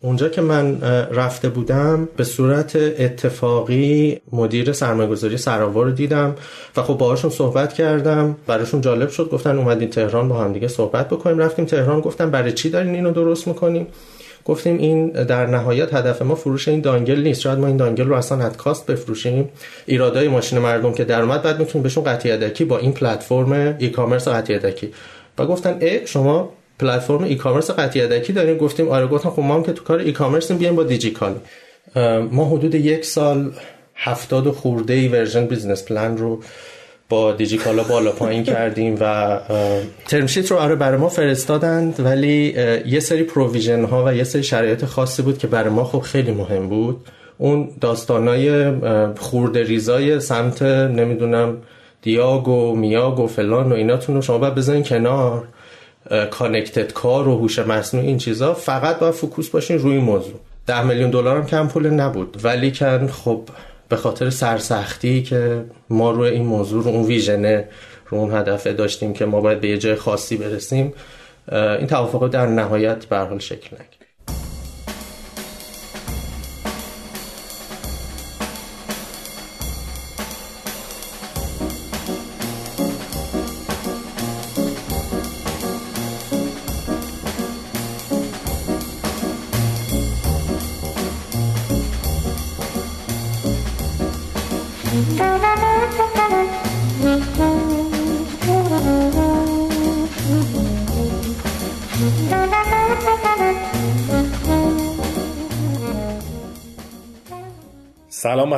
اونجا 0.00 0.28
که 0.28 0.40
من 0.40 0.80
رفته 1.10 1.48
بودم 1.48 2.08
به 2.16 2.24
صورت 2.24 2.76
اتفاقی 2.76 4.20
مدیر 4.32 4.72
سرمایه‌گذاری 4.72 5.36
سراوا 5.36 5.82
رو 5.82 5.90
دیدم 5.90 6.34
و 6.76 6.82
خب 6.82 6.94
باهاشون 6.94 7.30
صحبت 7.30 7.72
کردم. 7.72 8.36
براشون 8.46 8.80
جالب 8.80 9.08
شد 9.08 9.28
گفتن 9.30 9.58
اومدین 9.58 9.90
تهران 9.90 10.28
با 10.28 10.38
هم 10.38 10.52
دیگه 10.52 10.68
صحبت 10.68 11.08
بکنیم. 11.08 11.38
رفتیم 11.38 11.64
تهران 11.64 12.00
گفتم 12.00 12.30
برای 12.30 12.52
چی 12.52 12.70
دارین 12.70 12.94
اینو 12.94 13.12
درست 13.12 13.48
می‌کنیم 13.48 13.86
گفتیم 14.44 14.78
این 14.78 15.08
در 15.10 15.46
نهایت 15.46 15.94
هدف 15.94 16.22
ما 16.22 16.34
فروش 16.34 16.68
این 16.68 16.80
دانگل 16.80 17.20
نیست. 17.20 17.40
شاید 17.40 17.58
ما 17.58 17.66
این 17.66 17.76
دانگل 17.76 18.04
رو 18.04 18.14
اصلا 18.14 18.50
کاست 18.50 18.86
بفروشیم. 18.86 19.48
ایرادای 19.86 20.28
ماشین 20.28 20.58
مردم 20.58 20.92
که 20.92 21.04
درآمد 21.04 21.42
بعد 21.42 21.58
می‌تونیم 21.58 21.82
بهشون 21.82 22.04
قطعی 22.04 22.64
با 22.64 22.78
این 22.78 22.92
پلتفرم 22.92 23.52
ای 23.78 23.90
کامرس 23.90 24.28
قطعی 24.28 24.92
و 25.38 25.46
گفتن 25.46 25.76
ای 25.80 26.06
شما 26.06 26.52
پلتفرم 26.78 27.24
e-commerce 27.24 27.70
قطعه 27.70 28.02
یدکی 28.02 28.32
داریم. 28.32 28.56
گفتیم 28.56 28.88
آره 28.88 29.06
گفتم 29.06 29.30
خب 29.30 29.42
ما 29.42 29.54
هم 29.54 29.62
که 29.62 29.72
تو 29.72 29.84
کار 29.84 29.98
e-commerce 29.98 30.52
بیایم 30.52 30.76
با 30.76 30.82
دیجیکالا 30.82 31.34
ما 32.30 32.44
حدود 32.44 32.74
یک 32.74 33.04
سال 33.04 33.52
هفتاد 33.94 34.50
خورده 34.50 34.94
ای 34.94 35.08
version 35.08 35.46
business 35.46 35.84
plan 35.84 36.18
رو 36.18 36.40
با 37.08 37.32
دیجیکالا 37.32 37.82
بالا 37.82 38.12
پایین 38.12 38.44
کردیم 38.54 38.96
و 39.00 39.38
term 40.08 40.27
sheet 40.27 40.50
رو 40.50 40.56
آره 40.56 40.74
برای 40.74 40.98
ما 40.98 41.08
فرستادند 41.08 42.00
ولی 42.00 42.54
یه 42.86 43.00
سری 43.00 43.22
provision 43.22 43.84
ها 43.84 44.04
و 44.06 44.14
یه 44.14 44.24
سری 44.24 44.42
شرایط 44.42 44.84
خاصی 44.84 45.22
بود 45.22 45.38
که 45.38 45.46
برای 45.46 45.70
ما 45.70 45.84
خب 45.84 46.00
خیلی 46.00 46.32
مهم 46.32 46.68
بود. 46.68 46.96
اون 47.38 47.68
داستانای 47.80 48.72
خورده 49.18 49.62
ریزای 49.62 50.20
سمت 50.20 50.62
نمی‌دونم 50.62 51.56
دیاگ 52.02 52.48
و 52.48 52.76
میاگ 52.76 53.20
و 53.20 53.26
فلان 53.26 53.72
و 53.72 53.74
ایناتون 53.74 54.14
رو 54.14 54.22
شما 54.22 54.38
باید 54.38 54.54
بزنین 54.54 54.82
کنار. 54.82 55.48
connected 56.30 56.92
car 56.92 57.28
و 57.28 57.38
هوش 57.38 57.58
مصنوعی 57.58 58.06
این 58.06 58.18
چیزا 58.18 58.54
فقط 58.54 58.98
باید 58.98 59.14
focus 59.14 59.48
باشین 59.48 59.78
روی 59.78 59.92
این 59.92 60.04
موضوع. 60.04 60.40
ده 60.66 60.82
میلیون 60.82 61.10
دلار 61.10 61.36
هم 61.36 61.46
کم 61.46 61.68
پول 61.68 61.86
نبود. 61.86 62.40
ولیکن 62.42 63.06
خب 63.06 63.48
به 63.88 63.96
خاطر 63.96 64.30
سرسختی 64.30 65.22
که 65.22 65.64
ما 65.90 66.10
روی 66.10 66.28
این 66.28 66.46
موضوع 66.46 66.84
رو 66.84 66.90
اون 66.90 67.04
vision 67.04 67.59
ه 67.59 67.68
رو 68.08 68.18
اون 68.18 68.34
هدفه 68.34 68.72
داشتیم 68.72 69.12
که 69.12 69.24
ما 69.24 69.40
باید 69.40 69.60
به 69.60 69.68
یه 69.68 69.78
جای 69.78 69.94
خاصی 69.94 70.36
برسیم 70.36 70.92
این 71.52 71.86
توافق 71.86 72.28
در 72.28 72.46
نهایت 72.46 73.04
به 73.04 73.38
شکل 73.38 73.76
نگیره 73.76 74.03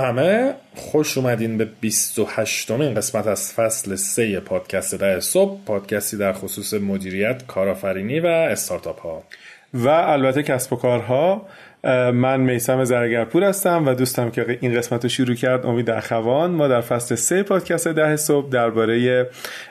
همه 0.06 0.54
خوش 0.74 1.18
اومدین 1.18 1.58
به 1.58 1.64
28 1.64 2.70
این 2.70 2.94
قسمت 2.94 3.26
از 3.26 3.52
فصل 3.52 3.96
3 3.96 4.40
پادکست 4.40 4.94
ده 4.94 5.20
صبح 5.20 5.60
پادکستی 5.66 6.16
در 6.16 6.32
خصوص 6.32 6.74
مدیریت 6.74 7.46
کارآفرینی 7.46 8.20
و 8.20 8.26
استارتاپ 8.26 9.00
ها. 9.00 9.22
و 9.74 9.88
البته 9.88 10.42
کسب 10.42 10.72
و 10.72 10.76
کارها. 10.76 11.46
من 12.14 12.40
میسم 12.40 12.84
زرگرپور 12.84 13.44
هستم 13.44 13.88
و 13.88 13.94
دوستم 13.94 14.30
که 14.30 14.58
این 14.60 14.74
قسمت 14.74 15.02
رو 15.02 15.08
شروع 15.08 15.34
کرد 15.34 15.66
امید 15.66 15.90
اخوان. 15.90 16.50
ما 16.50 16.68
در 16.68 16.80
فصل 16.80 17.14
سه 17.14 17.42
پادکست 17.42 17.88
ده 17.88 18.16
صبح 18.16 18.48
درباره 18.50 19.26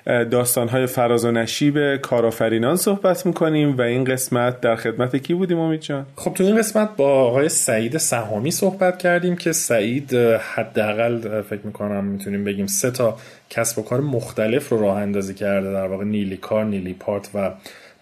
داستانهای 0.05 0.85
فراز 0.85 1.25
و 1.25 1.31
نشیب 1.31 1.95
کارآفرینان 1.95 2.75
صحبت 2.75 3.25
می‌کنیم 3.25 3.77
و 3.77 3.81
این 3.81 4.03
قسمت 4.03 4.61
در 4.61 4.75
خدمت 4.75 5.15
کی 5.15 5.33
بودیم 5.33 5.59
امید 5.59 5.81
جان؟ 5.81 6.05
خب 6.15 6.33
تو 6.33 6.43
این 6.43 6.57
قسمت 6.57 6.89
با 6.97 7.09
آقای 7.09 7.49
سعید 7.49 7.97
سهامی 7.97 8.51
صحبت 8.51 8.97
کردیم 8.97 9.35
که 9.35 9.51
سعید 9.51 10.13
حداقل 10.55 11.41
فکر 11.41 11.61
می‌کنم 11.63 12.03
می‌تونیم 12.03 12.43
بگیم 12.43 12.67
سه 12.67 12.91
تا 12.91 13.17
کسب 13.49 13.79
و 13.79 13.81
کار 13.81 14.01
مختلف 14.01 14.69
رو 14.69 14.81
راه 14.81 14.97
اندازی 14.97 15.33
کرده 15.33 15.71
در 15.71 15.87
واقع 15.87 16.03
نیلی 16.03 16.37
کار 16.37 16.65
نیلی 16.65 16.93
پارت 16.93 17.29
و 17.33 17.51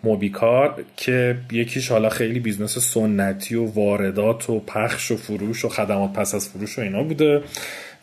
موبیکار 0.04 0.84
که 0.98 1.38
یکیش 1.52 1.92
حالا 1.92 2.10
خیلی 2.10 2.40
business 2.40 2.78
سنتی 2.78 3.56
و 3.56 3.66
واردات 3.66 4.50
و 4.50 4.60
پخش 4.60 5.12
و 5.12 5.18
فروش 5.18 5.66
و 5.66 5.70
خدمات 5.70 6.14
پس 6.14 6.36
از 6.36 6.50
فروش 6.50 6.80
و 6.80 6.82
اینا 6.82 7.04
بوده 7.04 7.44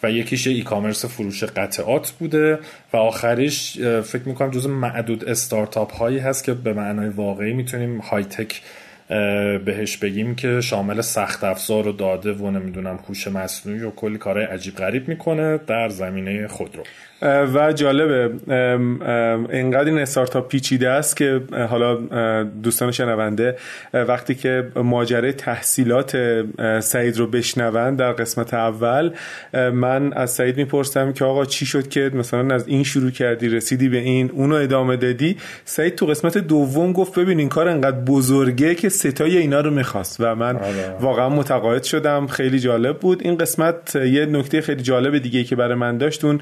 و 0.02 0.10
یکیش 0.10 0.46
e-commerce 0.46 1.04
فروش 1.04 1.44
قطعات 1.44 2.10
بوده 2.10 2.58
و 2.92 2.96
آخریش 2.96 3.78
فکر 3.80 4.22
می‌کنم 4.24 4.50
جز 4.50 4.66
معدود 4.66 5.28
استارتاپ 5.28 5.92
هایی 5.92 6.18
هست 6.18 6.44
که 6.44 6.54
به 6.54 6.72
معنای 6.72 7.08
واقعی 7.08 7.52
می‌تونیم 7.52 7.98
high-tech 7.98 8.62
بهش 9.64 9.96
بگیم 9.96 10.34
که 10.34 10.60
شامل 10.60 11.00
سخت 11.00 11.44
افزار 11.44 11.88
و 11.88 11.92
داده 11.92 12.32
و 12.32 12.50
نمی‌دونم 12.50 12.98
هوش 13.08 13.28
مصنوعی 13.28 13.80
و 13.82 13.90
کلی 13.90 14.18
کارهای 14.18 14.46
عجیب 14.46 14.76
غریب 14.76 15.08
می‌کنه 15.08 15.60
در 15.66 15.88
زمینه 15.88 16.48
خودرو 16.48 16.82
و 17.22 17.72
جالبه 17.72 18.30
اینقدر 19.52 19.84
این 19.84 19.98
استارتاپ 19.98 20.48
پیچیده 20.48 20.88
است 20.88 21.16
که 21.16 21.40
حالا 21.70 21.94
دوستان 22.62 22.90
شنونده 22.90 23.56
وقتی 23.94 24.34
که 24.34 24.68
ماجره 24.76 25.32
تحصیلات 25.32 26.16
سعید 26.80 27.18
رو 27.18 27.26
بشنوند 27.26 27.98
در 27.98 28.12
قسمت 28.12 28.54
اول 28.54 29.10
من 29.72 30.12
از 30.12 30.30
سعید 30.30 30.56
می‌پرسم 30.56 31.12
که 31.12 31.24
آقا 31.24 31.44
چی 31.44 31.66
شد 31.66 31.88
که 31.88 32.10
مثلا 32.14 32.54
از 32.54 32.68
این 32.68 32.84
شروع 32.84 33.10
کردی 33.10 33.48
رسیدی 33.48 33.88
به 33.88 33.98
این 33.98 34.30
اونو 34.30 34.54
ادامه 34.54 34.96
دادی؟ 34.96 35.36
سعید 35.64 35.94
تو 35.94 36.06
قسمت 36.06 36.38
دوم 36.38 36.92
گفت 36.92 37.18
ببین 37.18 37.38
این 37.38 37.48
کار 37.48 37.68
انقدر 37.68 37.96
بزرگه 38.00 38.74
که 38.74 38.88
ستای 38.88 39.38
اینا 39.38 39.60
رو 39.60 39.70
می‌خواست 39.70 40.16
و 40.20 40.34
من 40.34 40.56
آره. 40.56 40.96
واقعا 41.00 41.28
متقاعد 41.28 41.82
شدم. 41.82 42.26
خیلی 42.26 42.60
جالب 42.60 42.98
بود. 42.98 43.22
این 43.22 43.36
قسمت 43.36 43.96
یه 43.96 44.26
نکته 44.26 44.60
خیلی 44.60 44.82
جالب 44.82 45.18
دیگه 45.18 45.44
که 45.44 45.56
برای 45.56 45.74
من 45.74 45.98
داشت 45.98 46.24
اون 46.24 46.40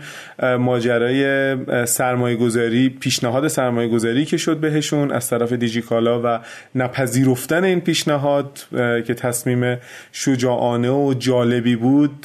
ماجرای 0.69 1.56
سرمایه 1.87 2.37
گذاری 2.37 2.89
پیشنهاد 2.89 3.49
سرمایه 3.49 3.89
گذاری 3.89 4.25
که 4.25 4.37
شد 4.37 4.56
بهشون 4.56 5.12
از 5.12 5.31
طرف 5.31 5.53
دیجیکالا 5.53 6.21
و 6.25 6.41
نپذیرفتن 6.75 7.65
این 7.65 7.81
پیشنهاد 7.81 8.59
که 9.06 9.15
تصمیم 9.15 9.77
شجاعانه 10.12 10.91
و 10.91 11.15
جالبی 11.19 11.77
بود 11.77 12.21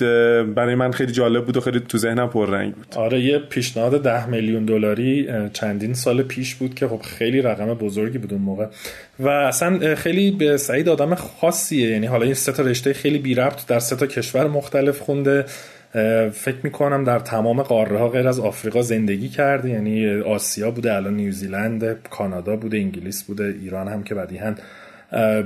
برای 0.55 0.75
من 0.75 0.91
خیلی 0.91 1.11
جالب 1.11 1.45
بود 1.45 1.57
و 1.57 1.61
خیلی 1.61 1.79
تو 1.79 1.97
ذهنم 1.97 2.29
پررنگ 2.29 2.73
بود. 2.73 2.87
آره 2.95 3.21
یه 3.21 3.39
پیشنهاد 3.39 4.03
ده 4.03 4.27
میلیون 4.27 4.65
دلاری 4.65 5.29
چندین 5.53 5.93
سال 5.93 6.23
پیش 6.23 6.55
بود 6.55 6.75
که 6.75 6.87
خب 6.87 7.01
خیلی 7.01 7.41
رقم 7.41 7.73
بزرگی 7.73 8.17
بود 8.17 8.33
اون 8.33 8.41
موقع. 8.41 8.65
و 9.19 9.29
اصلا 9.29 9.95
خیلی 9.95 10.31
به 10.31 10.57
سعید 10.57 10.89
آدم 10.89 11.15
خاصیه. 11.15 11.89
یعنی 11.89 12.05
حالا 12.05 12.25
این 12.25 12.33
سه 12.33 12.51
تا 12.51 12.63
رشته 12.63 12.93
خیلی 12.93 13.17
بی 13.17 13.35
ربط 13.35 13.67
در 13.67 13.79
سه 13.79 13.95
تا 13.95 14.07
کشور 14.07 14.47
مختلف 14.47 14.99
خونده. 14.99 15.45
فکر 16.33 16.57
می‌کنم 16.63 17.03
در 17.03 17.19
تمام 17.19 17.61
قاره 17.61 17.97
ها 17.97 18.09
غیر 18.09 18.27
از 18.27 18.39
آفریقا 18.39 18.81
زندگی 18.81 19.29
کرده. 19.29 19.69
یعنی 19.69 20.19
آسیا 20.19 20.71
بوده 20.71 20.95
الان 20.95 21.15
نیوزیلند 21.15 21.97
کانادا 22.09 22.55
بوده 22.55 22.77
انگلیس 22.77 23.23
بوده 23.23 23.55
ایران 23.61 23.87
هم 23.87 24.03
که 24.03 24.15
بدیهن 24.15 24.55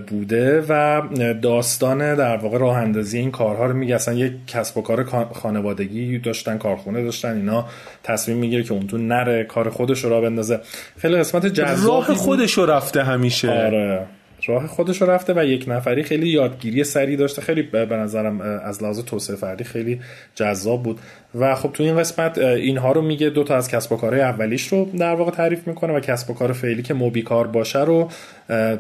بوده. 0.07 0.61
و 0.69 1.01
داستان 1.41 2.15
در 2.15 2.37
واقع 2.37 2.57
راه 2.57 2.77
اندازی 2.77 3.17
این 3.17 3.31
کارها 3.31 3.65
رو 3.65 3.73
میگه. 3.73 3.95
اصلا 3.95 4.13
یک 4.13 4.33
کسب 4.47 4.77
و 4.77 4.81
کار 4.81 5.03
خانوادگی 5.33 6.19
داشتن 6.19 6.57
کارخونه 6.57 7.03
داشتن 7.03 7.35
اینا 7.35 7.65
تصمیم 8.03 8.37
می‌گیره 8.37 8.63
که 8.63 8.73
اون 8.73 8.87
تو 8.87 8.97
نره 8.97 9.43
کار 9.43 9.69
خودش 9.69 10.03
رو 10.03 10.09
را 10.09 10.21
بندازه. 10.21 10.59
خیلی 10.97 11.17
قسمت 11.17 11.45
جذابی 11.45 11.87
راه 11.87 12.13
خودش 12.13 12.53
رو 12.53 12.65
رفته 12.65 13.03
همیشه. 13.03 13.49
آره. 13.49 14.05
راه 14.47 14.67
خودش 14.67 15.01
رو 15.01 15.09
رفته 15.09 15.33
و 15.33 15.45
یک 15.45 15.65
نفری 15.67 16.03
خیلی 16.03 16.29
یادگیری 16.29 16.83
سری 16.83 17.15
داشته. 17.15 17.41
خیلی 17.41 17.61
به 17.61 17.85
نظرم 17.85 18.41
از 18.41 18.83
لحاظ 18.83 18.99
توسعه 18.99 19.35
فردی 19.35 19.63
خیلی 19.63 19.99
جذاب 20.35 20.83
بود. 20.83 20.99
و 21.35 21.55
خب 21.55 21.69
تو 21.73 21.83
این 21.83 21.97
قسمت 21.97 22.37
اینها 22.37 22.91
رو 22.91 23.01
میگه 23.01 23.29
دو 23.29 23.43
تا 23.43 23.55
از 23.55 23.67
کسب 23.67 23.91
و 23.91 23.97
کارهای 23.97 24.21
اولیش 24.21 24.67
رو 24.67 24.89
در 24.97 25.15
واقع 25.15 25.31
تعریف 25.31 25.67
می‌کنه 25.67 25.93
و 25.93 25.99
کسب 25.99 26.29
و 26.29 26.33
کار 26.33 26.53
فعلی 26.53 26.81
که 26.81 26.93
موبیکار 26.93 27.47
باشه 27.47 27.83
رو 27.83 28.09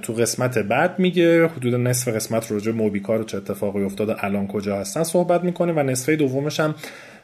تو 0.01 0.13
قسمت 0.13 0.57
بعد 0.57 0.99
میگه. 0.99 1.47
حدود 1.47 1.75
نصف 1.75 2.07
قسمت 2.07 2.51
راجع 2.51 2.71
موبیکار 2.71 3.17
رو 3.17 3.23
چه 3.23 3.37
اتفاقی 3.37 3.83
افتاده 3.83 4.25
الان 4.25 4.47
کجا 4.47 4.77
هستن 4.77 5.03
صحبت 5.03 5.43
می‌کنه 5.43 5.73
و 5.73 5.79
نصفه 5.79 6.15
دومش 6.15 6.59
هم 6.59 6.75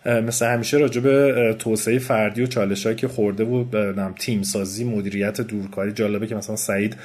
مثل 0.05 0.45
همیشه 0.45 0.77
راجع 0.77 1.01
به 1.01 1.55
توسعه 1.59 1.99
فردی 1.99 2.41
و 2.41 2.47
چالشهایی 2.47 2.95
که 2.95 3.07
خورده 3.07 3.43
بود 3.43 3.75
تیم 4.19 4.43
سازی 4.43 4.83
مدیریت 4.83 5.41
دورکاری 5.41 5.91
جالبه 5.91 6.27
که 6.27 6.35
مثلا 6.35 6.55
سعید 6.55 6.95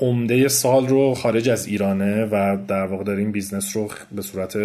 عمده 0.00 0.48
سال 0.48 0.86
رو 0.86 1.14
خارج 1.14 1.48
از 1.48 1.66
ایرانه 1.66 2.24
و 2.24 2.56
در 2.68 2.86
واقع 2.86 3.04
داره 3.04 3.18
این 3.18 3.32
business 3.32 3.76
رو 3.76 3.88
به 4.12 4.22
صورت 4.22 4.56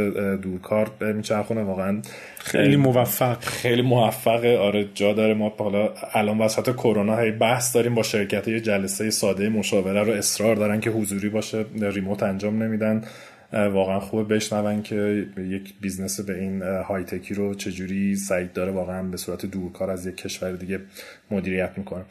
دورکار 0.42 0.92
میچرخونه. 1.14 1.64
واقعا 1.64 2.02
خیلی 2.40 2.75
موفق. 2.75 3.40
خیلی 3.40 3.81
موفقه 3.81 4.58
آره 4.58 4.86
جا 4.94 5.14
داره. 5.14 5.34
ما 5.34 5.54
حالا 5.60 5.90
الان 6.14 6.38
وسط 6.38 6.74
کرونا 6.74 7.18
هی 7.18 7.31
بحث 7.31 7.75
داریم 7.75 7.96
با 7.96 8.04
شرکت 8.04 8.48
یه 8.48 8.60
جلسه 8.60 9.10
ساده 9.10 9.50
مشاوره 9.50 10.04
رو 10.04 10.14
اصرار 10.14 10.56
دارن 10.56 10.80
که 10.80 10.90
حضوری 10.90 11.30
باشه 11.30 11.66
remote 11.81 12.24
انجام 12.24 12.64
نمیدن. 12.64 13.04
واقعا 13.53 13.99
خوبه 13.99 14.35
بشنون 14.35 14.81
که 14.81 15.27
یک 15.38 15.73
business 15.81 16.19
به 16.19 16.39
این 16.39 16.61
high-tech 16.62 17.04
ی 17.04 17.33
رو 17.33 17.53
چجوری 17.53 18.15
سعید 18.15 18.53
داره 18.53 18.71
واقعا 18.71 19.03
به 19.03 19.17
صورت 19.17 19.45
دورکار 19.45 19.89
از 19.89 20.05
یک 20.05 20.17
کشور 20.17 20.51
دیگه 20.51 20.79
مدیریت 21.31 21.69
می‌کنه 21.77 22.01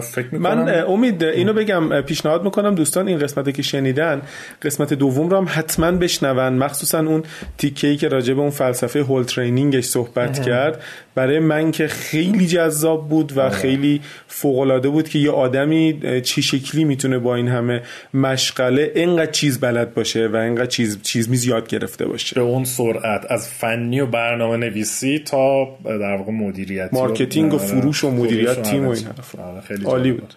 فکر 0.00 0.26
می‌کنم 0.32 0.64
من 0.64 0.84
امید 0.84 1.24
اینو 1.24 1.52
بگم. 1.52 2.00
پیشنهاد 2.00 2.44
می‌کنم 2.44 2.74
دوستان 2.74 3.08
این 3.08 3.18
قسمتی 3.18 3.52
که 3.52 3.62
شنیدن 3.62 4.22
قسمت 4.62 4.94
دوم 4.94 5.28
رو 5.28 5.36
هم 5.36 5.46
حتما 5.48 5.92
بشنون. 5.92 6.52
مخصوصا 6.52 6.98
اون 6.98 7.22
تیکه‌ای 7.58 7.96
که 7.96 8.08
راجع 8.08 8.34
به 8.34 8.40
اون 8.40 8.50
فلسفه 8.50 9.02
whole 9.02 9.22
training 9.22 9.72
ش 9.72 9.84
صحبت 9.84 10.42
کرد. 10.42 10.82
برای 11.14 11.38
من 11.38 11.70
که 11.70 11.86
خیلی 11.86 12.46
جذاب 12.46 13.08
بود 13.08 13.36
و 13.36 13.40
آه. 13.40 13.50
خیلی 13.50 14.00
فوق 14.26 14.86
بود 14.86 15.08
که 15.08 15.18
یه 15.18 15.30
آدمی 15.30 16.00
چی 16.24 16.42
شکلی 16.42 16.84
می‌تونه 16.84 17.18
با 17.18 17.34
این 17.34 17.48
همه 17.48 17.82
مشغله 18.14 18.92
اینقدر 18.94 19.30
چیز 19.30 19.60
بلد 19.60 19.94
باشه 19.94 20.26
و 20.26 20.36
اینقدر 20.36 20.66
چیز 20.66 21.02
چیز 21.02 21.30
میز 21.30 21.46
یاد 21.46 21.68
گرفته 21.68 22.06
باشه. 22.06 22.34
به 22.34 22.40
اون 22.40 22.64
سرعت 22.64 23.26
از 23.30 23.48
فنی 23.48 24.00
و 24.00 24.06
برنامه 24.06 24.56
نویسی 24.56 25.18
تا 25.18 25.64
در 25.84 26.16
واقع 26.16 26.32
مدیریت 26.32 26.88
marketing 26.92 27.54
و 27.54 27.58
فروش 27.58 28.04
و 28.04 28.10
مدیریت 28.10 28.27
تیم 28.62 28.86
و 28.86 28.90
این 28.90 29.06
آره، 29.38 29.60
خیلی 29.60 29.84
عالی 29.84 30.12
بود. 30.12 30.34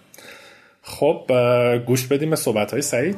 خب 0.82 1.32
گوش 1.86 2.08
بدیم 2.08 2.30
به 2.30 2.36
صحبت 2.36 2.72
های 2.72 2.82
سعید. 2.82 3.18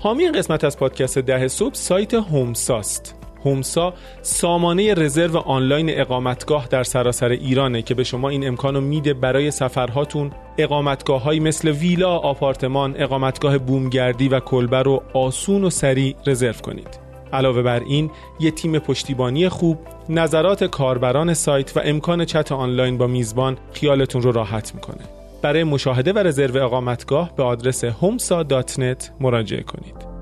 حامی 0.00 0.22
این 0.22 0.32
قسمت 0.32 0.64
از 0.64 0.78
پادکست 0.78 1.18
ده 1.18 1.48
صبح 1.48 1.74
سایت 1.74 2.14
هومساست. 2.14 3.14
هومسا 3.44 3.94
سامانه 4.22 4.94
رزرو 4.94 5.38
آنلاین 5.38 6.00
اقامتگاه 6.00 6.66
در 6.70 6.82
سراسر 6.82 7.28
ایرانه 7.28 7.82
که 7.82 7.94
به 7.94 8.04
شما 8.04 8.28
این 8.28 8.48
امکانو 8.48 8.80
میده 8.80 9.14
برای 9.14 9.50
سفرهاتون 9.50 10.30
اقامتگاه 10.58 11.22
های 11.22 11.40
مثل 11.40 11.70
ویلا، 11.70 12.16
آپارتمان، 12.16 12.94
اقامتگاه 12.98 13.58
بومگردی 13.58 14.28
و 14.28 14.40
کلبه 14.40 14.82
رو 14.82 15.02
آسون 15.14 15.64
و 15.64 15.70
سریع 15.70 16.16
رزرو 16.26 16.52
کنید. 16.52 16.98
علاوه 17.32 17.62
بر 17.62 17.80
این 17.80 18.10
یه 18.40 18.50
تیم 18.50 18.78
پشتیبانی 18.78 19.48
خوب، 19.48 19.78
نظرات 20.08 20.64
کاربران 20.64 21.34
سایت 21.34 21.76
و 21.76 21.80
امکان 21.84 22.24
چت 22.24 22.52
آنلاین 22.52 22.98
با 22.98 23.06
میزبان 23.06 23.58
خیالتون 23.72 24.22
رو 24.22 24.32
راحت 24.32 24.74
می‌کنه. 24.74 25.04
برای 25.42 25.64
مشاهده 25.64 26.12
و 26.12 26.18
رزرو 26.18 26.64
اقامتگاه 26.64 27.36
به 27.36 27.42
آدرس 27.42 27.84
homsa.net 27.84 29.10
مراجعه 29.20 29.62
کنید. 29.62 30.13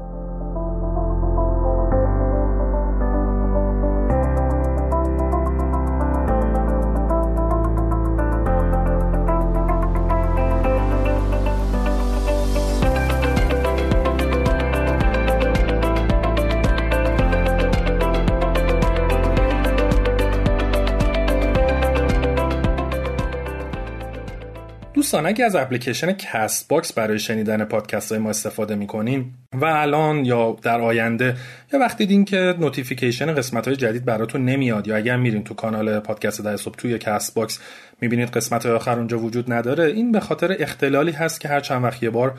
اگه 25.14 25.44
از 25.44 25.56
اپلیکیشن 25.56 26.12
کست 26.12 26.68
باکس 26.68 26.92
برای 26.92 27.18
شنیدن 27.18 27.64
پادکست 27.64 28.12
های 28.12 28.20
ما 28.20 28.30
استفاده 28.30 28.74
می‌کنین 28.74 29.32
و 29.52 29.64
الان 29.64 30.24
یا 30.24 30.56
در 30.62 30.80
آینده 30.80 31.36
یا 31.72 31.80
وقتی 31.80 32.06
دیدین 32.06 32.24
که 32.24 32.54
notification 32.58 33.34
قسمت 33.34 33.66
های 33.66 33.76
جدید 33.76 34.04
براتون 34.04 34.44
نمیاد 34.44 34.86
یا 34.86 34.96
اگر 34.96 35.16
میرین 35.16 35.44
تو 35.44 35.54
کانال 35.54 36.00
پادکست 36.00 36.44
ده 36.44 36.56
صبح 36.56 36.74
توی 36.74 36.98
کست 36.98 37.34
باکس 37.34 37.58
می‌بینید 38.00 38.28
قسمت 38.28 38.66
های 38.66 38.74
آخر 38.74 38.98
اونجا 38.98 39.18
وجود 39.18 39.52
نداره 39.52 39.84
این 39.84 40.12
به 40.12 40.20
خاطر 40.20 40.56
اختلالی 40.58 41.12
هست 41.12 41.40
که 41.40 41.48
هر 41.48 41.60
چند 41.60 41.84
وقت 41.84 42.02
یه 42.02 42.10
بار 42.10 42.34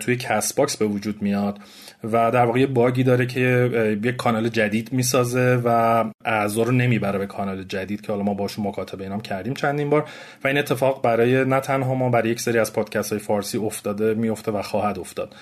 توی 0.00 0.16
کست 0.16 0.56
باکس 0.56 0.76
به 0.76 0.86
وجود 0.86 1.22
میاد 1.22 1.58
و 2.04 2.30
در 2.30 2.44
واقع 2.44 2.60
یه 2.60 2.66
bug 2.66 2.93
ی 2.93 3.02
داره 3.02 3.26
که 3.26 3.70
یک 4.04 4.16
کانال 4.16 4.48
جدید 4.48 4.92
می‌سازه 4.92 5.62
و 5.64 6.04
اعضا 6.24 6.62
رو 6.62 6.72
نمی‌بره 6.72 7.18
به 7.18 7.26
کانال 7.26 7.64
جدید 7.64 8.00
که 8.00 8.12
حالا 8.12 8.24
ما 8.24 8.34
باشون 8.34 8.66
مکاتبه 8.66 9.04
اینام 9.04 9.20
کردیم 9.20 9.54
چندین 9.54 9.90
بار 9.90 10.08
و 10.44 10.48
این 10.48 10.58
اتفاق 10.58 11.02
برای 11.02 11.44
نه 11.44 11.60
تنها 11.60 11.94
ما 11.94 12.10
برای 12.10 12.30
یک 12.30 12.40
سری 12.40 12.58
از 12.58 12.72
پادکست 12.72 13.10
های 13.12 13.18
فارسی 13.18 13.58
افتاده 13.58 14.14
میفته 14.14 14.52
و 14.52 14.62
خواهد 14.62 14.98
افتاد. 14.98 15.34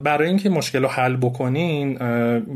برای 0.00 0.28
اینکه 0.28 0.50
مشکل 0.50 0.82
رو 0.82 0.88
حل 0.88 1.16
بکنین 1.16 1.98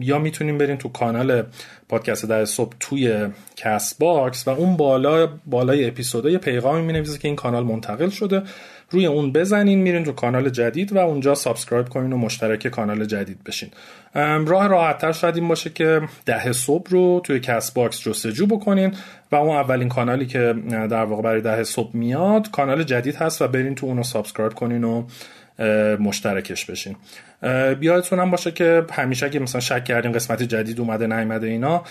یا 0.00 0.18
می‌تونین 0.18 0.58
برین 0.58 0.76
تو 0.76 0.88
کانال 0.88 1.42
پادکست 1.88 2.26
ده 2.26 2.44
صبح 2.44 2.72
توی 2.80 3.28
کست 3.56 3.98
باکس 3.98 4.48
و 4.48 4.50
اون 4.50 4.76
بالا 4.76 5.28
بالای 5.46 5.88
اپیزودا 5.88 6.30
یه 6.30 6.38
پیغامی 6.38 6.82
می‌نویسه 6.82 7.18
که 7.18 7.28
این 7.28 7.36
کانال 7.36 7.64
منتقل 7.64 8.08
شده 8.08 8.42
روی 8.90 9.06
اون 9.06 9.32
بزنین 9.32 9.78
میرین 9.78 10.04
تو 10.04 10.12
کانال 10.12 10.50
جدید 10.50 10.92
و 10.92 10.98
اونجا 10.98 11.34
subscribe 11.34 11.88
کنین 11.88 12.12
و 12.12 12.16
مشترک 12.16 12.68
کانال 12.68 13.04
جدید 13.04 13.44
بشین. 13.44 13.70
راه 14.46 14.66
راحتتر 14.66 15.12
شاید 15.12 15.36
این 15.36 15.48
باشه 15.48 15.70
که 15.70 16.00
ده 16.26 16.52
صبح 16.52 16.90
رو 16.90 17.20
توی 17.24 17.40
کست 17.40 17.70
باکس 17.70 18.00
جستجو 18.00 18.46
بکنین 18.46 18.94
و 19.32 19.36
اون 19.36 19.56
اولین 19.56 19.88
کانالی 19.88 20.26
که 20.26 20.54
در 20.70 21.04
واقع 21.04 21.22
برای 21.22 21.40
ده 21.40 21.64
صبح 21.64 21.96
میاد 21.96 22.50
کانال 22.50 22.82
جدید 22.82 23.16
هست 23.16 23.42
و 23.42 23.48
برین 23.48 23.74
تو 23.74 23.86
اونو 23.86 24.02
subscribe 24.02 24.54
کنین 24.54 24.84
و 24.84 25.06
مشترکش 26.00 26.64
بشین. 26.64 26.96
بیادتون 27.80 28.18
هم 28.18 28.30
باشه 28.30 28.50
که 28.50 28.84
همیشه 28.92 29.30
که 29.30 29.38
مثلا 29.38 29.60
شک 29.60 29.84
کردین 29.84 30.12
قسمت 30.12 30.42
جدید 30.42 30.80
اومده 30.80 31.06
نیومده 31.06 31.46
اینا 31.46 31.82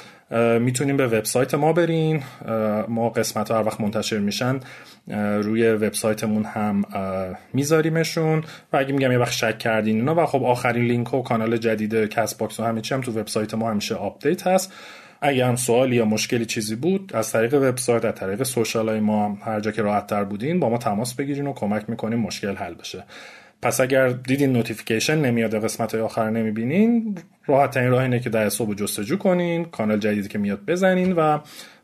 می‌تونین 0.60 0.98
به 0.98 1.08
وبسایت 1.08 1.54
ما 1.54 1.74
برین. 1.74 2.24
ما 2.88 3.10
قسمت 3.10 3.52
ها 3.52 3.58
هر 3.58 3.68
وقت 3.68 3.82
منتشر 3.82 4.18
میشن 4.18 4.60
روی 5.42 5.70
وبسایتمون 5.72 6.44
هم 6.44 6.86
میذاریمشون. 7.54 8.44
و 8.74 8.78
اگه 8.78 8.94
میگم 8.94 9.12
یه 9.12 9.18
وقت 9.18 9.32
شک 9.32 9.58
کردین 9.58 9.96
اینا 9.96 10.24
و 10.24 10.26
خب 10.26 10.44
آخرین 10.44 10.86
لینک 10.86 11.14
و 11.14 11.22
کانال 11.22 11.58
جدید 11.58 11.96
کست 11.96 12.36
باکس 12.36 12.60
و 12.60 12.64
همه 12.64 12.82
چی 12.82 12.94
هم 12.94 13.02
تو 13.02 13.20
وبسایت 13.20 13.54
ما 13.54 13.70
همیشه 13.70 13.96
update 13.96 14.48
هست. 14.48 14.74
اگه 15.22 15.46
هم 15.46 15.56
سوالی 15.56 15.96
یا 15.96 16.06
مشکلی 16.06 16.46
چیزی 16.46 16.76
بود 16.76 17.12
از 17.14 17.32
طریق 17.32 17.54
وبسایت 17.54 18.06
از 18.06 18.16
طریق 18.16 18.44
social 18.44 18.90
های 18.90 19.00
ما 19.00 19.38
هر 19.46 19.60
جا 19.60 19.72
که 19.72 19.82
راحت 19.82 20.08
تر 20.08 20.24
بودین 20.24 20.60
با 20.60 20.70
ما 20.70 20.78
تماس 20.78 21.14
بگیرین 21.14 21.48
و 21.48 21.54
کمک 21.54 21.90
می‌کنیم 21.90 22.20
مشکل 22.20 22.56
حل 22.56 22.74
بشه. 22.74 23.04
پس 23.62 23.82
اگر 23.82 24.10
دیدین 24.10 24.54
notification 24.54 25.18
نمیاد 25.18 25.64
قسمت 25.64 25.94
های 25.96 26.04
آخر 26.04 26.30
نمی‌بینین 26.30 27.18
راحت‌ترین 27.46 27.90
راه 27.90 28.02
اینه 28.02 28.20
که 28.20 28.30
ده 28.30 28.50
صبح 28.50 28.74
جستجو 28.74 29.18
کنین 29.18 29.66
کانال 29.66 30.00
جدیدی 30.00 30.28
که 30.28 30.38
میاد 30.38 30.66
بزنین 30.66 31.14
و 31.14 31.40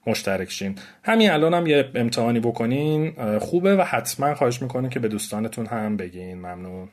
مشترک 0.08 0.52
شین. 0.52 0.76
همین 1.04 1.32
الان 1.32 1.54
هم 1.54 1.68
یه 1.68 1.90
امتحانی 1.96 2.40
بکنین 2.40 3.14
خوبه 3.40 3.76
و 3.76 3.82
حتما 3.82 4.36
خواهش 4.36 4.62
می‌کنین 4.62 4.90
که 4.90 5.00
به 5.00 5.08
دوستانتون 5.08 5.66
هم 5.66 5.98
بگین. 5.98 6.38
ممنون. 6.38 6.90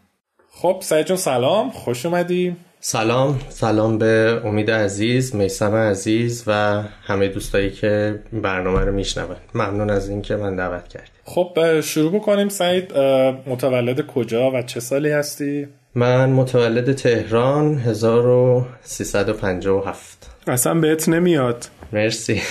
خب 0.51 0.79
سعید 0.83 1.07
جون 1.07 1.17
سلام. 1.17 1.71
خوش 1.71 2.07
اومدی. 2.07 2.57
سلام 2.85 3.41
سلام 3.49 3.99
به 3.99 4.41
امید 4.45 4.71
عزیز 4.71 5.35
میسم 5.35 5.75
عزیز 5.75 6.45
و 6.47 6.83
همه 7.03 7.29
دوستایی 7.29 7.71
که 7.71 8.21
برنامه 8.33 8.81
رو 8.81 8.93
میشنون. 8.93 9.37
ممنون 9.55 9.91
از 9.91 10.09
اینکه 10.09 10.37
من 10.37 10.57
دعوت 10.57 10.89
کردی 10.89 11.07
خب 11.25 11.81
شروع 11.81 12.13
بکنیم. 12.13 12.49
سعید 12.49 12.99
متولد 13.47 14.07
کجا 14.07 14.51
و 14.51 14.63
چه 14.63 14.81
سالی 14.81 15.11
هستی؟ 15.11 15.69
من 15.95 16.31
متولد 16.31 16.95
تهران 16.95 17.79
1357 17.79 20.31
اصلا 20.47 20.75
بهت 20.75 21.09
نمیاد. 21.09 21.69
مرسی. 21.93 22.43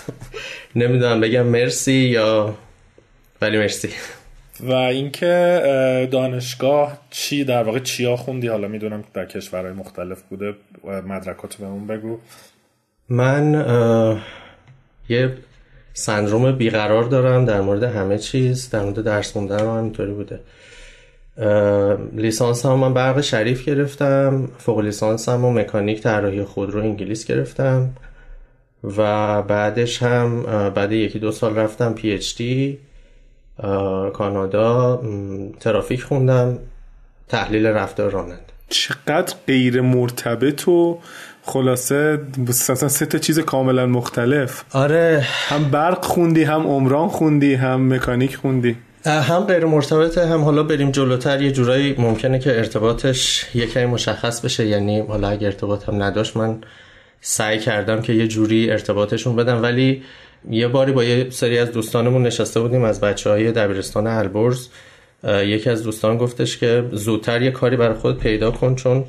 نمی‌دونم 0.76 1.20
بگم 1.20 1.46
مرسی 1.46 1.92
یا 1.92 2.54
ولی 3.42 3.58
مرسی. 3.58 3.88
و 4.60 4.72
اینکه 4.72 6.08
دانشگاه 6.12 6.98
چی 7.10 7.44
در 7.44 7.62
واقع 7.62 7.78
چیا 7.78 8.16
خوندی؟ 8.16 8.48
حالا 8.48 8.68
می‌دونم 8.68 9.04
در 9.14 9.26
کشورهای 9.26 9.72
مختلف 9.72 10.22
بوده. 10.22 10.54
مدرکات 10.84 11.54
بهمون 11.54 11.86
بگو. 11.86 12.18
من 13.08 13.54
یه 15.08 15.34
سندروم 15.92 16.52
بیقرار 16.52 17.04
دارم 17.04 17.44
در 17.44 17.60
مورد 17.60 17.82
همه 17.82 18.18
چیز 18.18 18.70
در 18.70 18.82
مورد 18.82 19.02
درس 19.02 19.32
خوندن 19.32 19.60
هم 19.60 19.78
همینطوری 19.78 20.12
بوده. 20.12 20.40
لیسانس 22.12 22.66
هم 22.66 22.74
من 22.74 22.94
برق 22.94 23.20
شریف 23.20 23.64
گرفتم 23.64 24.48
فوق 24.58 24.80
لیسانس 24.80 25.28
هم 25.28 25.44
و 25.44 25.52
مکانیک 25.52 26.02
طراحی 26.02 26.44
خودرو 26.44 26.80
انگلیس 26.80 27.26
گرفتم 27.26 27.90
و 28.96 29.42
بعدش 29.42 30.02
هم 30.02 30.42
بعد 30.70 30.92
یکی 30.92 31.18
دو 31.18 31.32
سال 31.32 31.56
رفتم 31.56 31.92
پی 31.92 32.10
اچ 32.10 32.36
دی 32.36 32.78
کانادا 34.12 35.02
ترافیک 35.60 36.02
خوندم 36.02 36.58
تحلیل 37.28 37.66
رفتار 37.66 38.10
راننده 38.10 38.42
چقدر 38.68 39.34
غیر 39.46 39.80
مرتبط 39.80 40.68
و 40.68 40.98
خلاصه 41.42 42.18
مثلا 42.48 42.88
سه 42.88 43.06
تا 43.06 43.18
چیز 43.18 43.38
کاملا 43.38 43.86
مختلف. 43.86 44.64
آره. 44.72 45.26
هم 45.48 45.70
برق 45.70 46.04
خوندی 46.04 46.42
هم 46.42 46.66
عمران 46.66 47.08
خوندی 47.08 47.54
هم 47.54 47.94
مکانیک 47.94 48.36
خوندی. 48.36 48.76
هم 49.04 49.40
غیر 49.40 49.64
مرتبطه 49.64 50.26
هم 50.26 50.44
حالا 50.44 50.62
بریم 50.62 50.90
جلوتر. 50.90 51.42
یه 51.42 51.52
جورایی 51.52 51.94
ممکنه 51.98 52.38
که 52.38 52.58
ارتباطش 52.58 53.46
یکی 53.54 53.84
مشخص 53.84 54.40
بشه. 54.40 54.66
یعنی 54.66 55.00
حالا 55.00 55.28
اگه 55.28 55.46
ارتباط 55.46 55.88
هم 55.88 56.02
نداشت 56.02 56.36
من 56.36 56.58
سعی 57.20 57.58
کردم 57.58 58.02
که 58.02 58.12
یه 58.12 58.28
جوری 58.28 58.70
ارتباطشون 58.70 59.36
بدم. 59.36 59.62
ولی 59.62 60.02
یه 60.50 60.68
باری 60.68 60.92
با 60.92 61.04
یه 61.04 61.30
سری 61.30 61.58
از 61.58 61.72
دوستانمون 61.72 62.22
نشسته 62.22 62.60
بودیم 62.60 62.82
از 62.82 63.00
بچه 63.00 63.30
های 63.30 63.52
دبیرستان 63.52 64.06
البرز. 64.06 64.68
یکی 65.24 65.70
از 65.70 65.82
دوستان 65.82 66.16
گفتش 66.16 66.58
که 66.58 66.84
زودتر 66.92 67.42
یه 67.42 67.50
کاری 67.50 67.76
برای 67.76 67.94
خود 67.94 68.18
پیدا 68.18 68.50
کن 68.50 68.74
چون 68.74 69.04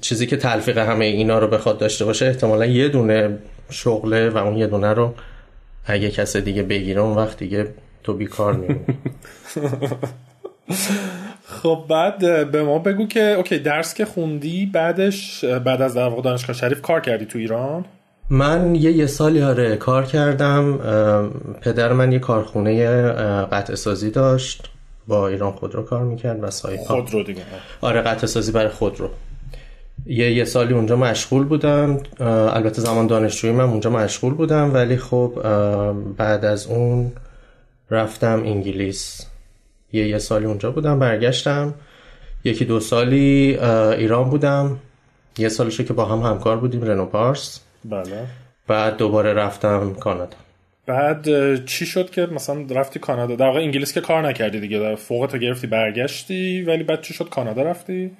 چیزی 0.00 0.26
که 0.26 0.36
تلفیق 0.36 0.78
همه 0.78 1.04
اینا 1.04 1.38
رو 1.38 1.46
بخواد 1.46 1.78
داشته 1.78 2.04
باشه 2.04 2.26
احتمالا 2.26 2.66
یه 2.66 2.88
دونه 2.88 3.38
شغله 3.70 4.28
و 4.28 4.36
اون 4.36 4.56
یه 4.56 4.66
دونه 4.66 4.92
رو 4.92 5.14
اگه 5.84 6.10
کس 6.10 6.36
دیگه 6.36 6.62
بگیره 6.62 7.00
اون 7.00 7.16
وقت 7.16 7.38
دیگه 7.38 7.74
تو 8.02 8.14
بیکار 8.14 8.52
میمونی 8.52 8.84
خب 11.62 11.84
بعد 11.88 12.50
به 12.50 12.62
ما 12.62 12.78
بگو 12.78 13.06
که 13.06 13.20
اوکی 13.20 13.58
درس 13.58 13.94
که 13.94 14.04
خوندی 14.04 14.66
بعدش 14.66 15.44
بعد 15.44 15.82
از 15.82 15.94
دانشگاه 15.94 16.56
شریف 16.56 16.82
کار 16.82 17.00
کردی 17.00 17.26
تو 17.26 17.38
ایران؟ 17.38 17.84
من 18.30 18.74
یه 18.74 18.92
یه 18.92 19.06
سالی 19.06 19.42
آره 19.42 19.76
کار 19.76 20.04
کردم 20.04 20.78
پدر 21.60 21.92
من 21.92 22.12
یه 22.12 22.18
کارخونه 22.18 22.86
قطع 23.44 23.74
سازی 23.74 24.10
داشت 24.10 24.70
با 25.06 25.28
ایران 25.28 25.52
خودرو 25.52 25.82
کار 25.82 26.02
می‌کرد 26.02 26.44
و 26.44 26.50
سایپا. 26.50 26.84
خودرو 26.84 27.22
دیگه 27.22 27.42
آره 27.80 28.00
قطع 28.00 28.26
سازی 28.26 28.52
برای 28.52 28.68
خودرو. 28.68 29.08
یه 30.06 30.32
یه 30.32 30.44
سالی 30.44 30.74
اونجا 30.74 30.96
مشغول 30.96 31.44
بودم 31.44 32.00
البته 32.20 32.82
زمان 32.82 33.06
دانشجویی 33.06 33.52
من 33.52 33.64
اونجا 33.64 33.90
مشغول 33.90 34.34
بودم 34.34 34.74
ولی 34.74 34.96
خب 34.96 35.32
بعد 36.16 36.44
از 36.44 36.66
اون 36.66 37.12
رفتم 37.90 38.42
انگلیس. 38.44 39.26
یه 39.92 40.08
یه 40.08 40.18
سالی 40.18 40.46
اونجا 40.46 40.70
بودم 40.70 40.98
برگشتم. 40.98 41.74
یکی 42.44 42.64
دو 42.64 42.80
سالی 42.80 43.58
ایران 43.98 44.30
بودم. 44.30 44.76
یه 45.38 45.48
سالشه 45.48 45.84
که 45.84 45.92
با 45.92 46.04
هم 46.04 46.18
همکار 46.18 46.56
بودیم 46.56 46.82
رنو 46.82 47.06
پارس. 47.06 47.60
بله. 47.84 48.26
بعد 48.66 48.96
دوباره 48.96 49.32
رفتم 49.32 49.94
کانادا. 49.94 50.36
بعد 50.86 51.24
چی 51.64 51.86
شد 51.86 52.10
که 52.10 52.26
مثلا 52.26 52.66
رفتی 52.70 52.98
کانادا؟ 52.98 53.36
در 53.36 53.46
واقع 53.46 53.60
انگلیس 53.60 53.92
که 53.92 54.00
کار 54.00 54.28
نکردی 54.28 54.60
دیگه 54.60 54.96
فوقتو 54.96 55.38
گرفتی 55.38 55.66
برگشتی 55.66 56.62
ولی 56.62 56.82
بعد 56.82 57.02
چی 57.02 57.14
شد؟ 57.14 57.28
کانادا 57.28 57.62
رفتی؟ 57.62 58.10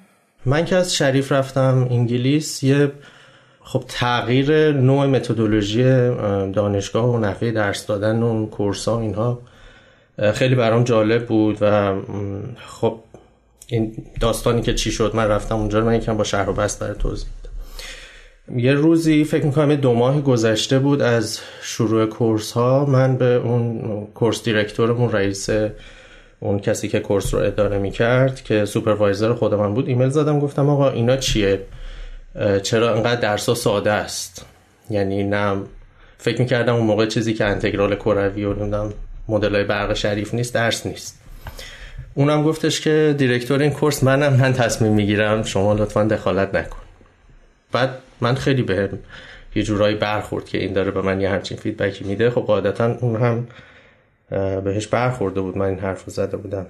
من 0.45 0.65
که 0.65 0.75
از 0.75 0.95
شریف 0.95 1.31
رفتم 1.31 1.87
انگلیس 1.91 2.63
یه 2.63 2.91
خب 3.63 3.83
تغییر 3.87 4.71
نوع 4.71 5.05
متدولوژی 5.05 5.83
دانشگاه 6.53 7.05
و 7.05 7.17
نحوه 7.17 7.51
درس 7.51 7.85
دادن 7.85 8.23
و 8.23 8.45
کورس 8.45 8.87
ها 8.87 8.99
اینها 8.99 9.39
خیلی 10.33 10.55
برام 10.55 10.83
جالب 10.83 11.25
بود 11.25 11.57
و 11.61 11.95
خب 12.67 12.99
این 13.67 14.05
داستانی 14.19 14.61
که 14.61 14.73
چی 14.73 14.91
شد 14.91 15.11
من 15.15 15.27
رفتم 15.27 15.55
اونجا 15.55 15.81
من 15.81 15.95
یکم 15.95 16.17
با 16.17 16.23
شهر 16.23 16.49
و 16.49 16.53
بست 16.53 16.79
برای 16.79 16.95
توضیح. 16.95 17.29
یه 18.55 18.73
روزی 18.73 19.23
فکر 19.23 19.45
می‌کنم 19.45 19.75
دو 19.75 19.93
ماه 19.93 20.21
گذشته 20.21 20.79
بود 20.79 21.01
از 21.01 21.39
شروع 21.61 22.05
course 22.05 22.51
ها 22.51 22.85
من 22.85 23.17
به 23.17 23.25
اون 23.25 23.81
course 24.13 24.43
director 24.43 24.92
مون 24.92 25.11
رئیس 25.11 25.49
اون 26.39 26.59
کسی 26.59 26.87
که 26.87 26.99
course 26.99 27.33
رو 27.33 27.39
اداره 27.39 27.79
می‌کرد 27.79 28.43
که 28.43 28.65
supervisor 28.65 29.33
خود 29.33 29.53
من 29.53 29.73
بود 29.73 29.87
ایمیل 29.87 30.09
زدم 30.09 30.39
گفتم 30.39 30.69
آقا 30.69 30.89
اینا 30.89 31.17
چیه؟ 31.17 31.61
چرا 32.63 32.95
انقدر 32.95 33.21
درس 33.21 33.49
ساده 33.49 33.91
است؟ 33.91 34.45
یعنی 34.89 35.23
نه 35.23 35.57
فکر 36.17 36.41
می‌کردم 36.41 36.75
اون 36.75 36.85
موقع 36.85 37.05
چیزی 37.05 37.33
که 37.33 37.45
انتگرال 37.45 37.95
کروی 37.95 38.45
و 38.45 38.53
نمی‌دونم 38.53 38.93
مدل 39.27 39.63
برق 39.63 39.93
شریف 39.93 40.33
نیست 40.33 40.53
درس 40.53 40.85
نیست. 40.85 41.21
اونم 42.13 42.43
گفتش 42.43 42.81
که 42.81 43.15
director 43.17 43.59
این 43.59 43.71
course 43.71 44.03
منم 44.03 44.33
من 44.33 44.53
تصمیم 44.53 44.91
می‌گیرم 44.91 45.43
شما 45.43 45.73
لطفا 45.73 46.03
دخالت 46.03 46.55
نکن. 46.55 46.77
بعد 47.71 47.89
من 48.21 48.35
خیلی 48.35 48.61
به 48.61 48.89
یه 49.55 49.63
جورایی 49.63 49.95
برخورد 49.95 50.45
که 50.45 50.57
این 50.57 50.73
داره 50.73 50.91
به 50.91 51.01
من 51.01 51.21
یه 51.21 51.29
همچین 51.29 51.57
feedback 51.57 51.98
ی 51.98 52.03
میده. 52.03 52.29
خب 52.29 52.41
قاعدتا 52.41 52.97
اون 53.01 53.15
هم 53.15 53.47
بهش 54.61 54.87
برخورده 54.87 55.41
بود. 55.41 55.57
من 55.57 55.65
این 55.65 55.79
حرف 55.79 56.05
رو 56.05 56.13
زده 56.13 56.37
بودم. 56.37 56.65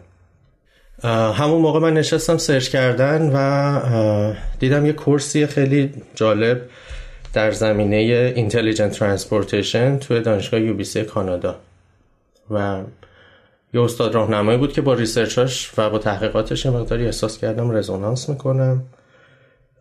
همون 1.34 1.62
موقع 1.62 1.80
من 1.80 1.94
نشستم 1.94 2.38
search 2.38 2.70
کردن 2.70 3.32
و 3.36 4.34
دیدم 4.60 4.86
یه 4.86 4.94
course 4.94 5.38
ی 5.38 5.46
خیلی 5.46 5.94
جالب 6.16 6.62
در 7.34 7.52
زمینه 7.52 8.34
Intelligent 8.50 8.96
Transportation 8.96 10.06
توی 10.08 10.22
دانشگاه 10.22 10.60
UBC 10.60 10.98
کانادا. 10.98 11.56
و 12.52 12.82
یه 13.74 13.82
استاد 13.82 14.14
راهنمایی 14.14 14.58
بود 14.58 14.74
که 14.74 14.82
با 14.82 14.94
research 14.94 15.56
اش 15.56 15.72
و 15.78 15.90
با 15.90 15.98
تحقیقاتش 15.98 16.66
یه 16.66 16.72
مقداری 16.72 17.06
احساس 17.06 17.38
کردم 17.38 17.72
رزونانس 17.72 18.30
می‌کنم. 18.30 18.84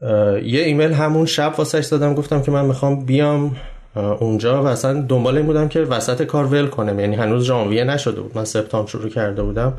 یه 0.03 0.61
ایمیل 0.61 0.93
همون 0.93 1.27
شب 1.27 1.55
واسش 1.59 1.87
دادم 1.87 2.15
گفتم 2.15 2.43
که 2.43 2.51
من 2.51 2.65
می‌خوام 2.65 3.05
بیام 3.05 3.57
اونجا 3.95 4.63
و 4.63 4.67
اصلا 4.67 5.01
دنبال 5.01 5.37
این 5.37 5.47
بودم 5.47 5.69
که 5.69 5.81
وسط 5.81 6.23
کار 6.23 6.45
ول 6.45 6.67
کنم. 6.67 7.01
یعنی 7.01 7.17
هنوز 7.17 7.45
ژانویه 7.45 7.85
نشده 7.85 8.21
بود. 8.21 8.33
من 8.35 8.45
سپتامبر 8.45 8.91
شروع 8.91 9.09
کرده 9.09 9.43
بودم. 9.43 9.73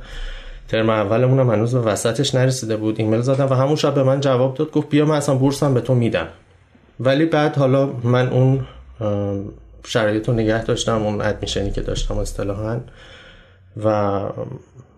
ترم 0.68 0.90
اولمونم 0.90 1.50
هنوز 1.50 1.76
به 1.76 1.82
وسطش 1.82 2.36
نرسیده 2.36 2.76
بود. 2.76 3.00
ایمیل 3.00 3.22
زدم 3.22 3.50
و 3.50 3.54
همون 3.54 3.76
شب 3.76 3.94
به 3.94 4.04
من 4.04 4.20
جواب 4.20 4.54
داد 4.54 4.72
گفت 4.72 4.90
بیا 4.90 5.06
من 5.06 5.16
اصلا 5.16 5.36
بورسم 5.36 5.74
به 5.74 5.82
تو 5.82 5.96
میدم. 5.96 6.28
ولی 7.00 7.26
بعد 7.26 7.56
حالا 7.56 7.90
من 8.04 8.28
اون 8.28 8.66
شرایط 9.86 10.30
رو 10.30 10.36
نگه 10.36 10.64
داشتم 10.64 11.04
اون 11.04 11.22
ادمیشنی 11.22 11.72
که 11.72 11.82
داشتم 11.82 12.18
اصطلاحا. 12.18 12.80
و 13.84 14.20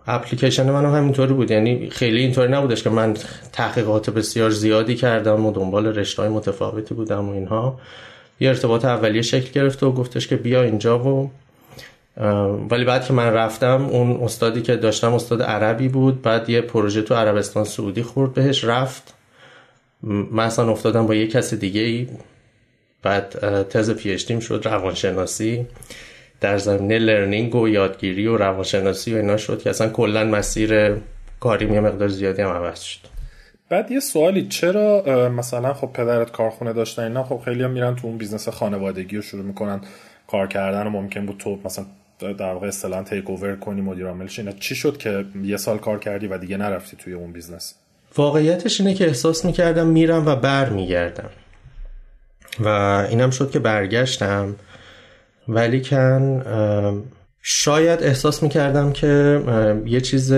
اپلیکیشن 0.07 0.71
من 0.71 0.85
هم 0.85 0.95
همینطوری 0.95 1.33
بود. 1.33 1.51
یعنی 1.51 1.89
خیلی 1.89 2.19
اینطوری 2.19 2.51
نبودش 2.51 2.83
که 2.83 2.89
من 2.89 3.13
تحقیقات 3.51 4.09
بسیار 4.09 4.49
زیادی 4.49 4.95
کردم 4.95 5.45
و 5.45 5.51
دنبال 5.51 5.87
رشته 5.87 6.21
های 6.21 6.31
متفاوتی 6.31 6.93
بودم 6.93 7.29
و 7.29 7.31
اینها. 7.33 7.79
یه 8.39 8.49
ارتباط 8.49 8.85
اولیه 8.85 9.21
شکل 9.21 9.51
گرفت 9.51 9.83
و 9.83 9.91
گفتش 9.91 10.27
که 10.27 10.35
بیا 10.35 10.63
اینجا 10.63 10.99
و 10.99 11.31
ولی 12.69 12.85
بعد 12.85 13.05
که 13.05 13.13
من 13.13 13.33
رفتم 13.33 13.85
اون 13.85 14.23
استادی 14.23 14.61
که 14.61 14.75
داشتم 14.75 15.13
استاد 15.13 15.41
عربی 15.41 15.87
بود. 15.87 16.21
بعد 16.21 16.49
یه 16.49 16.61
پروژه 16.61 17.01
تو 17.01 17.15
عربستان 17.15 17.63
سعودی 17.63 18.03
خورد 18.03 18.33
بهش 18.33 18.63
رفت. 18.63 19.13
من 20.03 20.43
اصلا 20.43 20.71
افتادم 20.71 21.07
با 21.07 21.15
یه 21.15 21.27
کس 21.27 21.53
دیگه 21.53 21.81
ای 21.81 22.07
بعد 23.01 23.29
تز 23.69 23.91
پیشتیم 23.91 24.39
شد 24.39 24.61
روانشناسی. 24.65 25.65
در 26.43 26.57
زمینه 26.57 26.99
لرنینگ 26.99 27.55
و 27.55 27.67
یادگیری 27.67 28.27
و 28.27 28.37
روانشناسی 28.37 29.13
و 29.13 29.17
اینا 29.17 29.37
شد 29.37 29.61
که 29.61 29.69
اصلا 29.69 29.89
کلا 29.89 30.23
مسیر 30.23 30.95
کاری 31.39 31.73
یه 31.73 31.79
مقدار 31.79 32.07
زیادی 32.07 32.41
هم 32.41 32.49
عوض 32.49 32.79
شد. 32.79 32.99
بعد 33.69 33.91
یه 33.91 33.99
سوالی 33.99 34.47
چرا 34.47 35.29
مثلا 35.29 35.73
خب 35.73 35.89
پدرت 35.93 36.31
کارخونه 36.31 36.73
داشتن 36.73 37.03
اینا 37.03 37.23
خب 37.23 37.41
خیلی 37.45 37.63
هم 37.63 37.71
میرن 37.71 37.95
تو 37.95 38.07
اون 38.07 38.17
business 38.17 38.49
خانوادگی 38.49 39.15
رو 39.15 39.21
شروع 39.21 39.43
می‌کنن 39.43 39.81
کار 40.27 40.47
کردن 40.47 40.87
و 40.87 40.89
ممکن 40.89 41.25
بود 41.25 41.37
تو 41.37 41.59
مثلا 41.65 41.85
در 42.19 42.53
واقع 42.53 42.67
اصطلاحا 42.67 43.03
take 43.03 43.29
over 43.29 43.55
کنی 43.55 43.81
مدیر 43.81 44.07
عاملش 44.07 44.39
اینا 44.39 44.51
چی 44.51 44.75
شد 44.75 44.97
که 44.97 45.25
یه 45.43 45.57
سال 45.57 45.77
کار 45.77 45.99
کردی 45.99 46.27
و 46.27 46.37
دیگه 46.37 46.57
نرفتی 46.57 46.97
توی 46.97 47.13
اون 47.13 47.31
business؟ 47.31 47.75
واقعیتش 48.17 48.81
اینه 48.81 48.93
که 48.93 49.07
احساس 49.07 49.45
می‌کردم 49.45 49.87
میرم 49.87 50.25
و 50.25 50.35
بر 50.35 50.69
میگردم 50.69 51.29
و 52.59 52.67
اینم 53.09 53.29
شد 53.29 53.51
که 53.51 53.59
برگشتم. 53.59 54.55
ولیکن 55.47 56.43
شاید 57.41 58.03
احساس 58.03 58.43
می‌کردم 58.43 58.91
که 58.91 59.41
یه 59.85 60.01
چیز 60.01 60.33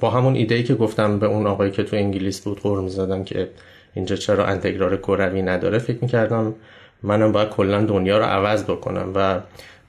با 0.00 0.10
همون 0.10 0.34
ایده 0.34 0.62
که 0.62 0.74
گفتم 0.74 1.18
به 1.18 1.26
اون 1.26 1.46
آقایی 1.46 1.70
که 1.70 1.82
تو 1.82 1.96
انگلیس 1.96 2.40
بود 2.40 2.60
قور 2.60 2.80
می‌زدم 2.80 3.24
که 3.24 3.50
اینجا 3.94 4.16
چرا 4.16 4.46
انتگرال 4.46 4.96
کروی 4.96 5.42
نداره 5.42 5.78
فکر 5.78 5.98
می‌کردم 6.02 6.54
منم 7.02 7.32
باید 7.32 7.48
کلا 7.48 7.84
دنیا 7.84 8.18
رو 8.18 8.24
عوض 8.24 8.64
بکنم 8.64 9.12
و 9.14 9.40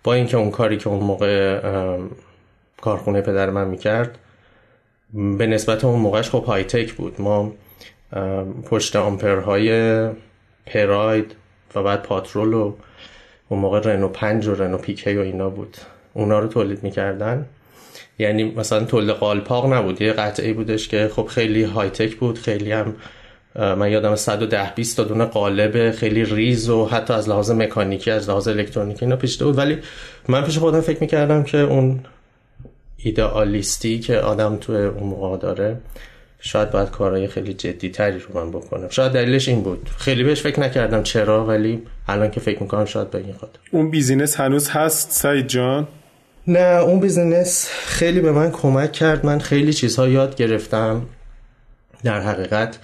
با 0.03 0.13
اینکه 0.13 0.37
اون 0.37 0.51
کاری 0.51 0.77
که 0.77 0.89
اون 0.89 1.03
موقع 1.03 1.59
کارخونه 2.81 3.21
پدر 3.21 3.49
من 3.49 3.67
می‌کرد 3.67 4.17
به 5.13 5.47
نسبت 5.47 5.85
اون 5.85 5.99
موقعش 5.99 6.29
خب 6.29 6.43
های 6.43 6.63
تک 6.63 6.93
بود. 6.93 7.21
ما 7.21 7.51
پشت 8.65 8.95
آمپرهای 8.95 10.09
پراید 10.65 11.35
و 11.75 11.83
بعد 11.83 12.03
پاترول 12.03 12.53
و 12.53 12.73
اون 13.50 13.59
موقع 13.59 13.79
رنو 13.79 14.07
پنج 14.07 14.47
و 14.47 14.55
رنو 14.55 14.77
پیکه 14.77 15.17
و 15.17 15.21
اینا 15.21 15.50
بود. 15.50 15.77
اونا 16.13 16.39
رو 16.39 16.47
تولید 16.47 16.83
می‌کردن. 16.83 17.45
یعنی 18.19 18.43
مثلا 18.43 18.83
تولید 18.83 19.09
قالپاق 19.09 19.73
نبود. 19.73 20.01
یه 20.01 20.13
قطعه 20.13 20.53
بودش 20.53 20.88
که 20.88 21.09
خب 21.15 21.25
خیلی 21.25 21.63
های 21.63 21.89
تک 21.89 22.15
بود. 22.15 22.38
خیلی 22.38 22.71
هم 22.71 22.95
من 23.55 23.91
یادم 23.91 24.15
110 24.15 24.73
20 24.75 24.97
تا 24.97 25.03
دونه 25.03 25.25
قالب 25.25 25.91
خیلی 25.91 26.25
ریز 26.25 26.69
و 26.69 26.85
حتی 26.85 27.13
از 27.13 27.29
لحاظ 27.29 27.51
مکانیکی 27.51 28.12
از 28.12 28.29
لحاظ 28.29 28.47
الکترونیکی 28.47 29.05
اینا 29.05 29.15
پیشته 29.15 29.45
بود. 29.45 29.57
ولی 29.57 29.77
من 30.27 30.43
پیش 30.43 30.57
خودم 30.57 30.81
فکر 30.81 31.01
می‌کردم 31.01 31.43
که 31.43 31.57
اون 31.57 32.00
ایدئالیستی 32.97 34.00
که 34.00 34.17
آدم 34.17 34.55
توی 34.55 34.77
اون 34.77 35.09
موقع 35.09 35.38
داره 35.38 35.77
شاید 36.45 36.71
باید 36.71 36.89
کارهای 36.89 37.27
خیلی 37.27 37.53
جدی 37.53 37.89
تری 37.89 38.19
رو 38.19 38.39
من 38.39 38.51
بکنم. 38.51 38.89
شاید 38.89 39.12
دلیلش 39.12 39.47
این 39.47 39.63
بود. 39.63 39.89
خیلی 39.97 40.23
بهش 40.23 40.41
فکر 40.41 40.59
نکردم 40.59 41.03
چرا 41.03 41.45
ولی 41.45 41.81
الان 42.07 42.31
که 42.31 42.39
فکر 42.39 42.63
می‌کنم 42.63 42.85
شاید 42.85 43.12
به 43.12 43.17
این 43.17 43.33
خاطر. 43.33 43.59
اون 43.71 43.91
business 43.91 44.39
هنوز 44.39 44.69
هست 44.69 45.12
سعید 45.12 45.47
جان؟ 45.47 45.88
نه 46.47 46.59
اون 46.59 47.00
business 47.00 47.69
خیلی 47.85 48.21
به 48.21 48.31
من 48.31 48.51
کمک 48.51 48.91
کرد. 48.91 49.25
من 49.25 49.39
خیلی 49.39 49.73
چیزها 49.73 50.07
یاد 50.07 50.35
گرفتم. 50.35 51.05
در 52.03 52.21
حقیقت 52.21 52.77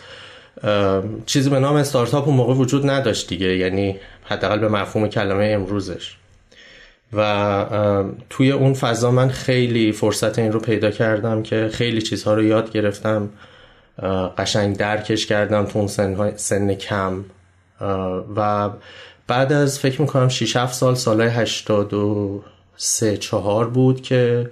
چیزی 1.26 1.50
به 1.50 1.60
نام 1.60 1.76
استارتاپ 1.76 2.28
اون 2.28 2.38
موقع 2.38 2.54
وجود 2.54 2.90
نداشت 2.90 3.30
دیگه. 3.30 3.58
یعنی 3.58 4.00
حداقل 4.24 4.60
به 4.60 4.68
مفهوم 4.68 5.08
کلمه 5.08 5.46
امروزش. 5.46 6.16
و 7.14 8.06
توی 8.30 8.52
اون 8.52 8.74
فضا 8.74 9.12
من 9.12 9.30
خیلی 9.30 9.92
فرصت 9.92 10.40
این 10.40 10.52
رو 10.52 10.60
پیدا 10.60 10.92
کردم 10.92 11.44
که 11.44 11.70
خیلی 11.74 12.02
چیزها 12.02 12.34
رو 12.34 12.44
یاد 12.44 12.72
گرفتم. 12.72 13.30
قشنگ 14.38 14.78
درکش 14.78 15.26
کردم 15.26 15.66
تو 15.66 15.80
اون 15.80 15.88
سن, 15.88 16.36
سن 16.36 16.74
کم. 16.74 17.26
و 18.36 18.70
بعد 19.28 19.54
از 19.54 19.80
فکر 19.80 20.02
می‌کنم 20.02 20.30
6 20.30 20.56
7 20.56 20.74
سال 20.74 20.96
سالهای 20.96 21.30
83 21.30 23.18
4 23.18 23.68
بود 23.68 24.02
که 24.02 24.52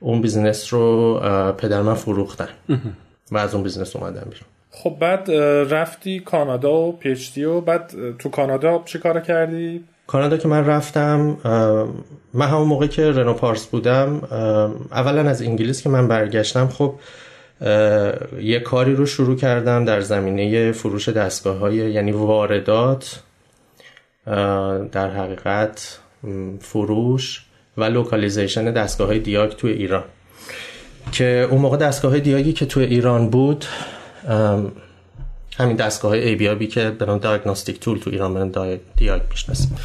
اون 0.00 0.20
business 0.20 0.74
رو 0.74 1.20
پدر 1.58 1.82
من 1.82 1.94
فروختن. 1.94 2.48
و 3.32 3.38
از 3.38 3.54
اون 3.54 3.62
business 3.62 3.96
اومدم 3.96 4.26
بیرون. 4.30 4.46
خب 4.70 4.96
بعد 5.00 5.30
رفتی 5.74 6.20
کانادا 6.20 6.72
و 6.72 6.92
PhD 6.92 7.44
و 7.44 7.60
بعد 7.60 7.92
تو 8.18 8.28
کانادا 8.28 8.82
چی 8.84 8.98
کار 8.98 9.20
کردی؟ 9.20 9.84
کانادا 10.06 10.36
که 10.36 10.48
من 10.48 10.66
رفتم 10.66 11.36
من 12.34 12.46
همون 12.46 12.68
موقع 12.68 12.86
که 12.86 13.10
رنو 13.10 13.34
پارس 13.34 13.66
بودم 13.66 14.22
اولا 14.92 15.30
از 15.30 15.42
انگلیس 15.42 15.82
که 15.82 15.88
من 15.88 16.08
برگشتم 16.08 16.68
خب 16.68 16.94
یه 18.40 18.60
کاری 18.64 18.94
رو 18.94 19.06
شروع 19.06 19.36
کردم 19.36 19.84
در 19.84 20.00
زمینه 20.00 20.72
فروش 20.72 21.08
دستگاه 21.08 21.56
های 21.56 21.76
یعنی 21.76 22.12
واردات 22.12 23.22
در 24.92 25.10
حقیقت 25.10 25.98
فروش 26.60 27.46
و 27.76 27.84
localization 27.84 28.64
دستگاه 28.64 29.06
های 29.06 29.18
دیاگ 29.18 29.50
توی 29.50 29.72
ایران. 29.72 30.04
که 31.12 31.48
اون 31.50 31.60
موقع 31.60 31.76
دستگاه 31.76 32.10
های 32.10 32.20
دیاگی 32.20 32.52
که 32.52 32.66
توی 32.66 32.84
ایران 32.84 33.30
بود 33.30 33.64
همین 35.58 35.76
دستگاه 35.76 36.10
های 36.10 36.28
ای 36.28 36.66
که 36.66 36.90
به 36.90 37.06
نام 37.06 37.18
diagnostic 37.18 37.80
tool 37.80 37.98
تو 37.98 38.10
ایران 38.10 38.34
به 38.34 38.80
دیاگ 38.96 39.22
می‌شناسیم 39.30 39.76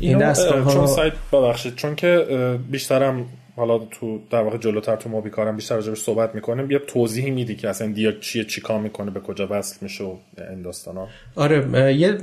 این 0.00 0.18
دستگاه 0.18 0.74
چون 0.74 0.86
سایت 0.86 1.12
ببخشید 1.32 1.74
چون 1.74 1.94
که 1.94 2.26
بیشترم 2.70 3.26
حالا 3.58 3.78
تو 3.78 4.18
در 4.30 4.42
واقع 4.42 4.58
جلوتر 4.58 4.96
تو 4.96 5.08
موبی 5.08 5.30
کارم 5.30 5.56
بیشتر 5.56 5.74
راجبش 5.74 5.98
صحبت 5.98 6.34
می‌کنیم. 6.34 6.70
یه 6.70 6.78
توضیحی 6.78 7.30
میدی 7.30 7.56
که 7.56 7.68
اصلا 7.68 7.92
دیاگ 7.92 8.20
چیه 8.20 8.44
چیکار 8.44 8.80
می‌کنه 8.80 9.10
به 9.10 9.20
کجا 9.20 9.48
وصل 9.50 9.76
میشه 9.80 10.04
و 10.04 10.14
این 10.50 10.62
داستانا؟ 10.62 11.06
آره 11.36 11.94
یه 11.96 12.18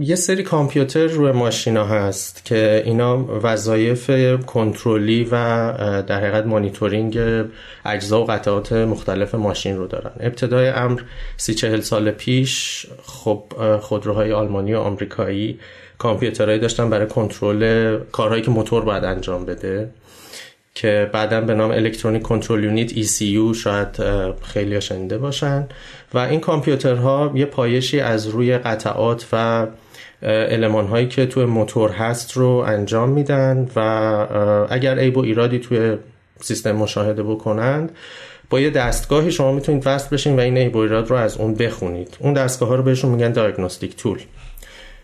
یه 0.00 0.16
سری 0.16 0.42
کامپیوتر 0.42 1.06
روی 1.06 1.32
ماشینا 1.32 1.84
هست 1.84 2.44
که 2.44 2.82
اینا 2.84 3.40
وظایف 3.42 4.10
کنترلی 4.46 5.24
و 5.24 5.34
در 6.06 6.20
حقیقت 6.20 6.46
مانیتورینگ 6.46 7.18
اجزا 7.84 8.22
و 8.22 8.24
قطعات 8.24 8.72
مختلف 8.72 9.34
ماشین 9.34 9.76
رو 9.76 9.86
دارن. 9.86 10.12
ابتدای 10.20 10.68
امر 10.68 11.00
سی 11.36 11.54
چهل 11.54 11.80
سال 11.80 12.10
پیش 12.10 12.86
خب 13.02 13.42
خودروهای 13.80 14.32
آلمانی 14.32 14.74
و 14.74 14.78
آمریکایی 14.78 15.58
کامپیوترهایی 15.98 16.58
داشتن 16.58 16.90
برای 16.90 17.06
کنترل 17.06 17.98
کارهایی 18.12 18.42
که 18.42 18.50
موتور 18.50 18.84
باید 18.84 19.04
انجام 19.04 19.44
بده. 19.44 19.90
که 20.80 21.10
بعدا 21.12 21.40
به 21.40 21.54
نام 21.54 21.70
الکترونیک 21.70 22.22
کنترل 22.22 22.64
یونیت 22.64 22.90
ECU 22.90 23.56
شاید 23.56 23.88
خیلی 24.42 24.80
شنیده 24.80 25.18
باشن. 25.18 25.66
و 26.14 26.18
این 26.18 26.40
کامپیوترها 26.40 27.32
یه 27.34 27.44
پایشی 27.44 28.00
از 28.00 28.26
روی 28.26 28.58
قطعات 28.58 29.26
و 29.32 29.66
علمان 30.22 30.86
هایی 30.86 31.08
که 31.08 31.26
توی 31.26 31.44
موتور 31.44 31.90
هست 31.90 32.32
رو 32.36 32.48
انجام 32.48 33.08
میدن 33.08 33.68
و 33.76 33.80
اگر 34.70 34.98
عیب 34.98 35.16
و 35.16 35.20
ایرادی 35.20 35.58
توی 35.58 35.96
سیستم 36.40 36.72
مشاهده 36.72 37.22
بکنند 37.22 37.92
با 38.50 38.60
یه 38.60 38.70
دستگاهی 38.70 39.32
شما 39.32 39.52
می‌تونید 39.52 39.82
وصل 39.86 40.08
بشین 40.12 40.36
و 40.36 40.40
این 40.40 40.56
عیب 40.58 40.76
و 40.76 40.78
ایراد 40.78 41.10
رو 41.10 41.16
از 41.16 41.36
اون 41.36 41.54
بخونید. 41.54 42.16
اون 42.18 42.32
دستگاه 42.32 42.68
ها 42.68 42.74
رو 42.74 42.82
بهشون 42.82 43.10
میگن 43.10 43.32
دیاگنوستیک 43.32 43.96
تول 43.96 44.18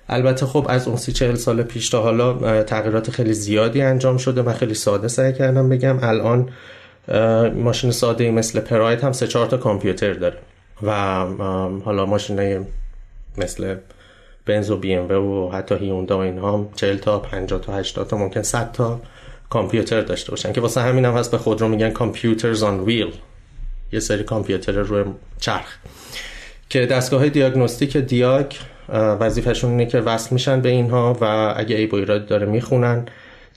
البته 0.08 0.46
خب 0.46 0.66
از 0.68 0.88
اون 0.88 0.96
سی 0.96 1.12
چهل 1.12 1.34
سال 1.34 1.62
پیش 1.62 1.88
تا 1.88 2.02
حالا 2.02 2.62
تغییرات 2.62 3.10
خیلی 3.10 3.32
زیادی 3.32 3.82
انجام 3.82 4.16
شده 4.16 4.42
و 4.42 4.52
خیلی 4.52 4.74
ساده 4.74 5.08
سعی 5.08 5.32
کردم 5.32 5.68
بگم. 5.68 5.98
الان 6.02 6.48
ماشین 7.54 7.90
ساده 7.90 8.30
مثل 8.30 8.60
پراید 8.60 9.00
هم 9.00 9.12
سه 9.12 9.26
چهار 9.26 9.46
تا 9.46 9.56
کامپیوتر 9.56 10.12
داره 10.12 10.38
و 10.82 10.92
حالا 11.84 12.06
ماشین 12.06 12.66
مثل 13.38 13.76
بنز 14.46 14.70
و 14.70 14.76
بی 14.76 14.94
ام 14.94 15.10
و 15.10 15.50
حتی 15.50 15.74
هیوندا 15.74 16.18
و 16.18 16.20
اینها 16.20 16.54
هم 16.58 16.68
40 16.76 16.96
تا 16.96 17.18
50 17.18 17.60
تا 17.60 17.74
80 17.74 18.06
تا 18.06 18.16
ممکن 18.16 18.42
100 18.42 18.72
تا 18.72 19.00
کامپیوتر 19.50 20.00
داشته 20.00 20.30
باشن 20.30 20.52
که 20.52 20.60
واسه 20.60 20.80
همین 20.80 21.04
هم 21.04 21.14
هست 21.14 21.30
به 21.30 21.38
خود 21.38 21.60
رو 21.60 21.68
میگن 21.68 21.90
کامپیوترز 21.90 22.62
آن 22.62 22.80
ویل 22.80 23.12
یه 23.92 24.00
سری 24.00 24.24
کامپیوتر 24.24 24.72
روی 24.72 25.04
چرخ. 25.40 25.76
که 26.68 26.86
دستگاه 26.86 27.28
diagnostic 27.28 27.96
دیاگ 27.96 28.46
وظیفهشون 28.92 29.70
اینه 29.70 29.86
که 29.86 29.98
وصل 29.98 30.28
میشن 30.32 30.60
به 30.60 30.68
اینها 30.68 31.16
و 31.20 31.54
اگه 31.56 31.76
ای 31.76 31.88
ایراد 31.92 32.26
داره 32.26 32.46
می‌خونن. 32.46 33.06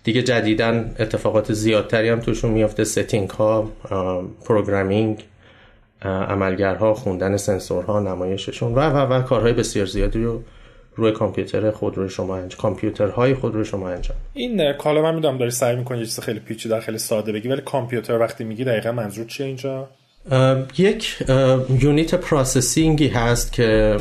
دیگه 0.04 0.24
جدیدن 0.24 0.96
اتفاقات 1.00 1.54
زیادتری 1.54 2.10
هم 2.10 2.20
توشون 2.20 2.52
میافته. 2.52 2.84
setting 2.84 3.30
ها 3.30 3.70
programming 4.46 5.24
عملگرها 6.02 6.94
خوندن 6.94 7.38
سنسورها 7.38 8.00
نمایششون 8.00 8.76
و 8.76 8.80
و 8.80 9.14
و 9.14 9.22
کارهای 9.22 9.54
بسیار 9.54 9.86
زیادی 9.86 10.24
رو 10.24 10.42
روی 10.96 11.12
کامپیوتر 11.12 11.72
خود 11.72 11.98
روی 11.98 12.10
شما 12.10 12.36
انجام 12.36 12.62
کامپیوترهای 12.62 13.34
خود 13.34 13.56
روی 13.56 13.66
شما 13.66 13.90
انجام. 13.90 14.18
این 14.34 14.74
حالا 14.74 15.02
من 15.02 15.16
می‌دونم 15.16 15.38
داری 15.38 15.52
سعی 15.52 15.76
می‌کنی 15.76 16.00
یه 16.00 16.06
چیز 16.06 16.20
خیلی 16.20 16.40
پیچیده 16.40 16.80
خیلی 16.80 16.98
ساده 16.98 17.32
بگی 17.32 17.48
ولی 17.48 17.62
کامپیوتر 17.62 18.20
وقتی 18.20 18.44
میگی 18.44 18.64
دقیقا 18.64 18.92
منظور 18.92 19.26
چیه 19.26 19.46
اینجا؟ 19.46 19.90
یک 20.78 21.18
unit 21.80 22.16
processing 22.16 22.99
ی 22.99 23.08
هست 23.08 23.54
که 23.54 23.98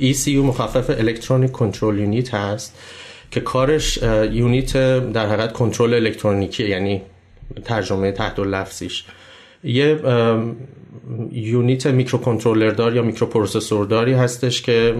ECU 0.00 0.28
مخفف 0.28 0.90
electronic 0.90 1.52
control 1.52 1.98
unit 1.98 2.34
هست 2.34 2.78
که 3.30 3.40
کارش 3.40 3.98
unit 4.32 4.72
در 5.12 5.26
حقیقت 5.26 5.52
کنترل 5.52 5.94
الکترونیکی 5.94 6.68
یعنی 6.68 7.02
ترجمه 7.64 8.12
تحت 8.12 8.38
لفظیش. 8.38 9.04
یه 9.64 10.00
unit 11.32 11.86
micro 11.86 12.70
دار 12.70 12.96
یا 12.96 13.02
microprocessor 13.02 13.86
داری 13.86 14.12
هستش 14.12 14.62
که 14.62 14.94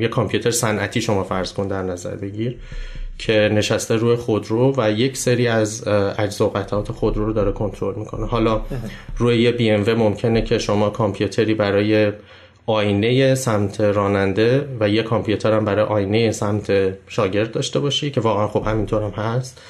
یه 0.00 0.08
کامپیوتر 0.08 0.50
صنعتی 0.50 1.00
شما 1.00 1.24
فرض 1.24 1.52
کن 1.52 1.68
در 1.68 1.82
نظر 1.82 2.16
بگیر 2.16 2.56
که 3.18 3.32
نشسته 3.32 3.96
روی 3.96 4.16
خودرو 4.16 4.74
و 4.76 4.90
یک 4.90 5.16
سری 5.16 5.48
از 5.48 5.88
اجزا 6.18 6.46
و 6.46 6.48
قطعات 6.48 6.92
خودرو 6.92 7.26
رو 7.26 7.32
داره 7.32 7.52
کنترل 7.52 7.94
می‌کنه. 7.94 8.26
حالا 8.26 8.60
روی 9.16 9.42
یه 9.42 9.52
بی 9.52 9.70
ام 9.70 9.94
ممکنه 9.94 10.42
که 10.42 10.58
شما 10.58 10.90
کامپیوتری 10.90 11.54
برای 11.54 12.12
آینه 12.70 13.34
سمت 13.34 13.80
راننده 13.80 14.68
و 14.80 14.88
یه 14.88 15.02
کامپیوتر 15.02 15.52
هم 15.52 15.64
برای 15.64 15.84
آینه 15.84 16.30
سمت 16.30 16.72
شاگرد 17.08 17.52
داشته 17.52 17.78
باشی 17.78 18.10
که 18.10 18.20
واقعا 18.20 18.48
خب 18.48 18.66
همینطور 18.66 19.02
هم 19.02 19.10
هست. 19.10 19.60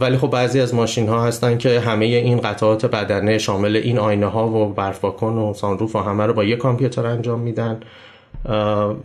ولی 0.00 0.16
خب 0.16 0.30
بعضی 0.30 0.60
از 0.60 0.74
ماشین 0.74 1.08
ها 1.08 1.24
هستن 1.24 1.58
که 1.58 1.80
همه 1.80 2.04
این 2.04 2.40
قطعات 2.40 2.86
بدنه 2.86 3.38
شامل 3.38 3.76
این 3.76 3.98
آینه 3.98 4.26
ها 4.26 4.48
و 4.48 4.72
برف 4.72 5.04
و 5.04 5.54
سانروف 5.54 5.96
و 5.96 5.98
همه 5.98 6.26
رو 6.26 6.32
با 6.32 6.44
یه 6.44 6.56
کامپیوتر 6.56 7.06
انجام 7.06 7.40
میدن. 7.40 7.80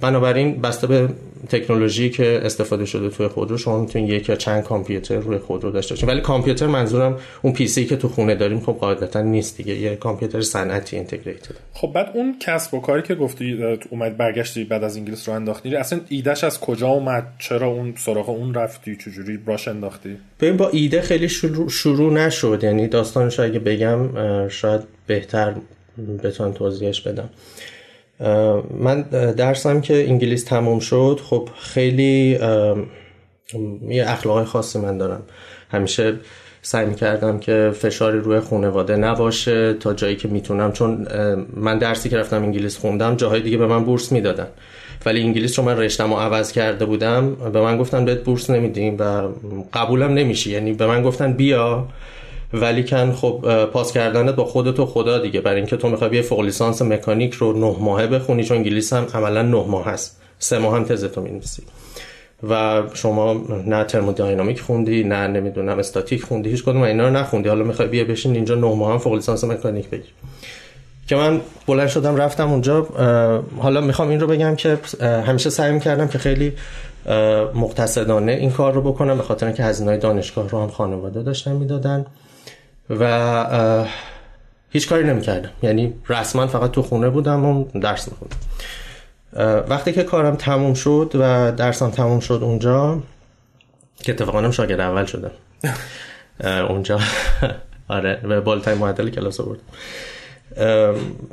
بنابراین 0.01 0.61
بسته 0.61 0.87
به 0.87 1.09
تکنولوژی 1.49 2.09
که 2.09 2.41
استفاده 2.43 2.85
شده 2.85 3.09
توی 3.09 3.27
خودرو 3.27 3.57
شما 3.57 3.81
می‌تونید 3.81 4.09
یک 4.09 4.29
یا 4.29 4.35
چند 4.35 4.63
کامپیوتر 4.63 5.17
روی 5.17 5.37
خودرو 5.37 5.71
داشته 5.71 5.93
باشید 5.93 6.09
ولی 6.09 6.21
کامپیوتر 6.21 6.67
منظورم 6.67 7.19
اون 7.41 7.53
پی 7.53 7.67
سی 7.67 7.85
که 7.85 7.95
تو 7.95 8.07
خونه 8.07 8.35
داریم 8.35 8.59
خب 8.59 8.73
قاعدتا 8.73 9.21
نیست 9.21 9.57
دیگه. 9.57 9.75
یه 9.75 9.95
کامپیوتر 9.95 10.41
صنعتی 10.41 10.95
اینتگریتد. 10.95 11.55
خب 11.73 11.91
بعد 11.95 12.11
اون 12.13 12.35
کسب 12.39 12.73
و 12.73 12.79
کاری 12.79 13.01
که 13.01 13.15
گفتی 13.15 13.77
اومد 13.89 14.17
برگشتی 14.17 14.63
بعد 14.63 14.83
از 14.83 14.97
انگلیس 14.97 15.29
رو 15.29 15.35
انداختی 15.35 15.75
اصلا 15.75 15.99
ایدهش 16.09 16.43
از 16.43 16.59
کجا 16.59 16.87
اومد؟ 16.87 17.27
چرا 17.39 17.67
اون 17.67 17.93
سراغ 17.97 18.29
اون 18.29 18.53
رفتی؟ 18.53 18.95
چجوری 18.95 19.37
براش 19.37 19.67
انداختی؟ 19.67 20.17
ببین 20.39 20.57
با 20.57 20.69
ایده 20.69 21.01
خیلی 21.01 21.29
شروع, 21.29 21.69
شروع 21.69 22.13
نشد. 22.13 22.59
یعنی 22.63 22.87
داستانش 22.87 23.39
اگه 23.39 23.59
بگم 23.59 24.09
شاید 24.47 24.81
بهتر 25.07 25.55
بتونم 26.23 26.51
توضیحش 26.51 27.01
بدم. 27.01 27.29
من 28.79 29.01
درسم 29.37 29.81
که 29.81 30.09
انگلیس 30.09 30.43
تموم 30.43 30.79
شد. 30.79 31.19
خب 31.23 31.49
خیلی 31.59 32.39
یه 33.89 34.03
اخلاق 34.07 34.43
خاصی 34.43 34.79
من 34.79 34.97
دارم. 34.97 35.21
همیشه 35.69 36.13
سعی 36.61 36.85
می‌کردم 36.85 37.39
که 37.39 37.71
فشاری 37.73 38.19
روی 38.19 38.39
خانواده 38.39 38.95
نباشه 38.95 39.73
تا 39.73 39.93
جایی 39.93 40.15
که 40.15 40.27
می‌تونم. 40.27 40.71
چون 40.71 41.07
من 41.53 41.77
درسی 41.77 42.09
که 42.09 42.17
رفتم 42.17 42.43
انگلیس 42.43 42.77
خوندم 42.77 43.15
جاهای 43.15 43.41
دیگه 43.41 43.57
به 43.57 43.67
من 43.67 43.83
بورس 43.83 44.11
می‌دادن. 44.11 44.47
ولی 45.05 45.21
انگلیس 45.21 45.53
چون 45.55 45.65
من 45.65 45.77
رشتم 45.77 46.13
رو 46.13 46.19
عوض 46.19 46.51
کرده 46.51 46.85
بودم 46.85 47.35
به 47.35 47.61
من 47.61 47.77
گفتن 47.77 48.05
بهت 48.05 48.23
بورس 48.23 48.49
نمیدیم 48.49 48.97
و 48.99 49.27
قبولم 49.73 50.13
نمیشه 50.13 50.49
یعنی 50.49 50.73
به 50.73 50.87
من 50.87 51.03
گفتن 51.03 51.33
بیا. 51.33 51.87
ولی 52.53 52.83
کن 52.83 53.11
خب 53.11 53.65
پاس 53.65 53.93
کردنت 53.93 54.35
با 54.35 54.45
خودت 54.45 54.79
و 54.79 54.85
خدا 54.85 55.17
دیگه. 55.17 55.41
برای 55.41 55.57
اینکه 55.57 55.77
تو 55.77 55.89
می‌خوای 55.89 56.15
یه 56.15 56.21
فوق 56.21 56.39
لیسانس 56.39 56.81
مکانیک 56.81 57.33
رو 57.33 57.53
نه 57.53 57.75
ماهه 57.79 58.07
بخونی 58.07 58.43
چون 58.43 58.57
انگلیس 58.57 58.93
هم 58.93 59.07
عملا 59.13 59.41
نه 59.41 59.63
ماه 59.67 59.85
هست. 59.85 60.21
سه 60.39 60.57
ماه 60.57 60.75
هم 60.75 60.83
تزتو 60.83 61.21
می‌نویسی. 61.21 61.63
و 62.49 62.83
شما 62.93 63.33
نه 63.67 63.83
ترمودینامیک 63.83 64.61
خوندی 64.61 65.03
نه 65.03 65.27
نمی‌دونم 65.27 65.79
استاتیک 65.79 66.23
خوندی 66.23 66.49
هیچ 66.49 66.63
کدوم 66.63 66.81
اینا 66.81 67.07
رو 67.07 67.13
نخوندی. 67.13 67.49
حالا 67.49 67.63
می‌خوای 67.63 67.87
بیا 67.87 68.03
بشین 68.03 68.35
اینجا 68.35 68.55
نه 68.55 68.75
ماه 68.75 68.91
هم 68.91 68.97
فوق 68.97 69.13
لیسانس 69.13 69.43
مکانیک 69.43 69.89
بگیر 69.89 70.13
که 71.07 71.15
من 71.15 71.41
بلند 71.67 71.87
شدم 71.87 72.15
رفتم 72.15 72.51
اونجا. 72.51 72.87
حالا 73.57 73.81
می‌خوام 73.81 74.09
این 74.09 74.19
رو 74.19 74.27
بگم 74.27 74.55
که 74.55 74.77
همیشه 75.01 75.49
سعی 75.49 75.79
کردم 75.79 76.07
که 76.07 76.17
خیلی 76.17 76.53
مقتصدانه 77.55 78.31
این 78.31 78.51
کار 78.51 78.73
رو 78.73 78.81
بکنم 78.81 79.17
به 79.17 79.23
خاطر 79.23 79.45
اینکه 79.45 79.63
هزینه‌های 79.63 79.99
دانشگاه 79.99 80.49
رو 80.49 80.61
هم 80.61 80.69
خانواده 80.69 81.23
داشتن 81.23 81.51
می‌دادن. 81.51 82.05
و 82.99 83.85
هیچ 84.69 84.89
کاری 84.89 85.03
نمی‌کردم. 85.03 85.49
یعنی 85.63 85.93
رسما 86.09 86.47
فقط 86.47 86.71
تو 86.71 86.81
خونه 86.81 87.09
بودم 87.09 87.45
و 87.45 87.65
درس 87.79 88.09
میخوندم. 88.09 88.37
وقتی 89.69 89.91
که 89.93 90.03
کارم 90.03 90.35
تموم 90.35 90.73
شد 90.73 91.11
و 91.19 91.51
درسم 91.51 91.89
تموم 91.89 92.19
شد 92.19 92.39
اونجا 92.41 92.99
که 94.03 94.11
اتفاقا 94.11 94.51
شاگرد 94.51 94.79
اول 94.79 95.05
شدم. 95.05 95.31
اونجا. 96.69 96.99
آره 97.87 98.15
به 98.15 98.39
بالاترین 98.39 98.77
معدل 98.77 99.09
کلاس 99.09 99.39
آوردم 99.39 99.63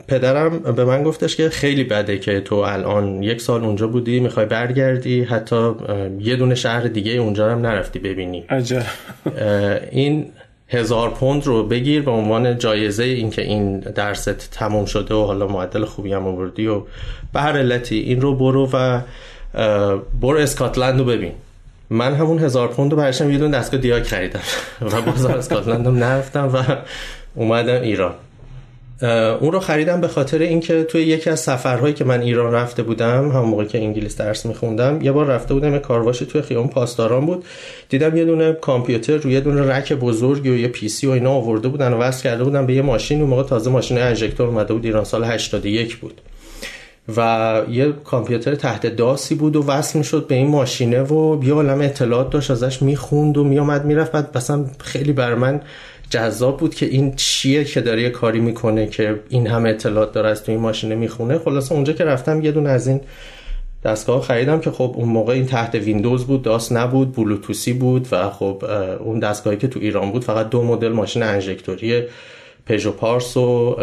پدرم 0.09 0.59
به 0.59 0.85
من 0.85 1.03
گفتش 1.03 1.37
که 1.37 1.49
خیلی 1.49 1.85
بده 1.85 2.19
که 2.19 2.41
تو 2.41 2.55
الان 2.55 3.23
یک 3.23 3.41
سال 3.41 3.65
اونجا 3.65 3.87
بودی 3.87 4.21
می‌خوای 4.21 4.47
برگردی 4.47 5.25
حتی 5.25 5.75
یه 6.21 6.37
دونه 6.37 6.55
شهر 6.55 6.83
دیگه 6.83 7.13
اونجا 7.13 7.51
هم 7.53 7.59
نرفتی 7.59 7.99
ببینی. 7.99 8.45
عجب. 8.49 8.83
این 9.91 10.33
هزار 10.69 11.11
پوند 11.11 11.47
رو 11.47 11.67
بگیر 11.67 12.03
به 12.03 12.11
عنوان 12.11 12.59
جایزه 12.59 13.05
اینکه 13.05 13.43
این 13.43 13.81
درست 13.81 14.31
تموم 14.31 14.85
شده 14.85 15.15
و 15.15 15.25
حالا 15.25 15.47
معدل 15.47 15.85
خوبی 15.85 16.13
هم 16.13 16.27
آوردی 16.27 16.67
و 16.67 16.83
به 17.33 17.41
هر 17.41 17.59
علتی 17.59 17.99
این 17.99 18.21
رو 18.21 18.35
برو 18.35 18.69
و 18.73 19.01
برو 20.21 20.39
اسکاتلند 20.39 20.99
رو 20.99 21.05
ببین. 21.05 21.33
من 21.91 22.15
همون 22.15 22.39
هزار 22.39 22.69
پوند 22.69 22.91
رو 22.91 22.97
برشم 22.97 23.31
یه 23.31 23.39
دونه 23.39 23.59
دستگاه 23.59 23.81
دیاک 23.81 24.03
خریدم 24.03 24.41
و 24.93 25.03
بازار 25.03 25.39
اسکاتلند 25.39 25.87
رو 25.87 25.93
نرفتم 25.93 26.51
و 26.55 26.63
اومدم 27.35 27.83
ایران. 27.83 28.15
اون 29.41 29.53
رو 29.53 29.61
خریدم 29.61 30.01
به 30.01 30.09
خاطر 30.09 30.39
اینکه 30.39 30.85
توی 30.85 31.03
یکی 31.03 31.31
از 31.31 31.41
سفرهایی 31.41 31.95
که 31.95 32.05
من 32.05 32.21
ایران 32.21 32.53
رفته 32.53 32.83
بودم 32.83 33.31
هم 33.31 33.41
موقع 33.41 33.65
که 33.65 33.79
انگلیس 33.79 34.17
درس 34.17 34.47
میخوندم 34.47 35.03
یه 35.03 35.13
بار 35.13 35.27
رفته 35.27 35.55
بودم 35.55 35.73
یه 35.73 35.79
کارواشی 35.79 36.27
توی 36.27 36.43
خیابون 36.43 36.69
پاسداران 36.69 37.27
بود. 37.27 37.45
دیدم 37.89 38.17
یه 38.17 38.25
دونه 38.25 38.53
کامپیوتر 38.53 39.17
روی 39.17 39.33
یه 39.33 39.41
دونه 39.41 39.73
رک 39.73 39.93
بزرگی 39.93 40.51
و 40.51 40.57
یه 40.57 40.69
پی 40.69 40.89
سی 40.89 41.07
و 41.07 41.11
اینا 41.11 41.31
آورده 41.31 41.69
بودن 41.69 41.93
و 41.93 41.97
وصل 41.97 42.23
کرده 42.23 42.45
بودن 42.45 42.67
به 42.67 42.75
یه 42.75 42.83
ماشین. 42.83 43.21
اون 43.21 43.31
موقع 43.31 43.43
تازه 43.43 43.71
ماشین 43.71 43.99
انژکتور 43.99 44.47
اومده 44.47 44.75
بود 44.75 44.85
ایران 44.85 45.05
سال 45.05 45.25
81 45.25 45.97
بود. 45.97 46.21
و 47.17 47.63
یه 47.71 47.93
کامپیوتر 48.05 48.55
تحت 48.55 48.87
داسی 48.87 49.35
بود 49.35 49.57
و 49.57 49.67
وصل 49.67 49.99
می‌شد 49.99 50.27
به 50.27 50.35
این 50.35 50.47
ماشینه 50.47 51.03
و 51.03 51.45
یه 51.45 51.53
عالم 51.53 51.81
اطلاعات 51.81 52.31
داشت 52.31 52.51
ازش 52.51 52.83
می‌خوند 52.83 53.39
و 53.39 53.45
میامد 53.45 53.85
می‌رفت. 53.85 54.13
بعد 54.13 54.37
مثلا 54.37 54.65
خیلی 54.81 55.13
بر 55.13 55.35
من 55.35 55.61
جذاب 56.11 56.57
بود 56.57 56.75
که 56.75 56.87
این 56.87 57.15
چیه 57.17 57.65
که 57.65 57.81
داره 57.81 58.03
یه 58.03 58.11
کاری 58.11 58.41
می‌کنه 58.41 58.87
که 58.87 59.21
این 59.29 59.47
همه 59.47 59.69
اطلاعات 59.69 60.13
داره 60.13 60.29
از 60.29 60.45
تو 60.45 60.53
این 60.53 60.61
ماشینه 60.61 60.95
می‌خونه. 60.95 61.39
خلاصه 61.39 61.73
اونجا 61.73 61.93
که 61.93 62.05
رفتم 62.05 62.43
یه 62.43 62.53
دونه 62.53 62.71
از 62.71 62.89
این 62.89 63.01
دستگاه 63.85 64.23
خریدم 64.23 64.61
که 64.61 64.71
خب 64.71 64.95
اون 64.97 65.09
موقع 65.09 65.33
این 65.33 65.47
تحت 65.47 65.75
ویندوز 65.75 66.25
بود 66.25 66.43
داست 66.43 66.73
نبود 66.73 67.15
بلوتوسی 67.15 67.73
بود 67.73 68.09
و 68.13 68.31
خب 68.31 68.65
اون 69.01 69.19
دستگاهی 69.19 69.57
که 69.57 69.69
تو 69.69 69.81
ایران 69.81 70.13
بود 70.13 70.25
فقط 70.25 70.51
دو 70.51 70.63
مدل 70.63 70.89
ماشین 70.89 71.23
انژکتوری 71.23 72.03
پژو 72.67 72.93
پارس 72.93 73.37
و 73.37 73.77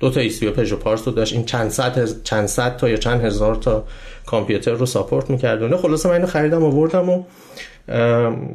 دو 0.00 0.10
تا 0.10 0.20
ECU 0.20 0.50
پژو 0.50 0.76
پارس 0.76 1.08
رو 1.08 1.14
داشت. 1.14 1.32
این 1.32 1.44
چند 1.44 1.70
صد 1.70 2.22
چند 2.22 2.46
صد 2.46 2.76
تا 2.76 2.88
یا 2.88 2.96
چند 2.96 3.24
هزار 3.24 3.54
تا 3.54 3.84
کامپیوتر 4.26 4.72
رو 4.72 4.86
support 4.86 5.30
می‌کرد 5.30 5.76
خلاصه 5.76 6.08
من 6.08 6.14
اینو 6.14 6.26
خریدم 6.26 6.64
آوردم 6.64 7.08
و 7.08 7.24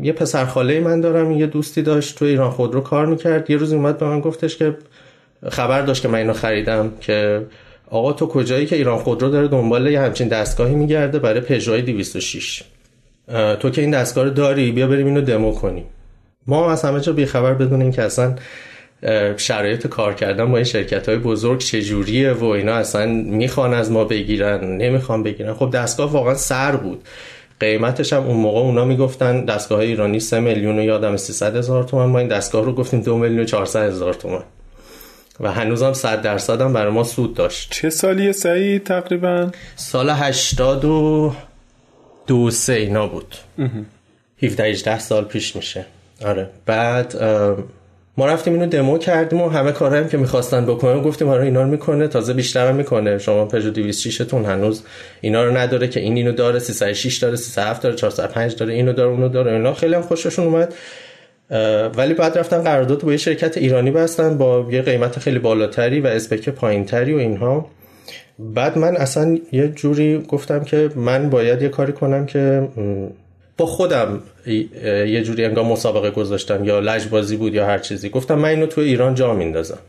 یه 0.02 0.12
پسر 0.12 0.46
خاله 0.46 0.80
من 0.80 1.02
دارم 1.02 1.32
یه 1.32 1.48
دوستی 1.48 1.82
داشت 1.82 2.20
تو 2.20 2.26
ایران 2.26 2.52
خودرو 2.52 2.82
کار 2.82 3.06
می‌کرد. 3.06 3.50
یه 3.50 3.58
روز 3.58 3.74
اومد 3.74 3.98
به 3.98 4.06
من 4.06 4.20
گفتش 4.20 4.58
که 4.58 4.76
خبر 5.50 5.82
داشت 5.82 6.02
که 6.02 6.08
من 6.08 6.18
اینو 6.18 6.34
خریدم 6.34 6.92
که 7.02 7.46
آقا 7.90 8.14
تو 8.14 8.28
کجایی 8.28 8.66
که 8.66 8.76
ایران 8.76 8.98
خودرو 8.98 9.30
داره 9.30 9.48
دنبال 9.48 9.88
یه 9.88 10.02
همچین 10.02 10.28
دستگاهی 10.28 10.76
میگرده 10.76 11.20
برای 11.20 11.40
پژو 11.40 11.82
206 11.82 12.64
تو 13.60 13.70
که 13.70 13.82
این 13.82 13.92
دستگاه 13.92 14.24
رو 14.24 14.30
داری 14.30 14.72
بیا 14.72 14.88
بریم 14.88 15.06
اینو 15.06 15.22
دمو 15.22 15.52
کنیم. 15.52 15.84
ما 16.48 16.72
از 16.72 16.84
همه 16.84 17.00
جا 17.00 17.14
بیخبر 17.14 17.54
بدون 17.54 17.82
این 17.82 17.92
که 17.92 18.02
اصلا 18.02 18.36
شرایط 19.38 19.88
کار 19.88 20.14
کردن 20.14 20.52
با 20.52 20.58
این 20.58 20.64
شرکت 20.64 21.10
های 21.10 21.18
بزرگ 21.18 21.60
چجوریه 21.60 22.32
و 22.32 22.46
اینا 22.46 22.74
اصلا 22.74 23.06
می‌خوان 23.06 23.74
از 23.74 23.92
ما 23.92 24.04
بگیرن 24.04 24.78
نمی‌خوان 24.78 25.24
بگیرن. 25.24 25.54
خب 25.54 25.72
دستگاه 25.74 26.12
واقعا 26.12 26.36
سر 26.36 26.76
بود. 26.76 27.02
قیمتش 27.60 28.14
هم 28.14 28.24
اون 28.24 28.38
موقع 28.38 28.60
اونا 28.60 28.86
می‌گفتن 28.86 29.46
دستگاه 29.46 29.80
ایرانی 29.80 30.20
3 30.20 30.40
میلیون 30.40 30.80
و 30.80 30.84
یادم 30.84 31.18
300 31.18 31.56
هزار 31.56 31.84
تومن. 31.84 32.06
ما 32.06 32.20
این 32.20 32.28
دستگاه 32.28 32.66
رو 32.66 32.74
گفتیم 32.74 33.02
2 33.02 33.18
میلیون 33.18 33.40
و 33.40 33.46
400 33.46 33.88
هزار 33.88 34.14
تومن. 34.14 34.44
و 35.40 35.52
هنوزم 35.52 35.94
100 35.94 36.22
درصد 36.22 36.62
هم 36.62 36.74
برای 36.74 36.92
ما 36.92 37.04
سود 37.04 37.34
داشت. 37.34 37.72
چه 37.72 37.90
سالیه 37.90 38.32
سعید 38.32 38.84
تقریبا؟ 38.84 39.52
سال 39.76 40.10
80 40.10 40.86
و 40.86 41.34
دو 42.28 42.52
سه 42.52 42.74
اینا 42.74 43.08
بود. 43.08 43.36
17 44.44 44.64
18 44.64 45.00
سال 45.00 45.26
پیش 45.26 45.56
میشه. 45.56 45.86
آره. 46.26 46.50
بعد 46.66 47.16
ما 48.18 48.26
رفتیم 48.26 48.54
اینو 48.54 48.66
دمو 48.66 48.98
کردیم 48.98 49.42
و 49.42 49.50
همه 49.50 49.72
کارهایی 49.72 50.08
که 50.08 50.18
می‌خواستن 50.18 50.66
بکنن 50.66 51.02
گفتیم 51.02 51.30
آره 51.30 51.44
اینا 51.44 51.62
رو 51.62 51.68
می‌کنه 51.68 52.08
تازه 52.08 52.34
بیشتر 52.34 52.68
هم 52.68 52.76
می‌کنه. 52.76 53.18
شما 53.18 53.46
پژو 53.46 53.72
206 53.72 54.18
تون 54.18 54.46
هنوز 54.46 54.84
اینا 55.22 55.44
رو 55.44 55.58
نداره 55.58 55.88
که 55.88 56.00
این 56.00 56.18
اینو 56.18 56.32
داره 56.32 56.60
306 56.60 57.18
داره 57.18 57.36
307 57.36 57.82
داره 57.82 57.96
405 57.96 58.56
داره 58.56 58.74
اینو 58.74 58.94
داره 58.94 59.10
اونو 59.10 59.30
داره. 59.30 59.52
اینا 59.52 59.74
خیلی 59.74 59.96
هم 59.96 60.02
خوششون 60.02 60.46
اومد. 60.46 60.74
ولی 61.98 62.14
بعد 62.14 62.38
رفتن 62.38 62.62
قرارداد 62.62 63.02
با 63.02 63.12
یه 63.12 63.18
شرکت 63.18 63.58
ایرانی 63.58 63.92
بستن 63.92 64.38
با 64.38 64.68
یه 64.72 64.82
قیمت 64.82 65.20
خیلی 65.20 65.40
بالاتری 65.40 66.02
و 66.02 66.08
اسپک 66.08 66.50
پایینتری 66.50 67.14
و 67.14 67.18
اینها. 67.18 67.70
بعد 68.40 68.78
من 68.78 68.96
اصلا 68.96 69.40
یه 69.52 69.68
جوری 69.68 70.18
گفتم 70.28 70.64
که 70.64 70.90
من 70.96 71.30
باید 71.30 71.62
یه 71.62 71.70
کاری 71.70 71.94
کنم 71.94 72.26
که 72.26 72.68
با 73.58 73.66
خودم 73.66 74.22
یه 74.46 75.24
جوری 75.24 75.46
انگار 75.46 75.66
مسابقه 75.66 76.12
گذاشتم 76.12 76.64
یا 76.64 76.80
لجبازی 76.80 77.38
بود 77.38 77.54
یا 77.54 77.66
هر 77.66 77.80
چیزی. 77.80 78.10
گفتم 78.10 78.36
من 78.36 78.50
اینو 78.50 78.66
تو 78.66 78.82
ایران 78.82 79.16
جا 79.16 79.34
میندازم. 79.34 79.80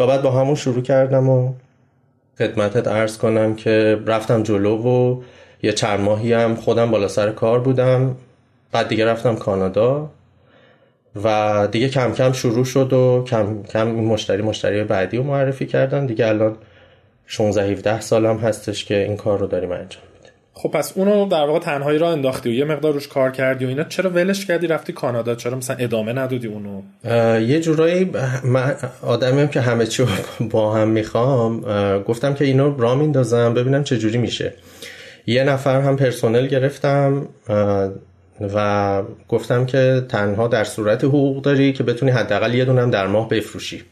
و 0.00 0.06
بعد 0.06 0.22
با 0.22 0.30
همون 0.30 0.54
شروع 0.54 0.82
کردم 0.82 1.28
و 1.28 1.52
خدمتت 2.38 2.88
ارز 2.88 3.18
کنم 3.18 3.56
که 3.56 3.98
رفتم 4.06 4.42
جلو 4.42 4.76
و 4.76 5.22
یه 5.62 5.72
چند 5.72 6.00
ماهی 6.00 6.32
هم 6.32 6.54
خودم 6.54 6.90
بالا 6.90 7.08
سر 7.08 7.30
کار 7.30 7.60
بودم. 7.60 8.16
بعد 8.72 8.88
دیگه 8.88 9.06
رفتم 9.06 9.36
کانادا 9.36 10.10
و 11.24 11.68
دیگه 11.70 11.88
کم 11.88 12.12
کم 12.12 12.32
شروع 12.32 12.64
شد 12.64 12.92
و 12.92 13.24
کم 13.26 13.62
کم 13.62 13.94
این 13.94 14.04
مشتری 14.04 14.42
مشتری 14.42 14.84
بعدی 14.84 15.16
رو 15.16 15.22
معرفی 15.22 15.66
کردن. 15.66 16.06
دیگه 16.06 16.26
الان 16.26 16.56
16 17.26 17.72
17 17.72 18.00
سالم 18.00 18.36
هستش 18.36 18.84
که 18.84 19.04
این 19.04 19.16
کار 19.16 19.38
رو 19.38 19.46
داریم 19.46 19.72
انجام. 19.72 20.02
خب 20.56 20.68
پس 20.68 20.92
اونو 20.94 21.28
در 21.28 21.44
واقع 21.44 21.58
تنهایی 21.58 21.98
را 21.98 22.12
انداختی 22.12 22.48
و 22.48 22.52
یه 22.52 22.64
مقدار 22.64 22.92
روش 22.92 23.08
کار 23.08 23.30
کردی 23.30 23.64
و 23.64 23.68
اینا. 23.68 23.84
چرا 23.84 24.10
ولش 24.10 24.46
کردی؟ 24.46 24.66
رفتی 24.66 24.92
کانادا؟ 24.92 25.34
چرا 25.34 25.56
مثلا 25.56 25.76
ادامه 25.76 26.12
ندادی 26.12 26.46
اونو؟ 26.46 26.82
یه 27.40 27.60
جورایی 27.60 28.10
من 28.44 28.76
آدمیم 29.02 29.48
که 29.48 29.60
همه 29.60 29.86
چی 29.86 30.04
با 30.50 30.74
هم 30.74 30.88
می‌خوام 30.88 31.60
گفتم 32.02 32.34
که 32.34 32.44
اینو 32.44 32.76
را 32.78 32.94
میندازم 32.94 33.54
ببینم 33.54 33.84
چه 33.84 33.98
جوری 33.98 34.18
میشه. 34.18 34.52
یه 35.26 35.44
نفر 35.44 35.80
هم 35.80 35.96
پرسنل 35.96 36.46
گرفتم 36.46 37.28
و 38.54 39.02
گفتم 39.28 39.66
که 39.66 40.02
تنها 40.08 40.48
در 40.48 40.64
صورت 40.64 41.04
حقوق 41.04 41.42
داری 41.42 41.72
که 41.72 41.82
بتونی 41.82 42.10
حداقل 42.10 42.54
یه 42.54 42.64
دونم 42.64 42.90
در 42.90 43.06
ماه 43.06 43.28
بفروشی. 43.28 43.82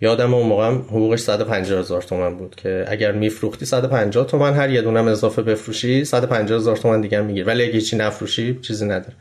یادم 0.00 0.34
اون 0.34 0.46
موقع 0.46 0.70
حقوقش 0.70 1.20
150 1.20 1.80
هزار 1.80 2.02
تومن 2.02 2.36
بود 2.36 2.54
که 2.56 2.84
اگر 2.88 3.12
میفروختی 3.12 3.66
150 3.66 4.26
تومن 4.26 4.54
هر 4.54 4.70
یه 4.70 4.82
دونم 4.82 5.08
اضافه 5.08 5.42
بفروشی 5.42 6.04
150 6.04 6.58
هزار 6.58 6.76
تومن 6.76 7.00
دیگه 7.00 7.20
میگیر 7.20 7.46
ولی 7.46 7.64
اگه 7.64 7.80
چی 7.80 7.96
نفروشی 7.96 8.58
چیزی 8.62 8.86
نداره. 8.86 9.14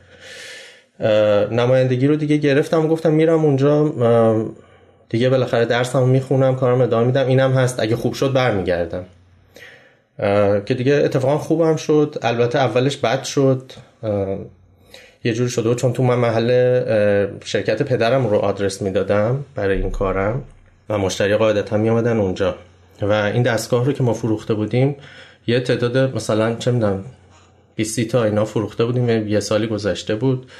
نمایندگی 1.51 2.07
رو 2.07 2.15
دیگه 2.15 2.37
گرفتم 2.37 2.85
و 2.85 2.87
گفتم 2.87 3.13
میرم 3.13 3.45
اونجا 3.45 3.93
دیگه 5.09 5.29
بالاخره 5.29 5.65
درسمو 5.65 6.05
می‌خونم 6.05 6.55
کارم 6.55 6.81
ادامه 6.81 7.05
میدم. 7.05 7.27
اینم 7.27 7.51
هست. 7.53 7.79
اگه 7.79 7.95
خوب 7.95 8.13
شد 8.13 8.33
برمیگردم. 8.33 9.05
که 10.65 10.73
دیگه 10.73 10.93
اتفاقا 10.93 11.37
خوبم 11.37 11.75
شد. 11.75 12.15
البته 12.21 12.59
اولش 12.59 12.97
بد 12.97 13.23
شد. 13.23 13.71
یه 15.23 15.33
جوری 15.33 15.49
شده 15.49 15.75
چون 15.75 15.93
تو 15.93 16.03
من 16.03 16.15
محل 16.15 16.49
شرکت 17.43 17.83
پدرم 17.83 18.27
رو 18.27 18.37
آدرس 18.37 18.81
می‌دادم 18.81 19.45
برای 19.55 19.77
این 19.77 19.91
کارم. 19.91 20.43
و 20.89 20.97
مشتری 20.97 21.35
قاعدتا 21.35 21.77
می 21.77 21.89
آمدن 21.89 22.17
اونجا. 22.17 22.55
و 23.01 23.11
این 23.11 23.43
دستگاه 23.43 23.85
رو 23.85 23.93
که 23.93 24.03
ما 24.03 24.13
فروخته 24.13 24.53
بودیم 24.53 24.95
یه 25.47 25.59
تعداد 25.59 26.15
مثلا 26.15 26.55
چه 26.55 26.71
می‌دونم 26.71 27.05
20 27.75 28.01
تا 28.01 28.23
اینا 28.23 28.45
فروخته 28.45 28.85
بودیم 28.85 29.27
یه 29.27 29.39
سالی 29.39 29.67
گذشته 29.67 30.15
بود. 30.15 30.51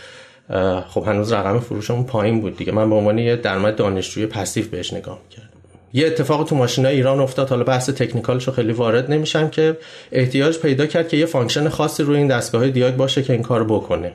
خب 0.88 1.04
هنوز 1.08 1.34
رقم 1.34 1.60
فروشمون 1.60 2.04
پایین 2.04 2.42
بود 2.42 2.58
دیگه. 2.58 2.72
من 2.72 2.90
به 2.90 2.96
عنوان 2.96 3.18
یه 3.18 3.36
درآمد 3.36 3.76
دانشجویی 3.76 4.26
passive 4.26 4.65
بهش 4.68 4.94
نگاه 4.94 5.20
می‌کردم. 5.24 5.50
یه 5.94 6.08
اتفاق 6.08 6.48
تو 6.48 6.56
ماشین 6.56 6.86
ایران 6.86 7.20
افتاد. 7.20 7.50
حالا 7.50 7.64
بحث 7.64 7.90
technical 7.89 8.36
شو 8.36 8.52
خیلی 8.52 8.72
وارد 8.72 9.12
نمیشم 9.12 9.50
که 9.50 9.78
احتیاج 10.12 10.60
پیدا 10.60 10.86
کرد 10.86 11.08
که 11.08 11.18
یه 11.18 11.26
function 11.26 11.69
خاصی 11.70 12.04
روی 12.04 12.18
این 12.18 12.28
دستگاه 12.28 12.70
دیاگ 12.70 12.96
باشه 12.96 13.24
که 13.24 13.34
این 13.34 13.42
کار 13.42 13.64
بکنه. 13.64 14.12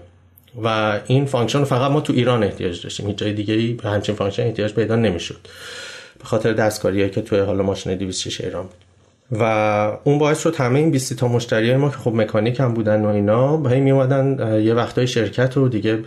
و 0.64 0.98
این 1.06 1.26
function 1.26 1.64
فقط 1.64 1.90
ما 1.90 2.00
تو 2.00 2.12
ایران 2.12 2.44
احتیاج 2.44 2.82
داشتیم. 2.82 3.06
هیچ 3.06 3.16
جای 3.16 3.32
دیگه 3.32 3.54
ای 3.54 3.78
همچین 3.84 4.14
function 4.14 4.42
احتیاج 4.42 4.74
پیدا 4.74 4.96
نمی‌شد. 4.96 5.36
به 6.20 6.24
خاطر 6.24 6.52
دستکاریایی 6.52 7.10
که 7.10 7.22
توی 7.22 7.38
حالا 7.38 7.62
ماشین 7.62 7.94
206 7.94 8.40
ایران 8.40 8.62
بود. 8.62 8.74
و 9.40 9.44
اون 10.04 10.18
باعث 10.18 10.40
شد 10.40 10.56
همه 10.56 10.78
این 10.78 10.90
20 10.90 11.16
تا 11.16 11.28
مشتری 11.28 11.76
ما 11.76 11.88
که 11.88 11.96
خب 11.96 12.14
مکانیک 12.14 12.60
هم 12.60 12.74
بودن 12.74 13.04
و 13.04 13.08
اینا 13.08 13.56
به 13.56 13.80
می 13.80 13.90
اومدن 13.90 14.60
یه 14.62 14.74
وقتای 14.74 15.06
شرکت 15.06 15.56
رو 15.56 15.68
دیگه 15.68 15.98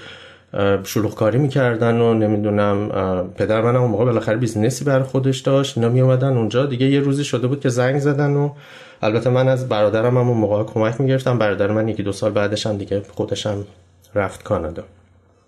شلوغ 0.83 1.15
کاری 1.15 1.37
می‌کردن 1.37 2.01
و 2.01 2.13
نمی‌دونم 2.13 2.89
پدر 3.37 3.61
من 3.61 3.75
اون 3.75 3.91
موقع 3.91 4.05
بالاخره 4.05 4.37
business 4.37 4.80
ی 4.80 4.85
بر 4.85 5.01
خودش 5.01 5.39
داشت. 5.39 5.77
اینا 5.77 5.89
می 5.89 6.01
اومدن 6.01 6.37
اونجا. 6.37 6.65
دیگه 6.65 6.85
یه 6.85 6.99
روزی 6.99 7.23
شده 7.23 7.47
بود 7.47 7.59
که 7.59 7.69
زنگ 7.69 7.99
زدن 7.99 8.33
و 8.33 8.49
البته 9.01 9.29
من 9.29 9.47
از 9.47 9.69
برادرم 9.69 10.17
هم 10.17 10.29
اون 10.29 10.37
موقع 10.37 10.63
کمک 10.63 11.01
می‌گرفتم. 11.01 11.37
برادر 11.37 11.71
من 11.71 11.87
یکی 11.87 12.03
دو 12.03 12.11
سال 12.11 12.31
بعدش 12.31 12.67
هم 12.67 12.77
دیگه 12.77 13.01
خودشم 13.11 13.65
رفت 14.15 14.43
کانادا. 14.43 14.83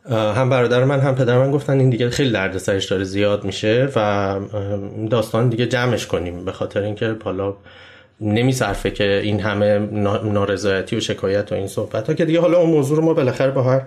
هم 0.09 0.49
برادر 0.49 0.83
من 0.83 0.99
هم 0.99 1.15
پدر 1.15 1.37
من 1.37 1.51
گفتن 1.51 1.79
این 1.79 1.89
دیگه 1.89 2.09
خیلی 2.09 2.31
دردسرش 2.31 2.85
داره 2.85 3.03
زیاد 3.03 3.43
میشه 3.43 3.89
و 3.95 4.35
داستان 5.09 5.49
دیگه 5.49 5.65
جمعش 5.65 6.07
کنیم 6.07 6.45
به 6.45 6.51
خاطر 6.51 6.81
اینکه 6.81 7.15
حالا 7.23 7.53
نمیصرفه 8.21 8.91
که 8.91 9.21
این 9.23 9.39
همه 9.39 9.79
نارضایتی 10.23 10.95
و 10.95 10.99
شکایت 10.99 11.51
و 11.51 11.55
این 11.55 11.67
صحبت 11.67 12.07
ها 12.07 12.13
که 12.13 12.25
دیگه 12.25 12.41
حالا 12.41 12.57
اون 12.57 12.69
موضوع 12.69 12.97
رو 12.97 13.03
ما 13.03 13.13
بالاخره 13.13 13.51
با 13.51 13.63
هر 13.63 13.81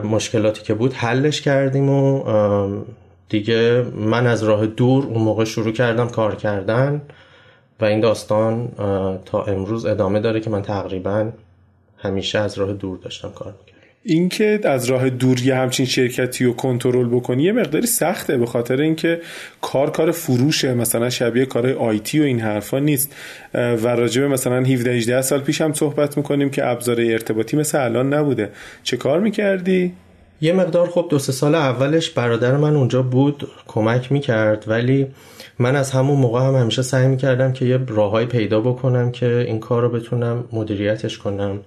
مشکلاتی 0.00 0.62
که 0.62 0.74
بود 0.74 0.92
حلش 0.92 1.40
کردیم 1.40 1.88
و 1.88 2.24
دیگه 3.28 3.84
من 3.94 4.26
از 4.26 4.42
راه 4.42 4.66
دور 4.66 5.04
اون 5.04 5.22
موقع 5.22 5.44
شروع 5.44 5.72
کردم 5.72 6.08
کار 6.08 6.34
کردن 6.34 7.02
و 7.80 7.84
این 7.84 8.00
داستان 8.00 8.68
تا 9.24 9.42
امروز 9.42 9.86
ادامه 9.86 10.20
داره 10.20 10.40
که 10.40 10.50
من 10.50 10.62
تقریبا 10.62 11.30
همیشه 11.98 12.38
از 12.38 12.58
راه 12.58 12.72
دور 12.72 12.98
داشتم 12.98 13.30
کار 13.30 13.54
اینکه 14.06 14.60
از 14.64 14.84
راه 14.84 15.10
دور 15.10 15.40
یه 15.40 15.54
همچین 15.54 15.86
شرکتی 15.86 16.44
رو 16.44 16.52
کنترل 16.52 17.08
بکنی 17.08 17.42
یه 17.42 17.52
مقداری 17.52 17.86
سخته 17.86 18.36
به 18.36 18.46
خاطر 18.46 18.80
اینکه 18.80 19.20
کار 19.60 19.90
کار 19.90 20.10
فروشه 20.10 20.74
مثلا 20.74 21.10
شبیه 21.10 21.46
کار 21.46 21.70
آیتی 21.70 22.20
و 22.20 22.22
این 22.22 22.40
حرفا 22.40 22.78
نیست. 22.78 23.14
و 23.54 23.86
راجبه 23.86 24.28
مثلا 24.28 24.62
17 24.62 24.90
18 24.90 25.22
سال 25.22 25.40
پیش 25.40 25.60
هم 25.60 25.72
صحبت 25.72 26.16
می‌کنیم 26.16 26.50
که 26.50 26.66
ابزار 26.66 27.00
ارتباطی 27.00 27.56
مثل 27.56 27.84
الان 27.84 28.14
نبوده. 28.14 28.50
چه 28.82 28.96
کار 28.96 29.20
می‌کردی؟ 29.20 29.92
یه 30.40 30.52
مقدار 30.52 30.88
خب 30.88 31.06
دو 31.10 31.18
سه 31.18 31.32
سال 31.32 31.54
اولش 31.54 32.10
برادر 32.10 32.56
من 32.56 32.76
اونجا 32.76 33.02
بود 33.02 33.48
کمک 33.66 34.12
می‌کرد. 34.12 34.64
ولی 34.66 35.06
من 35.58 35.76
از 35.76 35.90
همون 35.90 36.18
موقع 36.18 36.40
هم 36.40 36.54
همیشه 36.54 36.82
سعی 36.82 37.06
می‌کردم 37.06 37.52
که 37.52 37.64
یه 37.64 37.78
راههایی 37.88 38.26
پیدا 38.26 38.60
بکنم 38.60 39.12
که 39.12 39.26
این 39.26 39.60
کار 39.60 39.82
رو 39.82 39.88
بتونم 39.88 40.44
مدیریتش 40.52 41.18
کنم. 41.18 41.60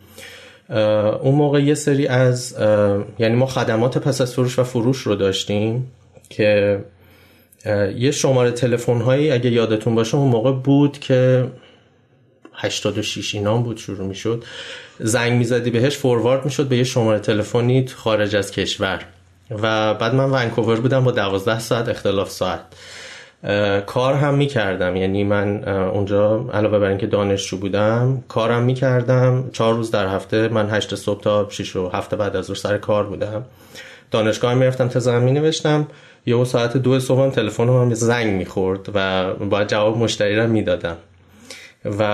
اون 0.70 1.36
موقع 1.36 1.64
یه 1.64 1.74
سری 1.74 2.08
از 2.08 2.56
یعنی 3.20 3.36
ما 3.36 3.46
خدمات 3.46 3.98
پس 3.98 4.22
از 4.22 4.34
فروش 4.34 4.60
و 4.60 4.64
فروش 4.64 4.98
رو 4.98 5.16
داشتیم 5.16 5.92
که 6.30 6.80
یه 7.96 8.12
شماره 8.12 8.52
تلفن 8.52 9.02
هایی 9.02 9.32
اگه 9.32 9.50
یادتون 9.52 9.96
باشه 9.96 10.16
اون 10.16 10.30
موقع 10.30 10.52
بود 10.52 11.00
که 11.00 11.48
86 12.54 13.36
اینام 13.36 13.64
بود 13.64 13.78
شروع 13.78 14.08
می‌شد. 14.08 14.44
زنگ 15.00 15.34
می‌زدی 15.34 15.70
بهش 15.70 15.98
فوروارد 15.98 16.46
می‌شد 16.46 16.68
به 16.68 16.78
یه 16.78 16.84
شماره 16.84 17.20
تلفنی 17.20 17.88
خارج 17.88 18.36
از 18.36 18.52
کشور. 18.52 19.06
و 19.52 19.94
بعد 19.94 20.16
من 20.16 20.32
ونکوور 20.32 20.80
بودم 20.80 21.04
با 21.04 21.12
12 21.12 21.60
ساعت 21.60 21.90
اختلاف 21.90 22.30
ساعت. 22.30 22.60
کار 23.86 24.14
هم 24.14 24.34
می‌کردم. 24.34 24.96
یعنی 24.96 25.24
من 25.24 25.64
اونجا 25.68 26.50
علاوه 26.54 26.80
بر 26.80 26.88
اینکه 26.88 27.08
دانشجو 27.08 27.58
بودم 27.58 28.24
کارم 28.28 28.64
می‌کردم. 28.64 29.50
چهار 29.54 29.74
روز 29.74 29.92
در 29.92 30.08
هفته 30.08 30.48
من 30.48 30.70
هشت 30.70 30.96
صبح 30.96 31.22
تا 31.22 31.48
6 31.50 31.76
و 31.76 31.90
هفته 31.90 32.16
بعد 32.16 32.36
از 32.36 32.52
سر 32.58 32.78
کار 32.78 33.04
بودم. 33.04 33.46
دانشگاه 34.12 34.54
می‌رفتم 34.54 34.88
تزم 34.88 35.22
می 35.22 35.32
نوشتم 35.32 35.88
یه 36.26 36.44
ساعت 36.44 36.78
دو 36.78 37.00
صبح 37.00 37.22
هم 37.22 37.30
تلفن 37.30 37.70
هم 37.70 37.94
زنگ 37.94 38.34
می‌خورد 38.34 38.90
و 38.94 39.34
باید 39.34 39.68
جواب 39.68 39.98
مشتری 39.98 40.36
رو 40.36 40.48
می‌دادم. 40.48 40.96
و 42.00 42.08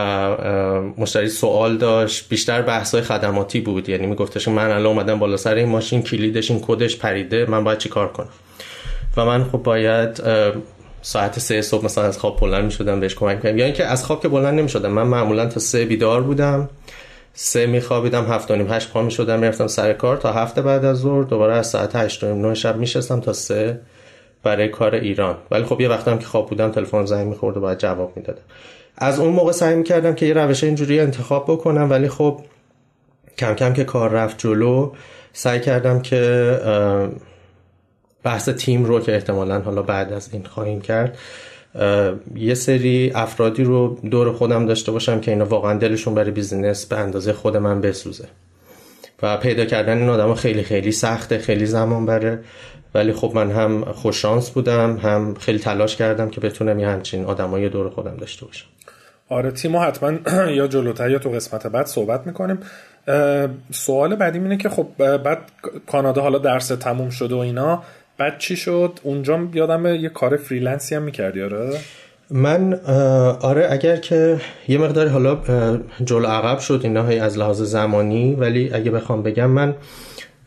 مشتری 0.97 1.29
سوال 1.29 1.77
داشت. 1.77 2.29
بیشتر 2.29 2.61
بحث 2.61 2.93
های 2.93 3.03
خدماتی 3.03 3.59
بود. 3.61 3.89
یعنی 3.89 4.05
میگفتش 4.07 4.47
من 4.47 4.71
الان 4.71 4.85
اومدم 4.85 5.19
بالا 5.19 5.37
سر 5.37 5.53
این 5.55 5.69
ماشین 5.69 6.01
کلیدش 6.01 6.51
این 6.51 6.61
کدش 6.67 6.97
پریده. 6.97 7.45
من 7.45 7.63
باید 7.63 7.77
چی 7.77 7.89
کار 7.89 8.11
کنم؟ 8.11 8.29
و 9.17 9.25
من 9.25 9.43
خب 9.43 9.57
باید 9.57 10.21
ساعت 11.05 11.39
سه 11.39 11.61
صبح 11.61 11.85
مثلا 11.85 12.03
از 12.03 12.17
خواب 12.17 12.39
بلند 12.39 12.65
می‌شدم 12.65 12.99
بهش 12.99 13.15
کمک 13.15 13.41
کنم 13.41 13.57
یا 13.57 13.65
اینکه 13.65 13.85
از 13.85 14.05
خواب 14.05 14.21
که 14.21 14.27
بلند 14.27 14.59
نمی‌شدم. 14.59 14.91
من 14.91 15.03
معمولا 15.03 15.45
تا 15.45 15.59
سه 15.59 15.85
بیدار 15.85 16.21
بودم. 16.21 16.69
سه 17.33 17.65
میخوابیدم 17.65 18.25
هفت 18.25 18.51
و 18.51 18.55
نیم 18.55 18.71
هشت 18.71 18.91
پا 18.91 19.01
می‌شدم 19.01 19.39
می‌رفتم 19.39 19.67
سر 19.67 19.93
کار. 19.93 20.17
تا 20.17 20.33
هفته 20.33 20.61
بعد 20.61 20.85
از 20.85 20.97
ظهر 20.97 21.23
دوباره 21.23 21.53
از 21.53 21.67
ساعت 21.67 21.95
هشت 21.95 22.23
و 22.23 22.35
نه 22.35 22.53
شب 22.53 22.77
میشستم 22.77 23.19
تا 23.19 23.33
سه 23.33 23.79
برای 24.43 24.67
کار 24.67 24.95
ایران. 24.95 25.37
ولی 25.51 25.63
خب 25.63 25.81
یه 25.81 25.89
وقتم 25.89 26.17
که 26.17 26.25
خواب 26.25 26.49
بودم 26.49 26.71
تلفن 26.71 27.05
زنگ 27.05 27.27
می‌خورد 27.27 27.57
و 27.57 27.61
باید 27.61 27.77
جواب 27.77 28.13
می‌دادم. 28.15 28.41
از 28.97 29.19
اون 29.19 29.29
موقع 29.29 29.51
سعی 29.51 29.75
می‌کردم 29.75 30.15
که 30.15 30.25
یه 30.25 30.33
روش 30.33 30.63
اینجوری 30.63 30.99
انتخاب 30.99 31.43
بکنم 31.43 31.89
ولی 31.89 32.09
خب 32.09 32.39
کم 33.37 33.53
کم 33.53 33.73
که 33.73 33.83
کار 33.83 34.09
رفت 34.09 34.37
جلو 34.37 34.91
سعی 35.33 35.59
کردم 35.59 36.01
که 36.01 36.59
بحث 38.23 38.49
تیم 38.49 38.85
رو 38.85 38.99
که 38.99 39.13
احتمالا 39.15 39.61
حالا 39.61 39.81
بعد 39.81 40.13
از 40.13 40.29
این 40.33 40.45
خواهیم 40.45 40.81
کرد 40.81 41.17
یه 42.35 42.53
سری 42.53 43.11
افرادی 43.15 43.63
رو 43.63 43.99
دور 44.11 44.31
خودم 44.31 44.65
داشته 44.65 44.91
باشم 44.91 45.19
که 45.19 45.31
اینا 45.31 45.45
واقعا 45.45 45.77
دلشون 45.77 46.15
برای 46.15 46.31
بیزینس 46.31 46.85
به 46.85 46.97
اندازه 46.97 47.33
خود 47.33 47.57
من 47.57 47.81
بسوزه. 47.81 48.27
و 49.23 49.37
پیدا 49.37 49.65
کردن 49.65 49.97
این 49.97 50.09
آدم 50.09 50.33
خیلی 50.33 50.63
خیلی 50.63 50.91
سخته 50.91 51.37
خیلی 51.37 51.65
زمان 51.65 52.05
بره. 52.05 52.39
ولی 52.95 53.13
خب 53.13 53.31
من 53.35 53.51
هم 53.51 53.85
خوششانس 53.85 54.49
بودم 54.49 54.97
هم 54.97 55.33
خیلی 55.39 55.59
تلاش 55.59 55.95
کردم 55.95 56.29
که 56.29 56.41
بتونم 56.41 56.79
یه 56.79 56.87
همچین 56.87 57.25
آدمای 57.25 57.69
دور 57.69 57.89
خودم 57.89 58.17
داشته 58.17 58.45
باشم. 58.45 58.65
آره 59.29 59.51
تیمو 59.51 59.79
حتما 59.79 60.13
یا 60.57 60.67
جلوتر 60.67 61.09
یا 61.09 61.19
تو 61.19 61.29
قسمت 61.29 61.67
بعد 61.67 61.85
صحبت 61.85 62.27
می‌کنیم. 62.27 62.59
سوال 63.71 64.15
بعدی 64.15 64.39
اینه 64.39 64.57
که 64.57 64.69
خب 64.69 64.87
بعد 65.17 65.37
کانادا 65.87 66.21
حالا 66.21 66.37
درس 66.37 66.67
تموم 66.67 67.09
شده 67.09 67.35
و 67.35 67.37
اینا. 67.37 67.83
بعد 68.23 68.37
چی 68.37 68.55
شد؟ 68.55 68.99
اونجا 69.03 69.39
یادم 69.53 69.85
یه 69.85 70.09
کار 70.09 70.37
freelance 70.37 70.89
ی 70.89 70.95
هم 70.95 71.01
می‌کردی 71.01 71.41
آره؟ 71.41 71.79
من 72.29 72.73
آره 73.41 73.67
اگر 73.71 73.95
که 73.95 74.41
یه 74.67 74.77
مقداری 74.77 75.09
حالا 75.09 75.37
جلو 76.03 76.27
عقب 76.27 76.59
شد 76.59 76.79
اینا 76.83 77.03
از 77.03 77.37
لحاظ 77.37 77.61
زمانی 77.61 78.35
ولی 78.35 78.73
اگه 78.73 78.91
بخوام 78.91 79.23
بگم 79.23 79.49
من 79.49 79.75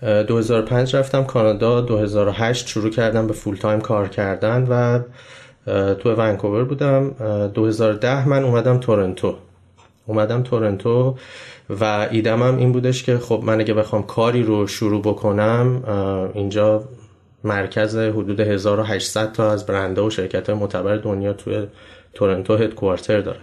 2005 0.03 0.97
رفتم 0.97 1.25
کانادا 1.25 1.81
2008 1.81 2.67
شروع 2.67 2.91
کردم 2.91 3.27
به 3.27 3.33
full 3.33 3.57
time 3.57 3.81
کار 3.81 4.09
کردن 4.09 4.67
و 4.71 5.01
تو 5.95 6.15
ونکوور 6.15 6.65
بودم. 6.65 7.11
2010 7.55 8.29
من 8.29 8.45
اومدم 8.45 8.79
تورنتو. 8.79 9.35
اومدم 10.07 10.43
تورنتو 10.43 11.17
و 11.81 12.09
ایدم 12.11 12.43
هم 12.43 12.57
این 12.57 12.73
بودش 12.73 13.03
که 13.03 13.19
خب 13.19 13.43
من 13.45 13.61
اگه 13.61 13.75
بخوام 13.75 14.03
کاری 14.03 14.43
رو 14.43 14.67
شروع 14.67 15.03
بکنم 15.03 15.83
اینجا 16.35 16.85
مرکز 17.45 17.97
حدود 17.97 18.41
1800 18.41 19.33
تا 19.33 19.53
از 19.53 19.67
برنده 19.67 20.01
و 20.01 20.11
شرکت 20.11 20.51
معتبر 20.51 20.97
دنیا 20.97 21.33
توی 21.33 21.67
تورنتو 22.15 22.57
هدکوارتر 22.57 23.21
دارن. 23.21 23.41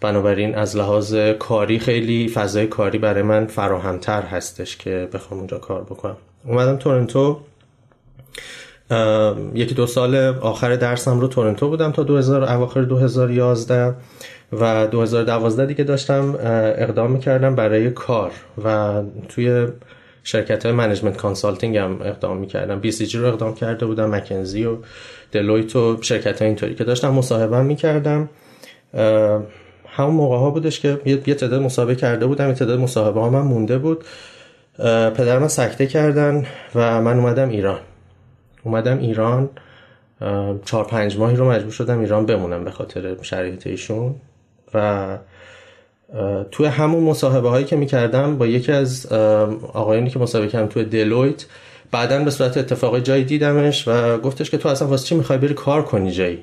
بنابراین 0.00 0.54
از 0.54 0.76
لحاظ 0.76 1.14
کاری 1.38 1.78
خیلی 1.78 2.28
فضای 2.28 2.66
کاری 2.66 2.98
برای 2.98 3.22
من 3.22 3.46
فراهمتر 3.46 4.22
هستش 4.22 4.76
که 4.76 5.08
بخوام 5.12 5.40
اونجا 5.40 5.58
کار 5.58 5.82
بکنم. 5.82 6.16
اومدم 6.44 6.76
تورنتو. 6.76 7.40
یکی 9.54 9.74
دو 9.74 9.86
سال 9.86 10.14
آخر 10.40 10.76
درسم 10.76 11.20
رو 11.20 11.28
تورنتو 11.28 11.68
بودم 11.68 11.92
تا 11.92 12.02
2000 12.02 12.44
اواخر 12.44 12.82
2011 12.82 13.94
و 14.52 14.86
2012 14.86 15.66
دیگه 15.66 15.84
داشتم 15.84 16.34
اقدام 16.76 17.10
می‌کردم 17.10 17.54
برای 17.54 17.90
کار 17.90 18.30
و 18.64 19.02
توی 19.28 19.66
شرکت 20.24 20.66
های 20.66 20.74
management 20.74 21.16
consulting 21.16 21.76
هم 21.76 22.00
اقدام 22.04 22.36
می‌کردم 22.36 22.80
BCG 22.80 23.18
رو 23.18 23.26
اقدام 23.26 23.54
کرده 23.54 23.86
بودم 23.86 24.10
McKinsey 24.10 24.64
و 24.64 24.76
Deloitte 25.32 25.76
و 25.76 25.98
شرکت 26.02 26.38
های 26.38 26.48
اینطوری 26.48 26.74
که 26.74 26.84
داشتم 26.84 27.10
مصاحبه 27.10 27.62
می‌کردم 27.62 28.28
همون 29.88 30.14
موقع 30.14 30.36
ها 30.36 30.50
بودش 30.50 30.80
که 30.80 31.00
یه 31.06 31.16
تعداد 31.16 31.62
مصاحبه 31.62 31.94
کرده 31.94 32.26
بودم 32.26 32.48
یه 32.48 32.54
تعداد 32.54 32.78
مصاحبه 32.78 33.20
ها 33.20 33.30
من 33.30 33.40
مونده 33.40 33.78
بود. 33.78 34.04
پدر 35.14 35.38
من 35.38 35.48
سکته 35.48 35.86
کردن 35.86 36.46
و 36.74 37.02
من 37.02 37.18
اومدم 37.18 37.48
ایران. 37.48 37.78
اومدم 38.62 38.98
ایران 38.98 39.50
چهار 40.64 40.84
پنج 40.84 41.18
ماهی 41.18 41.36
رو 41.36 41.50
مجبور 41.50 41.72
شدم 41.72 42.00
ایران 42.00 42.26
بمونم 42.26 42.64
به 42.64 42.70
خاطر 42.70 43.16
شرایط 43.22 43.66
ایشون. 43.66 44.14
و 44.74 45.18
توی 46.50 46.66
همون 46.66 47.02
مصاحبه 47.02 47.48
هایی 47.48 47.64
که 47.64 47.76
می‌کردم 47.76 48.38
با 48.38 48.46
یکی 48.46 48.72
از 48.72 49.06
آقایانی 49.72 50.10
که 50.10 50.18
مصاحبه 50.18 50.48
کردم 50.48 50.66
توی 50.66 50.84
دلویت 50.84 51.46
بعدا 51.90 52.24
به 52.24 52.30
صورت 52.30 52.56
اتفاقی 52.56 53.00
جایی 53.00 53.24
دیدمش 53.24 53.88
و 53.88 54.18
گفتش 54.18 54.50
که 54.50 54.58
تو 54.58 54.68
اصلا 54.68 54.88
واسه 54.88 55.06
چی 55.06 55.14
می‌خوای 55.14 55.38
بری 55.38 55.54
کار 55.54 55.82
کنی 55.82 56.12
جایی؟ 56.12 56.38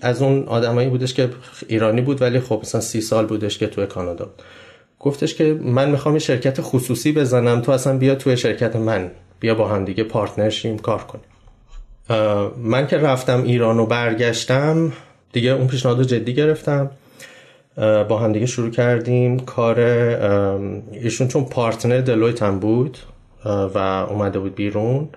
از 0.00 0.22
اون 0.22 0.44
آدمایی 0.44 0.88
بودش 0.88 1.14
که 1.14 1.30
ایرانی 1.68 2.00
بود 2.00 2.22
ولی 2.22 2.40
خب 2.40 2.60
مثلا 2.62 2.80
سی 2.80 3.00
سال 3.00 3.26
بودش 3.26 3.58
که 3.58 3.66
توی 3.66 3.86
کانادا 3.86 4.30
گفتش 5.00 5.34
که 5.34 5.58
من 5.62 5.90
می‌خوام 5.90 6.14
یه 6.14 6.20
شرکت 6.20 6.60
خصوصی 6.60 7.12
بزنم 7.12 7.60
تو 7.60 7.72
اصلا 7.72 7.98
بیا 7.98 8.14
توی 8.14 8.36
شرکت 8.36 8.76
من 8.76 9.10
بیا 9.40 9.54
با 9.54 9.68
هم 9.68 9.84
دیگه 9.84 10.04
partnership 10.04 10.78
کار 10.78 10.98
کنیم. 10.98 11.24
من 12.56 12.86
که 12.86 12.98
رفتم 12.98 13.42
ایران 13.42 13.78
و 13.78 13.86
برگشتم 13.86 14.92
دیگه 15.32 15.50
اون 15.50 15.66
پیشنهاد 15.66 16.02
جدی 16.02 16.34
گرفتم. 16.34 16.90
با 18.08 18.18
هم 18.18 18.32
دیگه 18.32 18.46
شروع 18.46 18.70
کردیم. 18.70 19.38
کار 19.38 19.80
ایشون 20.92 21.28
چون 21.28 21.44
partner 21.44 22.00
Deloitte 22.00 22.42
هم 22.42 22.58
بود 22.58 22.98
و 23.44 23.78
اومده 24.10 24.38
بود 24.38 24.54
بیرون. 24.54 25.08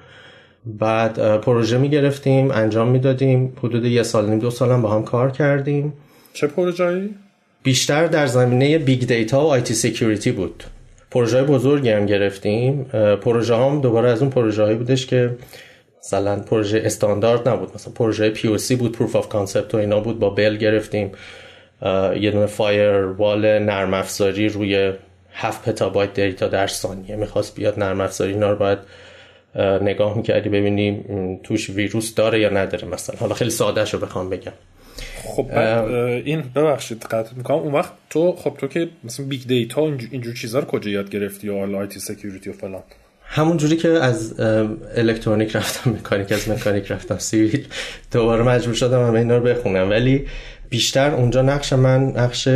بعد 0.65 1.41
پروژه 1.41 1.77
می 1.77 1.89
گرفتیم 1.89 2.51
انجام 2.51 2.87
می‌دادیم. 2.87 3.53
حدود 3.57 3.85
یه 3.85 4.03
سال 4.03 4.29
نیم 4.29 4.39
دو 4.39 4.49
سال 4.49 4.71
هم 4.71 4.81
با 4.81 4.89
هم 4.89 5.03
کار 5.03 5.31
کردیم. 5.31 5.93
چه 6.33 6.47
پروژه‌ای؟ 6.47 7.09
بیشتر 7.63 8.07
در 8.07 8.27
زمینه 8.27 8.77
big 8.77 9.07
data 9.07 9.45
و 9.45 9.47
IT 9.47 9.73
security 9.73 10.31
بود. 10.31 10.63
پروژه 11.11 11.43
بزرگی 11.43 11.89
هم 11.89 12.05
گرفتیم. 12.05 12.83
پروژه 13.21 13.55
هم 13.55 13.81
دوباره 13.81 14.09
از 14.09 14.21
اون 14.21 14.31
پروژه 14.31 14.63
هایی 14.63 14.75
بودش 14.75 15.05
که 15.05 15.35
مثلا 15.99 16.39
پروژه 16.39 16.81
استاندارد 16.85 17.49
نبود. 17.49 17.71
مثلا 17.75 17.93
پروژه 17.93 18.29
POC 18.29 18.75
بود 18.75 18.91
proof 18.91 19.15
of 19.15 19.29
concept 19.29 19.75
و 19.75 19.77
اینا 19.77 19.99
بود 19.99 20.19
با 20.19 20.29
Bell 20.29 20.57
گرفتیم. 20.57 21.11
یه 22.19 22.31
دونه 22.31 22.45
firewall 22.45 23.59
نرم 23.59 23.93
افزاری 23.93 24.49
روی 24.49 24.93
7 25.33 25.69
پتابایت 25.69 26.13
data 26.13 26.47
در 26.47 26.67
ثانیه. 26.67 27.15
می‌خواست 27.15 27.55
بیاد 27.55 27.79
نرم 27.79 28.01
افزاری 28.01 28.33
اینا 28.33 28.51
رو 28.51 28.55
باید 28.55 28.79
نگاه 29.81 30.17
می‌کردی 30.17 30.49
ببینیم 30.49 31.39
توش 31.43 31.69
ویروس 31.69 32.15
داره 32.15 32.39
یا 32.39 32.49
نداره 32.49 32.87
مثلا. 32.87 33.15
حالا 33.19 33.33
خیلی 33.33 33.51
ساده 33.51 33.83
رو 33.83 33.99
بخوام 33.99 34.29
بگم. 34.29 34.51
خب 35.23 35.45
این 36.25 36.43
ببخشید 36.55 37.03
قطع 37.03 37.35
می‌کنم. 37.35 37.57
اون 37.57 37.73
وقت 37.73 37.91
تو 38.09 38.31
خب 38.31 38.57
تو 38.57 38.67
که 38.67 38.89
مثلا 39.03 39.25
big 39.25 39.47
data 39.47 39.81
اینجور 40.11 40.33
چیزا 40.33 40.59
رو 40.59 40.65
کجا 40.65 40.91
یاد 40.91 41.09
گرفتی 41.09 41.47
یا 41.47 41.57
حالا 41.59 41.77
IT 41.77 41.99
security 41.99 42.49
و 42.49 42.53
فلان؟ 42.53 42.83
همون 43.25 43.57
جوری 43.57 43.77
که 43.77 43.89
از 43.89 44.39
الکترونیک 44.95 45.55
رفتم 45.55 45.91
مکانیک 45.91 46.31
از 46.31 46.49
مکانیک 46.49 46.91
رفتم. 46.91 47.17
civil 47.17 47.67
دوباره 48.11 48.43
مجبور 48.43 48.73
شدم 48.73 49.07
همه 49.07 49.19
اینا 49.19 49.37
رو 49.37 49.43
بخونم. 49.43 49.89
ولی 49.89 50.27
بیشتر 50.71 51.15
اونجا 51.15 51.41
نقش 51.41 51.73
من 51.73 52.03
نقش 52.03 52.47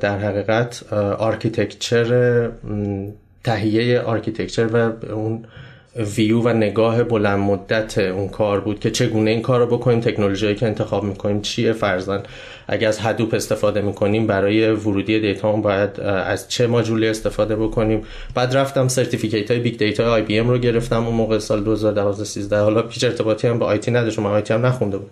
در 0.00 0.18
حقیقت 0.18 0.92
architecture 1.18 2.50
تهیه 3.44 4.00
architecture 4.00 4.66
و 4.66 4.92
اون 5.12 5.44
ویو 6.16 6.40
و 6.40 6.48
نگاه 6.48 7.02
بلند 7.02 7.38
مدت 7.38 7.98
اون 7.98 8.28
کار 8.28 8.60
بود 8.60 8.80
که 8.80 8.90
چگونه 8.90 9.30
این 9.30 9.42
کار 9.42 9.60
رو 9.60 9.66
بکنیم 9.66 10.00
تکنولوژی 10.00 10.54
که 10.54 10.66
انتخاب 10.66 11.04
می‌کنیم 11.04 11.40
چیه 11.40 11.72
فرضا؟ 11.72 12.22
اگر 12.68 12.88
از 12.88 12.98
Hadoop 13.00 13.34
استفاده 13.34 13.80
می‌کنیم 13.80 14.26
برای 14.26 14.70
ورودی 14.70 15.20
data 15.20 15.52
هم 15.52 15.62
باید 15.62 16.00
از 16.00 16.48
چه 16.48 16.66
ماجولی 16.66 17.08
استفاده 17.08 17.56
بکنیم. 17.56 18.02
بعد 18.34 18.56
رفتم 18.56 18.88
certificate 18.88 19.50
های 19.50 19.60
big 19.60 19.78
data 19.78 20.12
IBM 20.12 20.48
رو 20.48 20.58
گرفتم 20.58 21.06
اون 21.06 21.14
موقع 21.14 21.38
سال 21.38 21.64
2012 21.64 22.24
13 22.24 22.58
حالا 22.58 22.84
هیچ 22.88 23.04
ارتباطی 23.04 23.48
هم 23.48 23.58
با 23.58 23.66
IT 23.66 23.90
نداشت 23.90 24.18
من 24.18 24.30
IT 24.30 24.54
هم 24.54 24.66
نخونده 24.66 24.98
بودم. 24.98 25.10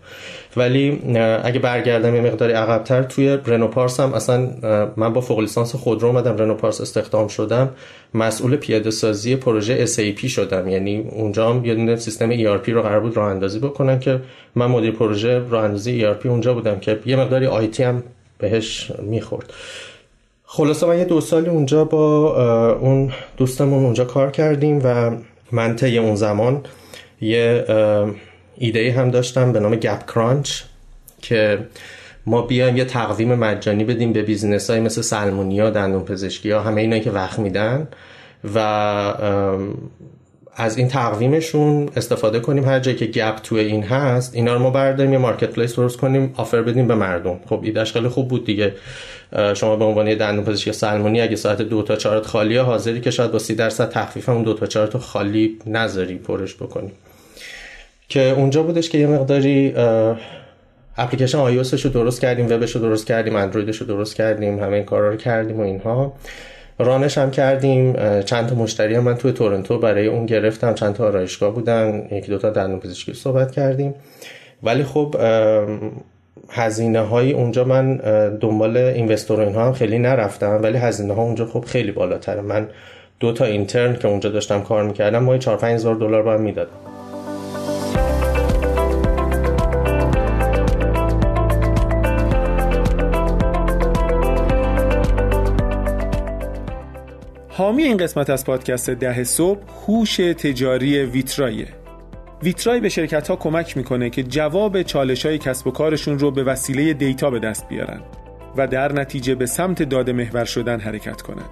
ولی 0.56 1.00
اگه 1.44 1.58
برگردم 1.58 2.14
یه 2.14 2.20
مقداری 2.20 2.52
عقبتر 2.52 3.02
توی 3.02 3.38
رنوپارس 3.46 4.00
هم 4.00 4.14
اصلا 4.14 4.50
من 4.96 5.12
با 5.12 5.20
فوق 5.20 5.40
لیسانس 5.40 5.74
خودرو 5.74 6.08
اومدم 6.08 6.36
رنوپارس 6.36 6.80
استخدام 6.80 7.28
شدم. 7.28 7.68
مسئول 8.14 8.56
پیاده 8.56 8.90
سازی 8.90 9.36
پروژه 9.36 9.86
SAP 9.86 10.26
شدم. 10.26 10.68
یعنی 10.68 11.08
اونجا 11.10 11.50
هم 11.50 11.64
یه 11.64 11.96
سیستم 11.96 12.36
ERP 12.36 12.68
رو 12.68 12.82
قرار 12.82 13.00
بود 13.00 13.16
راه 13.16 13.26
اندازی 13.26 13.58
بکنم 13.58 13.98
که 13.98 14.20
من 14.54 14.66
مدیر 14.66 14.90
پروژه 14.90 15.42
راه 15.50 15.64
اندازی 15.64 16.00
ERP 16.00 16.26
اونجا 16.26 16.54
بودم 16.54 16.78
که 16.78 16.98
یه 17.06 17.16
مقداری 17.16 17.45
IT 17.46 17.82
هم 17.82 18.02
بهش 18.38 18.92
می‌خورد. 19.02 19.52
خلاصه 20.44 20.86
من 20.86 20.98
یه 20.98 21.04
دو 21.04 21.20
سالی 21.20 21.48
اونجا 21.48 21.84
با 21.84 22.76
اون 22.80 23.12
دوستمون 23.36 23.84
اونجا 23.84 24.04
کار 24.04 24.30
کردیم 24.30 24.80
و 24.84 25.16
من 25.52 25.76
طی 25.76 25.98
اون 25.98 26.14
زمان 26.14 26.62
یه 27.20 27.64
ایده 28.58 28.92
هم 28.92 29.10
داشتم 29.10 29.52
به 29.52 29.60
نام 29.60 29.76
Gap 29.76 30.06
Crunch 30.12 30.62
که 31.22 31.66
ما 32.26 32.42
بیایم 32.42 32.76
یه 32.76 32.84
تقویم 32.84 33.34
مجانی 33.34 33.84
بدیم 33.84 34.12
به 34.12 34.22
business 34.22 34.70
های 34.70 34.80
مثل 34.80 35.02
سلمونیا 35.02 35.70
دندون 35.70 36.04
پزشکی 36.04 36.50
ها 36.50 36.60
همه 36.60 36.80
اینا 36.80 36.98
که 36.98 37.10
وقت 37.10 37.38
میدن 37.38 37.88
و 38.54 38.58
از 40.56 40.78
این 40.78 40.88
تقویمشون 40.88 41.88
استفاده 41.96 42.40
کنیم. 42.40 42.64
هر 42.64 42.78
جایی 42.78 42.96
که 42.96 43.06
gap 43.06 43.36
توی 43.42 43.60
این 43.60 43.82
هست 43.82 44.34
اینا 44.34 44.54
رو 44.54 44.58
ما 44.58 44.70
برداریم 44.70 45.12
یه 45.12 45.18
marketplace 45.18 45.76
درست 45.76 45.96
کنیم 45.96 46.34
offer 46.36 46.62
بدیم 46.62 46.88
به 46.88 46.94
مردم. 46.94 47.40
خب 47.48 47.60
ایدهش 47.62 47.92
خیلی 47.92 48.08
خوب 48.08 48.28
بود 48.28 48.44
دیگه. 48.44 48.74
شما 49.54 49.76
به 49.76 49.84
عنوان 49.84 50.14
دندون 50.14 50.44
پزشکی 50.44 50.72
سلمونی 50.72 51.20
اگه 51.20 51.36
ساعت 51.36 51.62
دو 51.62 51.82
تا 51.82 51.96
چهارت 51.96 52.26
خالی 52.26 52.56
حاضری 52.56 53.00
که 53.00 53.10
شاید 53.10 53.32
با 53.32 53.38
سی 53.38 53.54
درصد 53.54 53.88
تخفیف 53.88 54.28
اون 54.28 54.42
دو 54.42 54.54
تا 54.54 54.66
چهار 54.66 54.86
تا 54.86 54.98
خالی 54.98 55.58
نذاری 55.66 56.14
پرش 56.14 56.54
بکنیم. 56.54 56.92
که 58.08 58.30
اونجا 58.30 58.62
بودش 58.62 58.88
که 58.88 58.98
یه 58.98 59.06
مقداری 59.06 59.74
اپلیکیشن 60.98 61.38
آی 61.38 61.56
رو 61.56 61.90
درست 61.90 62.20
کردیم 62.20 62.46
وبش 62.46 62.76
رو 62.76 62.80
درست 62.80 63.06
کردیم 63.06 63.36
اندرویدش 63.36 63.76
رو 63.76 63.86
درست 63.86 64.16
کردیم 64.16 64.58
همه 64.58 64.76
این 64.76 64.84
کارا 64.84 65.10
رو 65.10 65.16
کردیم 65.16 65.56
و 65.56 65.62
اینها. 65.62 66.12
رانش 66.78 67.18
هم 67.18 67.30
کردیم 67.30 67.92
چند 68.20 68.46
تا 68.46 68.54
مشتری 68.54 68.94
هم 68.94 69.04
من 69.04 69.14
توی 69.14 69.32
تورنتو 69.32 69.78
برای 69.78 70.06
اون 70.06 70.26
گرفتم. 70.26 70.74
چند 70.74 70.94
تا 70.94 71.06
آرایشگاه 71.06 71.54
بودن 71.54 72.08
یکی 72.10 72.28
دوتا 72.28 72.50
دندون 72.50 72.80
پزشکی 72.80 73.14
صحبت 73.14 73.50
کردیم. 73.50 73.94
ولی 74.62 74.84
خب 74.84 75.14
هزینه 76.50 77.00
های 77.00 77.32
اونجا 77.32 77.64
من 77.64 77.96
دنبال 78.40 78.76
اینوستور 78.76 79.40
اینها 79.40 79.66
هم 79.66 79.72
خیلی 79.72 79.98
نرفتم. 79.98 80.60
ولی 80.62 80.78
هزینه 80.78 81.14
ها 81.14 81.22
اونجا 81.22 81.46
خب 81.46 81.64
خیلی 81.64 81.92
بالاتره. 81.92 82.40
من 82.40 82.68
دو 83.20 83.32
تا 83.32 83.44
اینترن 83.44 83.96
که 83.96 84.08
اونجا 84.08 84.30
داشتم 84.30 84.62
کار 84.62 84.82
می‌کردم 84.82 85.22
ماهی 85.22 85.38
4 85.38 85.56
5 85.56 85.74
هزار 85.74 85.94
دلار 85.94 86.22
باید 86.22 86.40
می‌دادم. 86.40 86.95
حامی 97.56 97.82
این 97.82 97.96
قسمت 97.96 98.30
از 98.30 98.44
پادکست 98.44 98.90
ده 98.90 99.24
صبح 99.24 99.60
هوش 99.86 100.16
تجاری 100.16 100.98
ویترایه. 101.02 101.68
ویترای 102.42 102.80
به 102.80 102.88
شرکت 102.88 103.28
ها 103.28 103.36
کمک 103.36 103.76
می‌کنه 103.76 104.10
که 104.10 104.22
جواب 104.22 104.82
چالش 104.82 105.26
های 105.26 105.38
کسب 105.38 105.66
و 105.66 105.70
کارشون 105.70 106.18
رو 106.18 106.30
به 106.30 106.44
وسیله 106.44 106.92
دیتا 106.92 107.30
به 107.30 107.38
دست 107.38 107.68
بیارن 107.68 108.00
و 108.56 108.66
در 108.66 108.92
نتیجه 108.92 109.34
به 109.34 109.46
سمت 109.46 109.82
داده 109.82 110.12
محور 110.12 110.44
شدن 110.44 110.80
حرکت 110.80 111.22
کنن. 111.22 111.44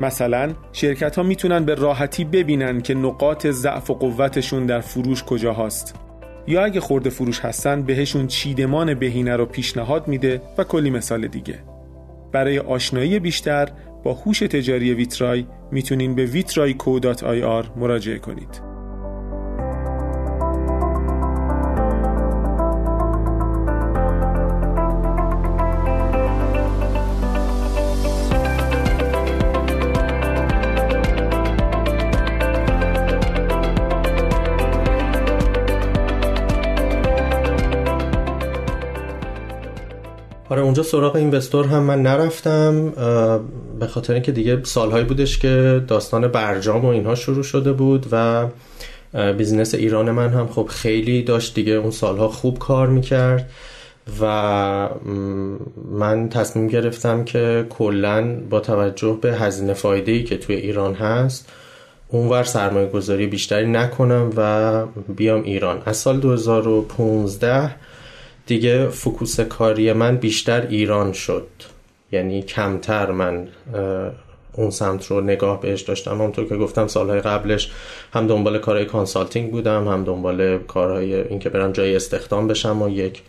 مثلا 0.00 0.52
شرکت 0.72 1.16
ها 1.16 1.22
می‌تونن 1.22 1.64
به 1.64 1.74
راحتی 1.74 2.24
ببینن 2.24 2.80
که 2.80 2.94
نقاط 2.94 3.46
ضعف 3.46 3.90
و 3.90 3.94
قوتشون 3.94 4.66
در 4.66 4.80
فروش 4.80 5.24
کجا 5.24 5.52
هست 5.52 5.94
یا 6.46 6.64
اگه 6.64 6.80
خورده 6.80 7.10
فروش 7.10 7.40
هستن 7.40 7.82
بهشون 7.82 8.26
چیدمان 8.26 8.94
بهینه 8.94 9.36
رو 9.36 9.46
پیشنهاد 9.46 10.08
میده 10.08 10.42
و 10.58 10.64
کلی 10.64 10.90
مثال 10.90 11.26
دیگه. 11.26 11.58
برای 12.32 12.58
آشنایی 12.58 13.18
بیشتر 13.18 13.68
با 14.06 14.14
هوش 14.14 14.38
تجاری 14.38 14.94
ویترای 14.94 15.46
می‌تونین 15.72 16.14
به 16.14 16.26
vitrayco.ir 16.26 17.78
مراجعه 17.78 18.18
کنید. 18.18 18.75
اونجا 40.66 40.82
سراغ 40.82 41.16
اینوستور 41.16 41.66
هم 41.66 41.82
من 41.82 42.02
نرفتم 42.02 42.90
به 43.80 43.86
خاطر 43.86 44.12
اینکه 44.12 44.32
دیگه 44.32 44.64
سالهایی 44.64 45.04
بودش 45.04 45.38
که 45.38 45.84
داستان 45.88 46.28
برجام 46.28 46.84
و 46.84 46.88
اینها 46.88 47.14
شروع 47.14 47.42
شده 47.42 47.72
بود 47.72 48.06
و 48.12 48.46
بیزینس 49.38 49.74
ایران 49.74 50.10
من 50.10 50.28
هم 50.28 50.46
خب 50.46 50.66
خیلی 50.70 51.22
داشت 51.22 51.54
دیگه 51.54 51.72
اون 51.72 51.90
سالها 51.90 52.28
خوب 52.28 52.58
کار 52.58 52.88
می‌کرد 52.88 53.50
و 54.20 54.88
من 55.90 56.28
تصمیم 56.28 56.68
گرفتم 56.68 57.24
که 57.24 57.66
کلا 57.70 58.40
با 58.50 58.60
توجه 58.60 59.18
به 59.20 59.34
هزینه 59.34 59.74
فایده 59.74 60.12
ای 60.12 60.24
که 60.24 60.36
توی 60.36 60.56
ایران 60.56 60.94
هست 60.94 61.52
اونور 62.08 62.44
سرمایه 62.44 62.86
گذاری 62.86 63.26
بیشتری 63.26 63.70
نکنم 63.70 64.30
و 64.36 64.82
بیام 65.16 65.42
ایران. 65.42 65.82
از 65.86 65.96
سال 65.96 66.20
2015 66.20 67.70
دیگه 68.46 68.88
focus 68.88 69.40
کاری 69.40 69.92
من 69.92 70.16
بیشتر 70.16 70.66
ایران 70.66 71.12
شد. 71.12 71.46
یعنی 72.12 72.42
کمتر 72.42 73.10
من 73.10 73.48
اون 74.52 74.70
سمت 74.70 75.06
رو 75.06 75.20
نگاه 75.20 75.60
بهش 75.60 75.80
داشتم. 75.80 76.10
همونطور 76.10 76.44
که 76.44 76.56
گفتم 76.56 76.86
سالهای 76.86 77.20
قبلش 77.20 77.70
هم 78.12 78.26
دنبال 78.26 78.58
کارهای 78.58 78.84
consulting 78.84 79.50
بودم 79.50 79.88
هم 79.88 80.04
دنبال 80.04 80.58
کارهای 80.58 81.14
اینکه 81.14 81.48
برم 81.48 81.72
جای 81.72 81.96
استخدام 81.96 82.46
بشم 82.48 82.82
و 82.82 82.88
یک 82.88 83.22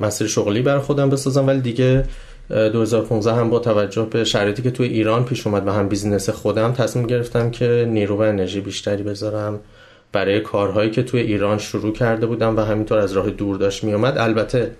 مسیر 0.00 0.26
شغلی 0.26 0.62
بر 0.62 0.78
خودم 0.78 1.10
بسازم. 1.10 1.46
ولی 1.46 1.60
دیگه 1.60 2.04
2015 2.50 3.32
هم 3.32 3.50
با 3.50 3.58
توجه 3.58 4.02
به 4.10 4.24
شرایطی 4.24 4.62
که 4.62 4.70
توی 4.70 4.88
ایران 4.88 5.24
پیش 5.24 5.46
اومد 5.46 5.68
و 5.68 5.70
هم 5.70 5.88
business 5.88 6.30
خودم 6.30 6.72
تصمیم 6.72 7.06
گرفتم 7.06 7.50
که 7.50 7.88
نیرو 7.90 8.16
و 8.16 8.20
انرژی 8.20 8.60
بیشتری 8.60 9.02
بذارم. 9.02 9.60
برای 10.12 10.40
کارهایی 10.40 10.90
که 10.90 11.02
توی 11.02 11.20
ایران 11.20 11.58
شروع 11.58 11.92
کرده 11.92 12.26
بودم 12.26 12.56
و 12.56 12.60
همینطور 12.60 12.98
از 12.98 13.12
راه 13.12 13.30
دور 13.30 13.56
داشت 13.56 13.84
میومد 13.84 14.18
البته 14.18 14.70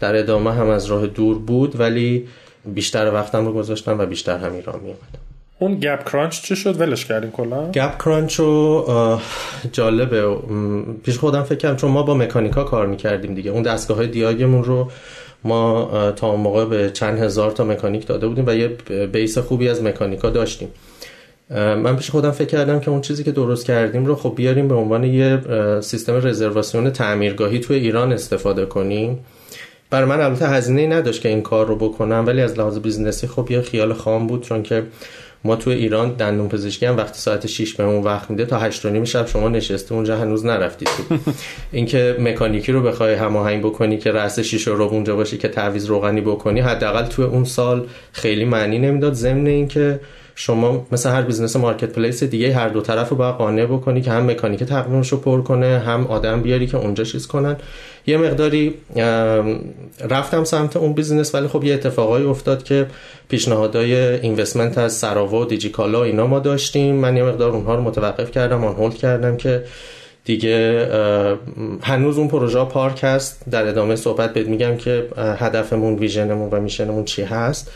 در 0.00 0.16
ادامه 0.16 0.52
هم 0.52 0.68
از 0.68 0.86
راه 0.86 1.06
دور 1.06 1.38
بود 1.38 1.80
ولی 1.80 2.28
بیشتر 2.74 3.12
وقتم 3.14 3.46
رو 3.46 3.52
گذاشتم 3.52 3.98
و 3.98 4.06
بیشتر 4.06 4.38
هم 4.38 4.52
ایران 4.52 4.80
میومدم 4.80 5.28
اون 5.58 5.74
گپ 5.74 6.10
کرانچ 6.10 6.42
چه 6.42 6.54
شد؟ 6.54 6.80
ولش 6.80 7.04
کردین 7.04 7.30
کلا. 7.30 7.70
گپ 7.70 8.02
کرانچ 8.04 8.34
رو 8.34 9.20
جالبه. 9.72 10.36
پیش 11.04 11.18
خودم 11.18 11.42
فکر 11.42 11.58
کردم 11.58 11.76
چون 11.76 11.90
ما 11.90 12.02
با 12.02 12.14
مکانیکا 12.14 12.64
کار 12.64 12.86
می‌کردیم 12.86 13.34
دیگه. 13.34 13.50
اون 13.50 13.62
دستگاه 13.62 13.96
های 13.96 14.06
دیاگمون 14.06 14.64
رو 14.64 14.90
ما 15.44 16.12
تا 16.16 16.30
اون 16.30 16.40
موقع 16.40 16.64
به 16.64 16.90
چند 16.90 17.18
هزار 17.18 17.50
تا 17.50 17.64
مکانیک 17.64 18.06
داده 18.06 18.28
بودیم 18.28 18.44
و 18.46 18.54
یه 18.54 18.68
بیس 19.12 19.38
خوبی 19.38 19.68
از 19.68 19.82
مکانیکا 19.82 20.30
داشتیم. 20.30 20.68
من 21.50 21.96
پیش 21.96 22.10
خودم 22.10 22.30
فکر 22.30 22.48
کردم 22.48 22.80
که 22.80 22.90
اون 22.90 23.00
چیزی 23.00 23.24
که 23.24 23.32
درست 23.32 23.66
کردیم 23.66 24.06
رو 24.06 24.14
خب 24.16 24.32
بیاریم 24.36 24.68
به 24.68 24.74
عنوان 24.74 25.04
یه 25.04 25.40
سیستم 25.80 26.26
رزرواسیون 26.26 26.90
تعمیرگاهی 26.90 27.58
توی 27.58 27.76
ایران 27.76 28.12
استفاده 28.12 28.66
کنیم. 28.66 29.18
برای 29.90 30.08
من 30.08 30.20
البته 30.20 30.48
هزینه 30.48 30.86
نداشت 30.86 31.22
که 31.22 31.28
این 31.28 31.42
کار 31.42 31.66
رو 31.66 31.76
بکنم 31.76 32.24
ولی 32.26 32.40
از 32.40 32.58
لحاظ 32.58 32.78
business 32.78 33.21
ی 33.21 33.26
خب 33.26 33.50
یه 33.50 33.60
خیال 33.60 33.92
خام 33.92 34.26
بود 34.26 34.42
چون 34.42 34.62
که 34.62 34.82
ما 35.44 35.56
تو 35.56 35.70
ایران 35.70 36.12
دندون 36.12 36.48
پزشکی 36.48 36.86
هم 36.86 36.96
وقتی 36.96 37.18
ساعت 37.18 37.46
6 37.46 37.74
بهمون 37.74 38.02
وقت 38.02 38.30
میده 38.30 38.44
تا 38.44 38.58
8 38.58 38.86
نیم 38.86 39.04
شب 39.04 39.26
شما 39.26 39.48
نشسته 39.48 39.94
اونجا 39.94 40.18
هنوز 40.18 40.46
نرفتید. 40.46 40.88
اینکه 41.72 42.16
مکانیکی 42.20 42.72
رو 42.72 42.82
بخوای 42.82 43.14
هماهنگ 43.14 43.62
بکنی 43.62 43.98
که 43.98 44.12
رأس 44.12 44.38
شیشه 44.38 44.70
رو 44.70 44.82
اونجا 44.82 45.16
باشی 45.16 45.38
که 45.38 45.48
تعویض 45.48 45.86
روغنی 45.86 46.20
بکنی 46.20 46.60
حداقل 46.60 47.06
تو 47.06 47.22
اون 47.22 47.44
سال 47.44 47.86
خیلی 48.12 48.44
معنی 48.44 48.78
نمی‌داد. 48.78 49.12
ضمن 49.12 49.46
اینکه 49.46 50.00
شما 50.40 50.86
مثل 50.92 51.10
هر 51.10 51.22
business 51.22 51.56
marketplace 51.56 52.24
دیگه 52.24 52.54
هر 52.54 52.68
دو 52.68 52.80
طرف 52.80 53.08
رو 53.08 53.16
باید 53.16 53.34
قانع 53.34 53.66
بکنی 53.66 54.00
که 54.00 54.10
هم 54.10 54.30
مکانیک 54.30 54.64
تقویمش 54.64 55.12
رو 55.12 55.18
پر 55.18 55.42
کنه 55.42 55.78
هم 55.78 56.06
آدم 56.06 56.42
بیاری 56.42 56.66
که 56.66 56.76
اونجا 56.76 57.04
چیز 57.04 57.26
کنن. 57.26 57.56
یه 58.06 58.16
مقداری 58.16 58.74
رفتم 60.10 60.44
سمت 60.44 60.76
اون 60.76 60.92
business 60.92 61.34
ولی 61.34 61.48
خب 61.48 61.64
یه 61.64 61.74
اتفاقایی 61.74 62.26
افتاد 62.26 62.62
که 62.62 62.86
پیشنهادهای 63.28 63.94
investment 63.96 64.78
از 64.78 64.92
سراوا 64.92 65.40
و 65.40 65.44
دیجیکالا 65.44 66.04
اینا 66.04 66.26
ما 66.26 66.38
داشتیم. 66.38 66.94
من 66.94 67.16
یه 67.16 67.22
مقدار 67.22 67.50
اونها 67.50 67.74
رو 67.74 67.82
متوقف 67.82 68.30
کردم 68.30 68.64
on 68.64 68.74
hold 68.74 68.94
کردم 68.94 69.36
که 69.36 69.64
دیگه 70.24 70.88
هنوز 71.82 72.18
اون 72.18 72.28
پروژه 72.28 72.64
park 72.64 73.00
هست. 73.02 73.42
در 73.50 73.66
ادامه 73.66 73.96
صحبت 73.96 74.32
بهت 74.32 74.46
میگم 74.46 74.76
که 74.76 75.08
هدفمون 75.16 75.94
vision 75.94 76.31
مون 76.31 76.50
و 76.50 76.60
mission 76.60 76.91
مون 76.91 77.04
چی 77.04 77.22
هست. 77.22 77.70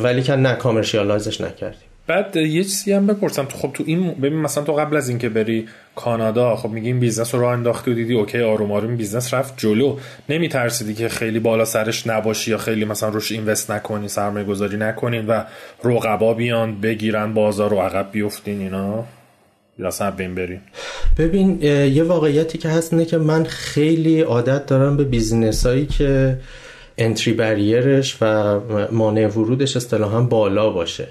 ولی 0.00 0.22
که 0.22 0.36
نه 0.36 0.54
commercialize 0.54 1.29
ش 1.29 1.40
نکردیم. 1.40 1.80
بعد 2.06 2.36
یه 2.36 2.64
چیزی 2.64 2.92
هم 2.92 3.06
بپرسم. 3.06 3.44
تو 3.44 3.58
خب 3.58 3.70
تو 3.74 3.84
این 3.86 4.10
ببین 4.10 4.38
مثلا 4.38 4.64
تو 4.64 4.72
قبل 4.72 4.96
از 4.96 5.08
اینکه 5.08 5.28
بری 5.28 5.68
کانادا 5.96 6.56
خب 6.56 6.68
میگی 6.68 6.86
این 6.86 7.00
business 7.00 7.34
رو 7.34 7.40
راه 7.40 7.52
انداختی 7.52 7.90
و 7.90 7.94
دیدی 7.94 8.14
okay 8.14 8.40
آروم 8.40 8.72
آروم 8.72 8.96
business 8.96 9.34
رفت 9.34 9.54
جلو. 9.56 9.96
نمیترسیدی 10.28 10.94
که 10.94 11.08
خیلی 11.08 11.38
بالا 11.38 11.64
سرش 11.64 12.06
نباشی 12.06 12.50
یا 12.50 12.58
خیلی 12.58 12.84
مثلا 12.84 13.08
روش 13.08 13.32
invest 13.32 13.70
نکنی 13.70 14.08
سرمایه 14.08 14.46
گذاری 14.46 14.76
نکنین 14.76 15.26
و 15.26 15.44
رقبا 15.84 16.34
بیان 16.34 16.80
بگیرن 16.80 17.34
بازار 17.34 17.70
رو 17.70 17.80
عقب 17.80 18.08
بیفتین 18.12 18.60
اینا. 18.60 19.04
یا 19.78 19.86
اصلا 19.88 20.10
بین 20.10 20.34
برین. 20.34 20.60
ببین 21.18 21.62
یه 21.62 22.02
واقعیتی 22.02 22.58
که 22.58 22.68
هست 22.68 22.92
اینه 22.92 23.04
که 23.04 23.18
من 23.18 23.44
خیلی 23.44 24.20
عادت 24.20 24.66
دارم 24.66 24.96
به 24.96 25.04
business 25.04 25.66
هایی 25.66 25.86
که 25.86 26.38
entry 26.98 27.32
barrier 27.32 27.97
ش 27.97 28.16
و 28.20 28.60
مانع 28.90 29.26
ورودش 29.26 29.76
اصطلاحا 29.76 30.20
بالا 30.20 30.70
باشه. 30.70 31.08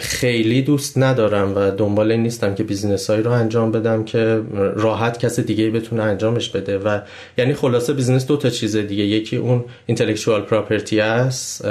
خیلی 0.00 0.62
دوست 0.62 0.98
ندارم 0.98 1.52
و 1.56 1.70
دنبال 1.70 2.16
نیستم 2.16 2.54
که 2.54 2.62
business 2.62 3.10
هایی 3.10 3.22
رو 3.22 3.30
انجام 3.30 3.72
بدم 3.72 4.04
که 4.04 4.42
راحت 4.76 5.18
کس 5.18 5.40
دیگه 5.40 5.70
بتونه 5.70 6.02
انجامش 6.02 6.48
بده 6.48 6.78
و 6.78 7.00
یعنی 7.38 7.54
خلاصه 7.54 7.92
business 7.92 8.26
دو 8.26 8.36
تا 8.36 8.50
چیز 8.50 8.76
دیگه. 8.76 9.04
یکی 9.04 9.36
اون 9.36 9.64
intellectual 9.86 10.40
property 10.42 11.00
است 11.00 11.62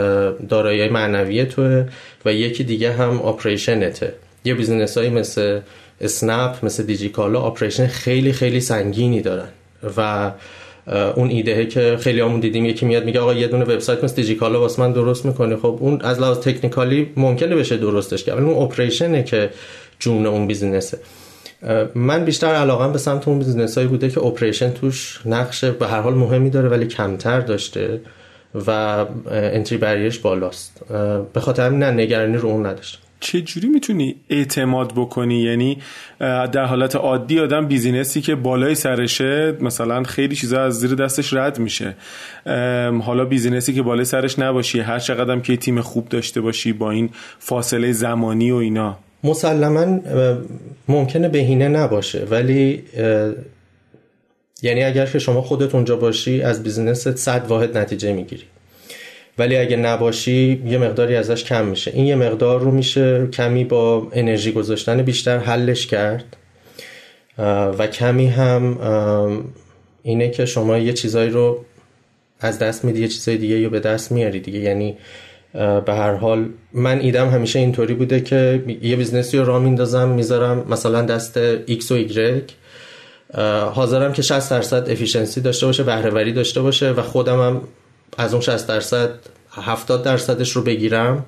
دارایی 0.50 0.90
معنوی 0.90 1.46
توه 1.46 1.86
و 2.26 2.34
یکی 2.34 2.64
دیگه 2.64 2.94
هم 2.94 3.22
operation 3.22 3.97
ته 3.97 4.14
یه 4.46 4.54
business 4.54 4.98
هایی 4.98 5.10
مثل 5.10 5.60
اسنپ 6.02 6.66
مثل 6.66 6.84
دیجیکالا 6.84 7.40
operation 7.40 7.88
خیلی 7.88 8.34
خیلی 8.34 8.60
سنگینی 8.60 9.22
دارن 9.22 9.50
و 9.98 10.32
اون 10.88 11.30
ایده 11.30 11.66
که 11.66 11.98
خیلی 12.00 12.20
همون 12.20 12.40
دیدیم 12.40 12.66
یکی 12.66 12.86
میاد 12.86 13.06
میگه 13.06 13.20
آقا 13.20 13.34
یه 13.34 13.48
دونه 13.48 13.64
وبسایت 13.66 14.04
مثل 14.04 14.16
دیجیکالا 14.16 14.60
واسه 14.60 14.82
من 14.82 14.92
درست 14.92 15.26
می‌کنی. 15.26 15.56
خب 15.56 15.78
اون 15.80 16.02
از 16.02 16.20
لحاظ 16.20 16.38
technical 16.38 17.02
ی 17.02 17.10
ممکنه 17.18 17.56
بشه 17.56 17.78
درستش 17.78 18.24
کرد 18.24 18.40
اون 18.40 18.64
operation 18.64 19.18
ه 19.18 19.24
که 19.24 19.50
جون 20.00 20.26
اون 20.26 20.48
business 20.48 20.88
ه. 20.88 20.98
من 21.96 22.26
بیشتر 22.26 22.48
علاقم 22.48 22.92
به 22.92 22.98
سمت 22.98 23.28
اون 23.28 23.40
business 23.40 23.78
هایی 23.78 23.88
بوده 23.88 24.10
که 24.10 24.24
operation 24.24 24.72
توش 24.72 25.20
نقش 25.26 25.72
به 25.72 25.88
هر 25.88 26.02
حال 26.02 26.14
مهمی 26.14 26.50
داره 26.50 26.70
ولی 26.70 26.86
کمتر 26.88 27.40
داشته 27.40 28.02
و 28.68 28.70
entry 29.32 29.78
barrier 29.78 30.10
ش 30.10 30.20
بالاست. 30.20 30.82
به 31.34 31.40
خاطر 31.40 31.66
همین 31.66 31.84
نگرانی 31.84 32.38
رو 32.38 32.50
اون 32.50 32.66
نداشتم. 32.66 33.03
چجوری 33.24 33.68
می‌تونی 33.68 34.16
اعتماد 34.30 34.94
بکنی؟ 34.96 35.42
یعنی 35.42 35.78
در 36.20 36.66
حالت 36.66 36.96
عادی 36.96 37.40
آدم 37.40 37.68
business 37.68 38.16
ی 38.16 38.22
که 38.22 38.36
بالای 38.36 38.76
سرشه 38.76 39.58
مثلا 39.62 40.04
خیلی 40.04 40.36
چیزا 40.36 40.64
از 40.64 40.80
زیر 40.80 40.96
دستش 40.96 41.34
رد 41.34 41.60
میشه. 41.60 41.96
حالا 43.02 43.26
business 43.26 43.68
ی 43.68 43.74
که 43.74 43.82
بالای 43.82 44.06
سرش 44.06 44.40
نباشی 44.40 44.80
هر 44.80 45.00
چقدر 45.00 45.40
که 45.40 45.58
تیم 45.58 45.82
خوب 45.82 46.10
داشته 46.10 46.42
باشی 46.42 46.74
با 46.74 46.92
این 46.92 47.10
فاصله 47.40 47.92
زمانی 47.92 48.52
و 48.52 48.56
اینا. 48.56 48.98
مسلما 49.24 50.00
ممکنه 50.88 51.30
بهینه 51.30 51.68
نباشه 51.68 52.28
ولی 52.32 52.84
یعنی 54.62 54.84
اگر 54.84 55.06
که 55.06 55.20
شما 55.20 55.42
خودت 55.42 55.76
اونجا 55.76 55.96
باشی 55.96 56.42
از 56.42 56.64
business 56.64 57.10
ت 57.10 57.16
صد 57.16 57.46
واحد 57.48 57.78
نتیجه 57.78 58.14
می‌گیری. 58.14 58.44
ولی 59.38 59.58
اگه 59.58 59.78
نباشی 59.78 60.62
یه 60.66 60.78
مقداری 60.78 61.16
ازش 61.16 61.44
کم 61.44 61.66
میشه. 61.66 61.92
این 61.92 62.06
یه 62.06 62.16
مقدار 62.16 62.60
رو 62.60 62.72
میشه 62.72 63.28
کمی 63.34 63.64
با 63.64 64.08
انرژی 64.12 64.52
گذاشتن 64.52 65.02
بیشتر 65.02 65.38
حلش 65.38 65.88
کرد. 65.88 66.38
و 67.78 67.88
کمی 67.88 68.28
هم 68.28 68.78
اینه 70.04 70.30
که 70.30 70.46
شما 70.46 70.78
یه 70.78 70.94
چیزایی 70.94 71.30
رو 71.30 71.66
از 72.40 72.60
دست 72.60 72.86
میدی 72.86 73.02
یه 73.02 73.08
چیزای 73.08 73.38
دیگه 73.38 73.64
رو 73.64 73.70
به 73.70 73.80
دست 73.80 74.12
میاری 74.12 74.40
دیگه. 74.40 74.60
یعنی 74.60 74.98
به 75.54 75.94
هر 75.94 76.14
حال 76.14 76.50
من 76.74 77.00
ایدم 77.00 77.30
همیشه 77.30 77.60
اینطوری 77.60 77.94
بوده 77.94 78.22
که 78.22 78.64
یه 78.82 78.96
business 78.96 79.33
ی 79.33 79.38
رو 79.38 79.46
را 79.46 79.60
میندازم 79.60 80.10
می‌ذارم 80.10 80.66
مثلا 80.70 81.02
دست 81.02 81.40
X 81.66 81.92
و 81.92 82.08
Y 82.08 82.42
حاضرم 83.74 84.14
که 84.14 84.22
60 84.22 84.50
درصد 84.50 84.90
efficiency 84.90 85.42
داشته 85.42 85.66
باشه 85.66 85.84
بهرهوری 85.84 86.34
داشته 86.34 86.62
باشه 86.62 86.92
و 86.92 87.02
خودم 87.02 87.42
هم 87.42 87.62
از 88.18 88.34
اون 88.34 88.42
60 88.42 88.68
درصد 88.68 89.10
70 89.52 90.04
درصدش 90.04 90.52
رو 90.52 90.62
بگیرم. 90.62 91.26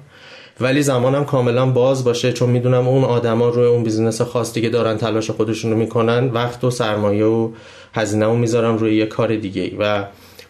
ولی 0.60 0.82
زمانم 0.82 1.26
کاملا 1.26 1.66
باز 1.66 2.04
باشه 2.04 2.34
چون 2.34 2.50
می‌دونم 2.50 2.88
اون 2.88 3.04
آدما 3.04 3.50
روی 3.50 3.66
اون 3.66 3.84
business 3.84 4.22
خاص 4.22 4.54
دیگه 4.54 4.70
دارن 4.70 4.98
تلاش 4.98 5.30
خودشون 5.30 5.72
رو 5.72 5.78
می‌کنن 5.78 6.30
وقت 6.30 6.64
و 6.64 6.72
سرمایه 6.72 7.26
و 7.26 7.52
هزینه 7.94 8.26
رو 8.26 8.36
می‌ذارم 8.36 8.78
روی 8.78 8.96
یه 8.96 9.06
کار 9.06 9.36
دیگه 9.36 9.76
و 9.80 10.06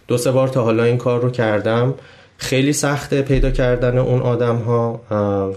دو 0.08 0.18
سه 0.18 0.32
بار 0.32 0.48
تا 0.48 0.64
حالا 0.64 0.84
این 0.84 0.98
کار 0.98 1.22
رو 1.22 1.30
کردم. 1.30 1.94
خیلی 2.38 2.74
سخته 2.74 3.22
پیدا 3.22 3.52
کردن 3.52 3.98
اون 3.98 4.22
آدم 4.22 4.56
ها 4.56 5.02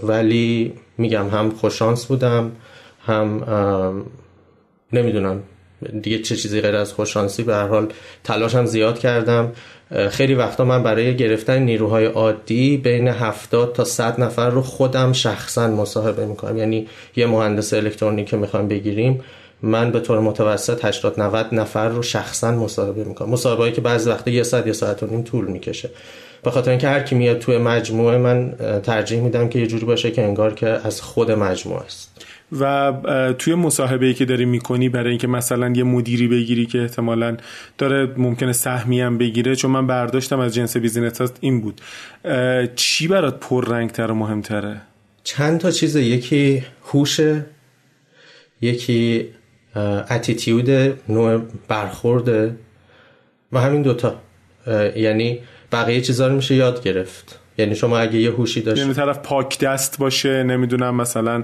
ولی 0.03 0.73
میگم 0.97 1.29
هم 1.29 1.49
خوششانس 1.49 2.05
بودم 2.05 2.51
هم 3.05 3.43
نمی‌دونم 4.93 5.43
دیگه 6.01 6.19
چه 6.19 6.35
چیزی 6.35 6.61
غیر 6.61 6.75
از 6.75 6.93
خوششانسی 6.93 7.43
به 7.43 7.55
هر 7.55 7.67
حال 7.67 7.87
تلاشم 8.23 8.65
زیاد 8.65 8.99
کردم. 8.99 9.51
خیلی 10.09 10.33
وقتا 10.33 10.65
من 10.65 10.83
برای 10.83 11.17
گرفتن 11.17 11.61
نیروهای 11.61 12.05
عادی 12.05 12.77
بین 12.77 13.07
70 13.07 13.73
تا 13.73 13.83
100 13.83 14.21
نفر 14.21 14.49
رو 14.49 14.61
خودم 14.61 15.13
شخصا 15.13 15.67
مصاحبه 15.67 16.25
می‌کنم. 16.25 16.57
یعنی 16.57 16.87
یه 17.15 17.25
مهندس 17.25 17.73
الکترونیک 17.73 18.27
که 18.27 18.37
می‌خوایم 18.37 18.67
بگیریم 18.67 19.21
من 19.61 19.91
به 19.91 19.99
طور 19.99 20.19
متوسط 20.19 20.85
80 20.85 21.19
90 21.19 21.45
نفر 21.51 21.89
رو 21.89 22.01
شخصا 22.01 22.51
مصاحبه 22.51 23.03
می‌کنم. 23.03 23.29
مصاحبه 23.29 23.71
که 23.71 23.81
بعضی 23.81 24.09
وقتا 24.09 24.31
یه 24.31 24.43
ساعت 24.43 24.67
یه 24.67 24.73
ساعت 24.73 25.03
و 25.03 25.07
نیم 25.07 25.21
طول 25.21 25.47
می‌کشه. 25.47 25.89
به 26.43 26.51
خاطر 26.51 26.69
اینکه 26.69 26.87
هر 26.87 26.99
کی 26.99 27.15
میاد 27.15 27.39
توی 27.39 27.57
مجموعه 27.57 28.17
من 28.17 28.53
ترجیح 28.83 29.21
میدم 29.21 29.49
که 29.49 29.59
یه 29.59 29.67
جوری 29.67 29.85
باشه 29.85 30.11
که 30.11 30.23
انگار 30.23 30.53
که 30.53 30.67
از 30.67 31.01
خود 31.01 31.31
مجموعه 31.31 31.83
است. 31.83 32.25
و 32.59 32.93
توی 33.37 33.55
مصاحبه 33.55 34.05
ای 34.05 34.13
که 34.13 34.25
داری 34.25 34.45
می‌کنی 34.45 34.89
برای 34.89 35.09
اینکه 35.09 35.27
مثلا 35.27 35.73
یه 35.75 35.83
مدیری 35.83 36.27
بگیری 36.27 36.65
که 36.65 36.81
احتمالا 36.81 37.37
داره 37.77 38.13
ممکنه 38.17 38.51
سهمی 38.51 39.01
هم 39.01 39.17
بگیره 39.17 39.55
چون 39.55 39.71
من 39.71 39.87
برداشتم 39.87 40.39
از 40.39 40.53
جنس 40.55 40.77
بیزینس 40.77 41.21
هست 41.21 41.37
این 41.41 41.61
بود. 41.61 41.81
چی 42.75 43.07
برات 43.07 43.39
پررنگتر 43.39 44.11
و 44.11 44.15
مهمتره؟ 44.15 44.81
چند 45.23 45.59
تا 45.59 45.71
چیز 45.71 45.95
یکی 45.95 46.63
هوش 46.85 47.19
یکی 48.61 49.27
اتیتیود 50.09 50.69
نوع 51.09 51.41
برخورده 51.67 52.55
و 53.51 53.59
همین 53.59 53.81
دوتا. 53.81 54.21
یعنی 54.95 55.39
بقیه 55.71 56.01
چیزا 56.01 56.27
رو 56.27 56.35
میشه 56.35 56.55
یاد 56.55 56.83
گرفت. 56.83 57.38
یعنی 57.59 57.75
شما 57.75 57.97
اگه 57.97 58.19
یه 58.19 58.31
هوشی 58.31 58.61
داشت 58.61 58.81
یعنی 58.81 58.93
طرف 58.93 59.17
پاک 59.17 59.59
دست 59.59 59.97
باشه 59.97 60.43
نمی‌دونم 60.43 60.95
مثلا 60.95 61.43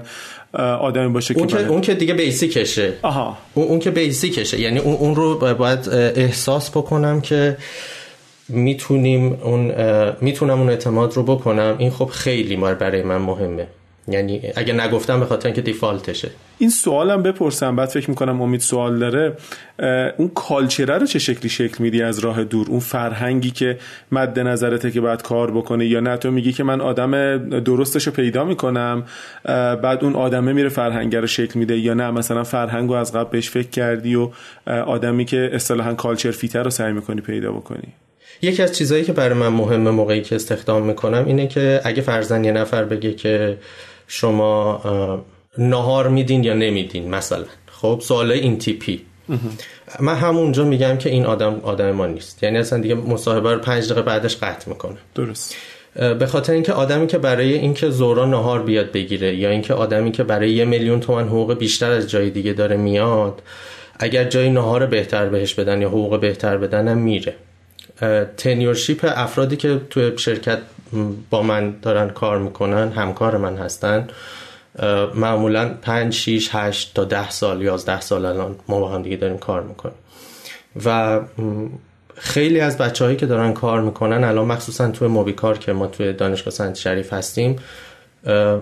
آدمی 0.80 1.08
باشه 1.08 1.34
اون 1.38 1.46
که 1.46 1.66
اون 1.66 1.80
که 1.80 1.94
دیگه 1.94 2.14
بیسیکشه. 2.14 2.92
آها. 3.02 3.38
اون, 3.54 3.66
اون 3.66 3.78
که 3.78 3.90
بیسیکشه. 3.90 4.60
یعنی 4.60 4.78
اون, 4.78 4.94
اون 4.94 5.16
رو 5.16 5.54
باید 5.54 5.88
احساس 6.16 6.70
بکنم 6.70 7.20
که 7.20 7.56
می‌تونیم 8.48 9.38
اون 9.42 9.72
می‌تونم 10.20 10.60
اون 10.60 10.68
اعتماد 10.68 11.14
رو 11.14 11.22
بکنم. 11.22 11.74
این 11.78 11.90
خب 11.90 12.06
خیلی 12.06 12.56
مار 12.56 12.74
برای 12.74 13.02
من 13.02 13.18
مهمه. 13.18 13.66
یعنی 14.08 14.42
اگه 14.56 14.72
نگفتم 14.72 15.20
به 15.20 15.26
خاطر 15.26 15.48
اینکه 15.48 15.62
دیفالتشه. 15.62 16.30
این 16.58 16.70
سوالم 16.70 17.22
بپرسم 17.22 17.76
بعد 17.76 17.88
فکر 17.88 18.10
می‌کنم 18.10 18.42
امید 18.42 18.60
سوال 18.60 18.98
داره. 18.98 19.32
اون 20.16 20.28
کالچره 20.34 20.98
رو 20.98 21.06
چه 21.06 21.18
شکلی 21.18 21.48
شکل 21.48 21.76
میدی 21.78 22.02
از 22.02 22.18
راه 22.18 22.44
دور؟ 22.44 22.66
اون 22.70 22.80
فرهنگی 22.80 23.50
که 23.50 23.78
مد 24.12 24.38
نظرته 24.40 24.90
که 24.90 25.00
باید 25.00 25.22
کار 25.22 25.50
بکنه 25.50 25.86
یا 25.86 26.00
نه؟ 26.00 26.16
تو 26.16 26.30
میگی 26.30 26.52
که 26.52 26.64
من 26.64 26.80
آدم 26.80 27.38
درستش 27.60 28.06
رو 28.06 28.12
پیدا 28.12 28.44
می‌کنم 28.44 29.04
بعد 29.82 30.04
اون 30.04 30.14
آدمه 30.14 30.52
میره 30.52 30.68
فرهنگ 30.68 31.16
رو 31.16 31.26
شکل 31.26 31.58
میده 31.58 31.78
یا 31.78 31.94
نه؟ 31.94 32.10
مثلا 32.10 32.44
فرهنگ 32.44 32.88
رو 32.88 32.94
از 32.94 33.12
قبل 33.12 33.30
بهش 33.30 33.50
فکر 33.50 33.68
کردی 33.68 34.14
و 34.14 34.30
آدمی 34.66 35.24
که 35.24 35.50
اصطلاحا 35.52 35.94
کالچر 35.94 36.30
فیتر 36.30 36.62
رو 36.62 36.70
سعی 36.70 36.92
می‌کنی 36.92 37.20
پیدا 37.20 37.52
بکنی. 37.52 37.92
یکی 38.42 38.62
از 38.62 38.76
چیزهایی 38.76 39.04
که 39.04 39.12
برای 39.12 39.34
من 39.38 39.48
مهمه 39.48 39.90
موقعی 39.90 40.22
که 40.22 40.34
استخدام 40.34 40.82
می‌کنم 40.82 41.24
اینه 41.26 41.46
که 41.46 41.80
اگه 41.84 42.02
فرزن 42.02 42.44
یه 42.44 42.52
نفر 42.52 42.84
بگه 42.84 43.12
که 43.12 43.56
شما 44.06 45.24
نهار 45.58 46.08
میدین 46.08 46.44
یا 46.44 46.54
نمیدین 46.54 47.10
مثلا. 47.10 47.44
خب 47.66 48.00
سوال 48.02 48.32
این 48.32 48.58
تیپی. 48.58 49.00
من 50.00 50.14
همونجا 50.14 50.64
میگم 50.64 50.96
که 50.96 51.10
این 51.10 51.26
آدم 51.26 51.60
آدم 51.62 51.90
ما 51.90 52.06
نیست. 52.06 52.42
یعنی 52.42 52.58
اصلا 52.58 52.78
دیگه 52.78 52.94
مصاحبه 52.94 53.52
رو 53.52 53.58
پنج 53.58 53.84
دقیقه 53.84 54.02
بعدش 54.02 54.36
قطع 54.36 54.68
می‌کنه. 54.68 54.96
درست. 55.14 55.56
به 56.18 56.26
خاطر 56.26 56.52
اینکه 56.52 56.72
آدمی 56.72 57.06
که 57.06 57.18
برای 57.18 57.54
اینکه 57.54 57.90
زورا 57.90 58.26
نهار 58.26 58.62
بیاد 58.62 58.92
بگیره 58.92 59.36
یا 59.36 59.50
اینکه 59.50 59.74
آدمی 59.74 60.12
که 60.12 60.22
برای 60.22 60.50
یه 60.50 60.64
میلیون 60.64 61.00
تومن 61.00 61.26
حقوق 61.26 61.58
بیشتر 61.58 61.90
از 61.90 62.10
جای 62.10 62.30
دیگه 62.30 62.52
داره 62.52 62.76
میاد 62.76 63.42
اگر 63.98 64.24
جای 64.24 64.50
نهار 64.50 64.86
بهتر 64.86 65.28
بهش 65.28 65.54
بدن 65.54 65.82
یا 65.82 65.88
حقوق 65.88 66.20
بهتر 66.20 66.56
بدن 66.56 66.88
هم 66.88 66.98
میره 66.98 67.34
تنیورشیپ 68.36 69.12
افرادی 69.16 69.56
که 69.56 69.80
توی 69.90 70.18
شرکت 70.18 70.58
با 71.30 71.42
من 71.42 71.74
دارن 71.82 72.08
کار 72.08 72.38
می‌کنن 72.38 72.92
همکار 72.92 73.36
من 73.36 73.56
هستن. 73.56 74.08
معمولا 75.14 75.74
5 75.82 76.12
6 76.12 76.48
8 76.52 76.94
تا 76.94 77.04
10 77.04 77.30
سال 77.30 77.62
11 77.62 78.00
سال 78.00 78.24
الان 78.24 78.56
ما 78.68 78.80
با 78.80 78.88
هم 78.88 79.02
دیگه 79.02 79.16
داریم 79.16 79.38
کار 79.38 79.62
می‌کنیم. 79.62 79.94
و 80.84 81.20
خیلی 82.14 82.60
از 82.60 82.78
بچههایی 82.78 83.16
که 83.16 83.26
دارن 83.26 83.52
کار 83.52 83.80
می‌کنن 83.80 84.24
الان 84.24 84.46
مخصوصا 84.46 84.90
توی 84.90 85.08
موبیکار 85.08 85.58
که 85.58 85.72
ما 85.72 85.86
توی 85.86 86.12
دانشگاه 86.12 86.54
سنت 86.54 86.74
شریف 86.74 87.12
هستیم 87.12 87.56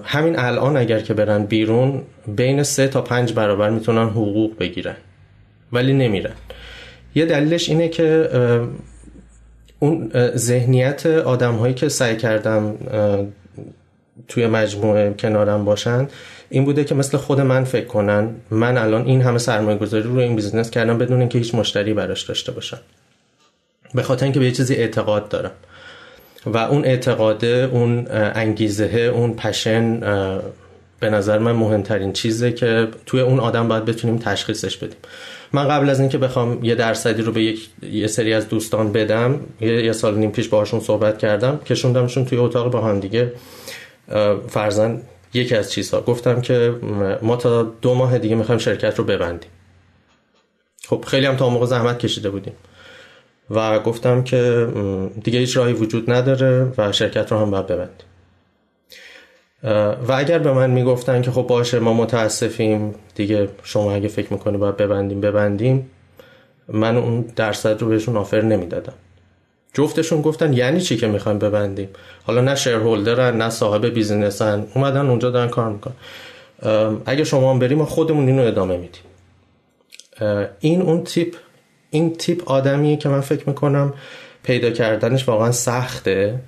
همین 0.04 0.38
الان 0.38 0.76
اگر 0.76 1.00
که 1.00 1.14
برن 1.14 1.44
بیرون 1.44 2.02
بین 2.26 2.62
سه 2.62 2.88
تا 2.88 3.02
پنج 3.02 3.32
برابر 3.32 3.70
می‌تونن 3.70 4.08
حقوق 4.08 4.58
بگیرن. 4.58 4.96
ولی 5.72 5.92
نمیرن. 5.92 6.34
یه 7.14 7.26
دلیلش 7.26 7.68
اینه 7.68 7.88
که 7.88 8.30
اون 9.84 10.10
ذهنیت 10.36 11.06
آدم 11.06 11.54
هایی 11.54 11.74
که 11.74 11.88
سعی 11.88 12.16
کردم 12.16 12.74
توی 14.28 14.46
مجموعه 14.46 15.14
کنارم 15.18 15.64
باشن 15.64 16.08
این 16.50 16.64
بوده 16.64 16.84
که 16.84 16.94
مثل 16.94 17.16
خود 17.16 17.40
من 17.40 17.64
فکر 17.64 17.86
کنن 17.86 18.28
من 18.50 18.78
الان 18.78 19.04
این 19.06 19.22
همه 19.22 19.38
سرمایه 19.38 19.78
گذاری 19.78 20.02
رو 20.02 20.18
این 20.18 20.36
business 20.36 20.70
کردم 20.70 20.98
بدون 20.98 21.20
اینکه 21.20 21.38
هیچ 21.38 21.54
مشتری 21.54 21.94
براش 21.94 22.22
داشته 22.22 22.52
باشم. 22.52 22.78
به 23.94 24.02
خاطر 24.02 24.24
اینکه 24.24 24.40
به 24.40 24.46
یه 24.46 24.52
چیزی 24.52 24.74
اعتقاد 24.74 25.28
دارم. 25.28 25.50
و 26.46 26.58
اون 26.58 26.84
اعتقاده 26.84 27.68
اون 27.72 28.06
انگیزه 28.10 29.12
اون 29.14 29.34
passion 29.34 30.00
به 31.00 31.10
نظر 31.10 31.38
من 31.38 31.52
مهمترین 31.52 32.12
چیزه 32.12 32.52
که 32.52 32.88
توی 33.06 33.20
اون 33.20 33.40
آدم 33.40 33.68
باید 33.68 33.84
بتونیم 33.84 34.18
تشخیصش 34.18 34.76
بدیم. 34.76 34.98
من 35.52 35.68
قبل 35.68 35.90
از 35.90 36.00
اینکه 36.00 36.18
بخوام 36.18 36.64
یه 36.64 36.74
درصدی 36.74 37.22
رو 37.22 37.32
به 37.32 37.42
یک 37.42 37.68
یه 37.82 38.06
سری 38.06 38.32
از 38.32 38.48
دوستان 38.48 38.92
بدم 38.92 39.40
یه, 39.60 39.84
یه 39.84 39.92
سال 39.92 40.14
نیم 40.14 40.30
پیش 40.30 40.48
باهاشون 40.48 40.80
صحبت 40.80 41.18
کردم 41.18 41.58
کشوندمشون 41.66 42.24
توی 42.24 42.38
اتاق 42.38 42.72
با 42.72 42.80
هم 42.80 43.00
دیگه. 43.00 43.32
فرزن 44.48 45.02
یکی 45.34 45.54
از 45.54 45.72
چیزها. 45.72 46.00
گفتم 46.00 46.40
که 46.40 46.74
ما 47.22 47.36
تا 47.36 47.62
دو 47.62 47.94
ماه 47.94 48.18
دیگه 48.18 48.34
می‌خوایم 48.34 48.58
شرکت 48.58 48.98
رو 48.98 49.04
ببندیم. 49.04 49.50
خب 50.86 51.04
خیلی 51.06 51.26
هم 51.26 51.36
تا 51.36 51.48
موقع 51.48 51.66
زحمت 51.66 51.98
کشیده 51.98 52.30
بودیم. 52.30 52.54
و 53.50 53.78
گفتم 53.80 54.24
که 54.24 54.68
دیگه 55.24 55.38
هیچ 55.38 55.56
راهی 55.56 55.72
وجود 55.72 56.10
نداره 56.10 56.72
و 56.78 56.92
شرکت 56.92 57.32
رو 57.32 57.38
هم 57.38 57.50
باید 57.50 57.66
ببندیم. 57.66 58.06
و 60.08 60.12
اگر 60.12 60.38
به 60.38 60.52
من 60.52 60.70
می‌گفتن 60.70 61.22
که 61.22 61.30
خب 61.30 61.42
باشه 61.42 61.78
ما 61.78 61.94
متاسفیم 61.94 62.94
دیگه 63.14 63.48
شما 63.62 63.92
اگه 63.92 64.08
فکر 64.08 64.32
می‌کنی 64.32 64.56
باید 64.56 64.76
ببندیم 64.76 65.20
ببندیم 65.20 65.90
من 66.68 66.96
اون 66.96 67.20
درصد 67.36 67.80
رو 67.82 67.88
بهشون 67.88 68.16
آفر 68.16 68.40
نمی‌دادم. 68.42 68.92
جفتشون 69.72 70.22
گفتن 70.22 70.52
یعنی 70.52 70.80
چی 70.80 70.96
که 70.96 71.06
می‌خوایم 71.06 71.38
ببندیم؟ 71.38 71.88
حالا 72.24 72.40
نه 72.40 72.54
شیرهولدرن 72.54 73.36
نه 73.36 73.50
صاحب 73.50 73.86
بیزینسن 73.86 74.66
اومدن 74.74 75.06
اونجا 75.06 75.30
دارن 75.30 75.48
کار 75.48 75.70
می‌کنن. 75.70 75.94
اگه 77.06 77.24
شما 77.24 77.52
هم 77.52 77.58
بریم 77.58 77.78
ما 77.78 77.84
خودمون 77.84 78.26
اینو 78.26 78.42
ادامه 78.42 78.76
میدیم. 78.76 79.02
این 80.60 80.82
اون 80.82 81.04
تیپ 81.04 81.34
این 81.90 82.14
تیپ 82.14 82.50
آدمیه 82.50 82.96
که 82.96 83.08
من 83.08 83.20
فکر 83.20 83.48
می‌کنم 83.48 83.94
پیدا 84.42 84.70
کردنش 84.70 85.28
واقعا 85.28 85.52
سخته 85.52 86.40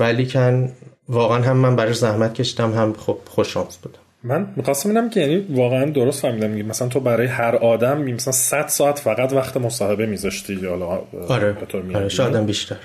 ولی 0.00 0.26
کن 0.26 0.72
واقعا 1.08 1.42
هم 1.42 1.56
من 1.56 1.76
برای 1.76 1.92
زحمت 1.92 2.34
کشیدم 2.34 2.72
هم 2.72 2.94
خب 2.98 3.18
خوش 3.28 3.48
شانس 3.52 3.76
بودم. 3.76 3.98
من 4.24 4.46
می‌خواستم 4.56 4.90
ببینم 4.90 5.10
که 5.10 5.20
یعنی 5.20 5.46
واقعا 5.50 5.84
درست 5.84 6.22
فهمیدم 6.22 6.50
میگه 6.50 6.68
مثلا 6.68 6.88
تو 6.88 7.00
برای 7.00 7.26
هر 7.26 7.56
آدم 7.56 8.02
مثلا 8.02 8.32
100 8.32 8.66
ساعت 8.68 8.98
فقط 8.98 9.32
وقت 9.32 9.56
مصاحبه 9.56 10.06
میذاشتی 10.06 10.66
حالا 10.66 10.86
آره, 11.28 11.56
آره 11.94 12.08
شایدم 12.08 12.46
بیشتر. 12.46 12.76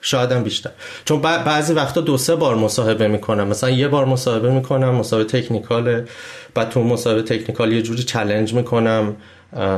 شایدم 0.00 0.42
بیشتر. 0.42 0.70
چون 1.04 1.20
بعضی 1.20 1.72
وقتا 1.72 2.00
دو 2.00 2.18
سه 2.18 2.34
بار 2.34 2.54
مصاحبه 2.54 3.08
می‌کنم. 3.08 3.48
مثلا 3.48 3.70
یه 3.70 3.88
بار 3.88 4.04
مصاحبه 4.04 4.50
می‌کنم 4.50 4.94
مصاحبه 4.94 5.24
تکنیکال 5.24 6.06
بعد 6.54 6.68
تو 6.68 6.82
مصاحبه 6.82 7.22
تکنیکال 7.22 7.72
یه 7.72 7.82
جوری 7.82 8.02
چلنج 8.02 8.54
می‌کنم. 8.54 9.16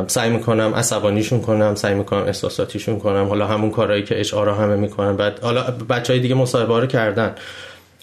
سعی 0.06 0.30
می‌کنم 0.30 0.72
عصبانیشون 0.74 1.40
کنم 1.40 1.74
سعی 1.74 1.94
می‌کنم 1.94 2.22
احساساتیشون 2.22 2.98
کنم. 2.98 3.26
حالا 3.26 3.46
همون 3.46 3.70
کارهایی 3.70 4.02
که 4.02 4.20
اچ 4.20 4.34
همه 4.34 4.76
می‌کنن. 4.76 5.16
بعد 5.16 5.38
حالا 5.40 5.62
بچهای 5.90 6.20
دیگه 6.20 6.34
مصاحبه 6.34 6.80
رو 6.80 6.86
کردن. 6.86 7.34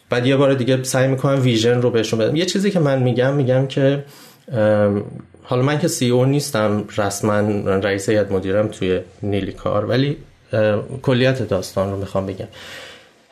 بعد 0.09 0.25
یه 0.25 0.35
بار 0.35 0.53
دیگه 0.53 0.83
سعی 0.83 1.07
می‌کنم 1.07 1.41
ویژن 1.41 1.81
رو 1.81 1.89
بهشون 1.89 2.19
بدم. 2.19 2.35
یه 2.35 2.45
چیزی 2.45 2.71
که 2.71 2.79
من 2.79 3.03
میگم 3.03 3.33
میگم 3.33 3.67
که 3.67 4.03
حالا 5.43 5.61
من 5.61 5.79
که 5.79 5.87
سی 5.87 6.09
او 6.09 6.25
نیستم 6.25 6.85
رسما 6.97 7.39
رئیس 7.79 8.09
هیئت 8.09 8.31
مدیرم 8.31 8.67
توی 8.67 8.99
نیلی 9.23 9.51
کار 9.51 9.85
ولی 9.85 10.17
کلیت 11.01 11.47
داستان 11.47 11.91
رو 11.91 11.97
می‌خوام 11.97 12.25
بگم. 12.25 12.47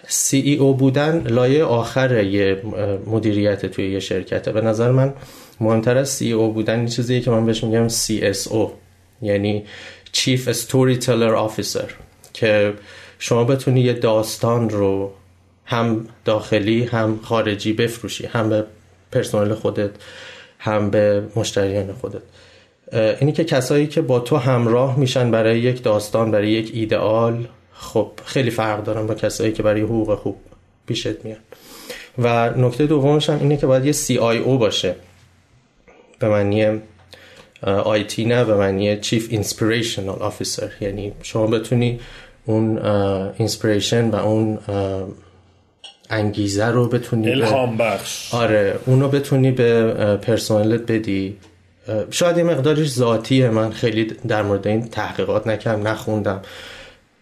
سی 0.07 0.37
ای 0.37 0.55
او 0.55 0.73
بودن 0.73 1.27
لایه 1.27 1.63
آخر 1.63 2.23
یه 2.23 2.61
مدیریت 3.07 3.65
توی 3.65 3.91
یه 3.91 3.99
شرکته. 3.99 4.51
به 4.51 4.61
نظر 4.61 4.91
من 4.91 5.13
مهمتر 5.59 5.97
از 5.97 6.09
سی 6.09 6.31
او 6.31 6.53
بودن 6.53 6.79
این 6.79 6.87
چیزیه 6.87 7.21
که 7.21 7.31
من 7.31 7.45
بهش 7.45 7.63
میگم 7.63 7.87
او 8.51 8.71
یعنی 9.21 9.63
Chief 10.13 10.53
Storyteller 10.53 11.49
Officer 11.49 11.91
که 12.33 12.73
شما 13.19 13.43
بتونی 13.43 13.81
یه 13.81 13.93
داستان 13.93 14.69
رو 14.69 15.11
هم 15.65 16.07
داخلی 16.25 16.83
هم 16.83 17.19
خارجی 17.23 17.73
بفروشی 17.73 18.25
هم 18.25 18.49
به 18.49 18.65
پرسنل 19.11 19.53
خودت 19.53 19.91
هم 20.59 20.89
به 20.89 21.23
مشتریان 21.35 21.93
خودت. 21.93 22.21
اینی 23.19 23.31
که 23.31 23.43
کسایی 23.43 23.87
که 23.87 24.01
با 24.01 24.19
تو 24.19 24.37
همراه 24.37 24.99
میشن 24.99 25.31
برای 25.31 25.59
یک 25.59 25.83
داستان 25.83 26.31
برای 26.31 26.51
یک 26.51 26.71
ایدئال 26.73 27.47
خب 27.83 28.11
خیلی 28.25 28.49
فرق 28.49 28.83
دارن 28.83 29.07
با 29.07 29.15
کسایی 29.15 29.51
که 29.51 29.63
برای 29.63 29.81
حقوق 29.81 30.15
خوب 30.15 30.35
پیشت 30.87 31.25
میان. 31.25 31.39
و 32.17 32.49
نکته 32.49 32.87
دومش 32.87 33.29
هم 33.29 33.39
اینه 33.39 33.57
که 33.57 33.67
باید 33.67 33.85
یه 33.85 33.93
CIO 33.93 34.47
باشه. 34.59 34.95
به 36.19 36.29
معنی 36.29 36.81
IT 37.63 38.25
نه 38.25 38.43
به 38.43 38.55
معنی 38.55 38.99
chief 38.99 39.27
inspirational 39.29 40.19
officer 40.19 40.69
یعنی 40.81 41.11
شما 41.21 41.47
بتونی 41.47 41.99
اون 42.45 42.77
inspiration 43.37 44.09
و 44.09 44.15
اون 44.15 44.59
انگیزه 46.09 46.65
رو 46.65 46.87
بتونی 46.87 47.31
الهام 47.31 47.77
بخش. 47.77 48.33
آره 48.33 48.79
اونو 48.85 49.07
بتونی 49.07 49.51
به 49.51 49.93
پرسنلت 50.21 50.91
بدی. 50.91 51.37
شاید 52.11 52.37
یه 52.37 52.43
مقدارش 52.43 52.89
ذاتیه. 52.89 53.49
من 53.49 53.71
خیلی 53.71 54.03
در 54.27 54.41
مورد 54.41 54.67
این 54.67 54.87
تحقیقات 54.87 55.47
نکردم 55.47 55.87
نخوندم. 55.87 56.41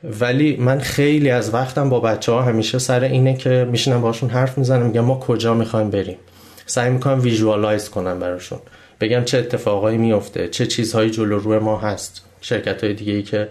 ولی 0.03 0.55
من 0.55 0.79
خیلی 0.79 1.29
از 1.29 1.53
وقتم 1.53 1.89
با 1.89 1.99
بچه 1.99 2.31
ها 2.31 2.41
همیشه 2.41 2.79
سر 2.79 3.03
اینه 3.03 3.37
که 3.37 3.67
میشینم 3.71 4.01
باشون 4.01 4.29
حرف 4.29 4.57
می‌زنم 4.57 4.85
میگم 4.85 5.01
ما 5.01 5.19
کجا 5.19 5.53
می‌خوایم 5.53 5.89
بریم. 5.89 6.17
سعی 6.65 6.89
می‌کنم 6.89 7.21
visualize 7.21 7.89
کنم 7.89 8.19
براشون. 8.19 8.59
بگم 9.01 9.23
چه 9.23 9.37
اتفاقایی 9.37 9.97
میفته 9.97 10.47
چه 10.47 10.65
چیزهایی 10.65 11.09
جلو 11.09 11.39
روی 11.39 11.57
ما 11.57 11.77
هست. 11.77 12.25
شرکت 12.41 12.83
های 12.83 12.93
دیگه 12.93 13.13
ای 13.13 13.23
که 13.23 13.47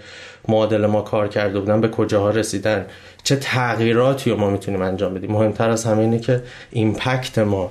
معادل 0.48 0.86
ما 0.86 1.02
کار 1.02 1.28
کرده 1.28 1.60
بودن 1.60 1.80
به 1.80 1.88
کجاها 1.88 2.30
رسیدن. 2.30 2.86
چه 3.22 3.36
تغییراتی 3.36 4.30
رو 4.30 4.36
ما 4.36 4.50
می‌تونیم 4.50 4.82
انجام 4.82 5.14
بدیم. 5.14 5.32
مهمتر 5.32 5.70
از 5.70 5.84
همه 5.84 5.98
اینه 5.98 6.18
که 6.18 6.42
impact 6.70 7.38
ما 7.38 7.70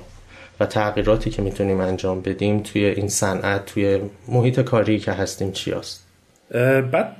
و 0.60 0.66
تغییراتی 0.66 1.30
که 1.30 1.42
می‌تونیم 1.42 1.80
انجام 1.80 2.20
بدیم 2.20 2.60
توی 2.62 2.84
این 2.86 3.08
صنعت 3.08 3.66
توی 3.66 4.00
محیط 4.28 4.60
کاری 4.60 4.98
که 4.98 5.12
هستیم 5.12 5.52
چی 5.52 5.72
هست 5.72 5.99
بعد 6.92 7.16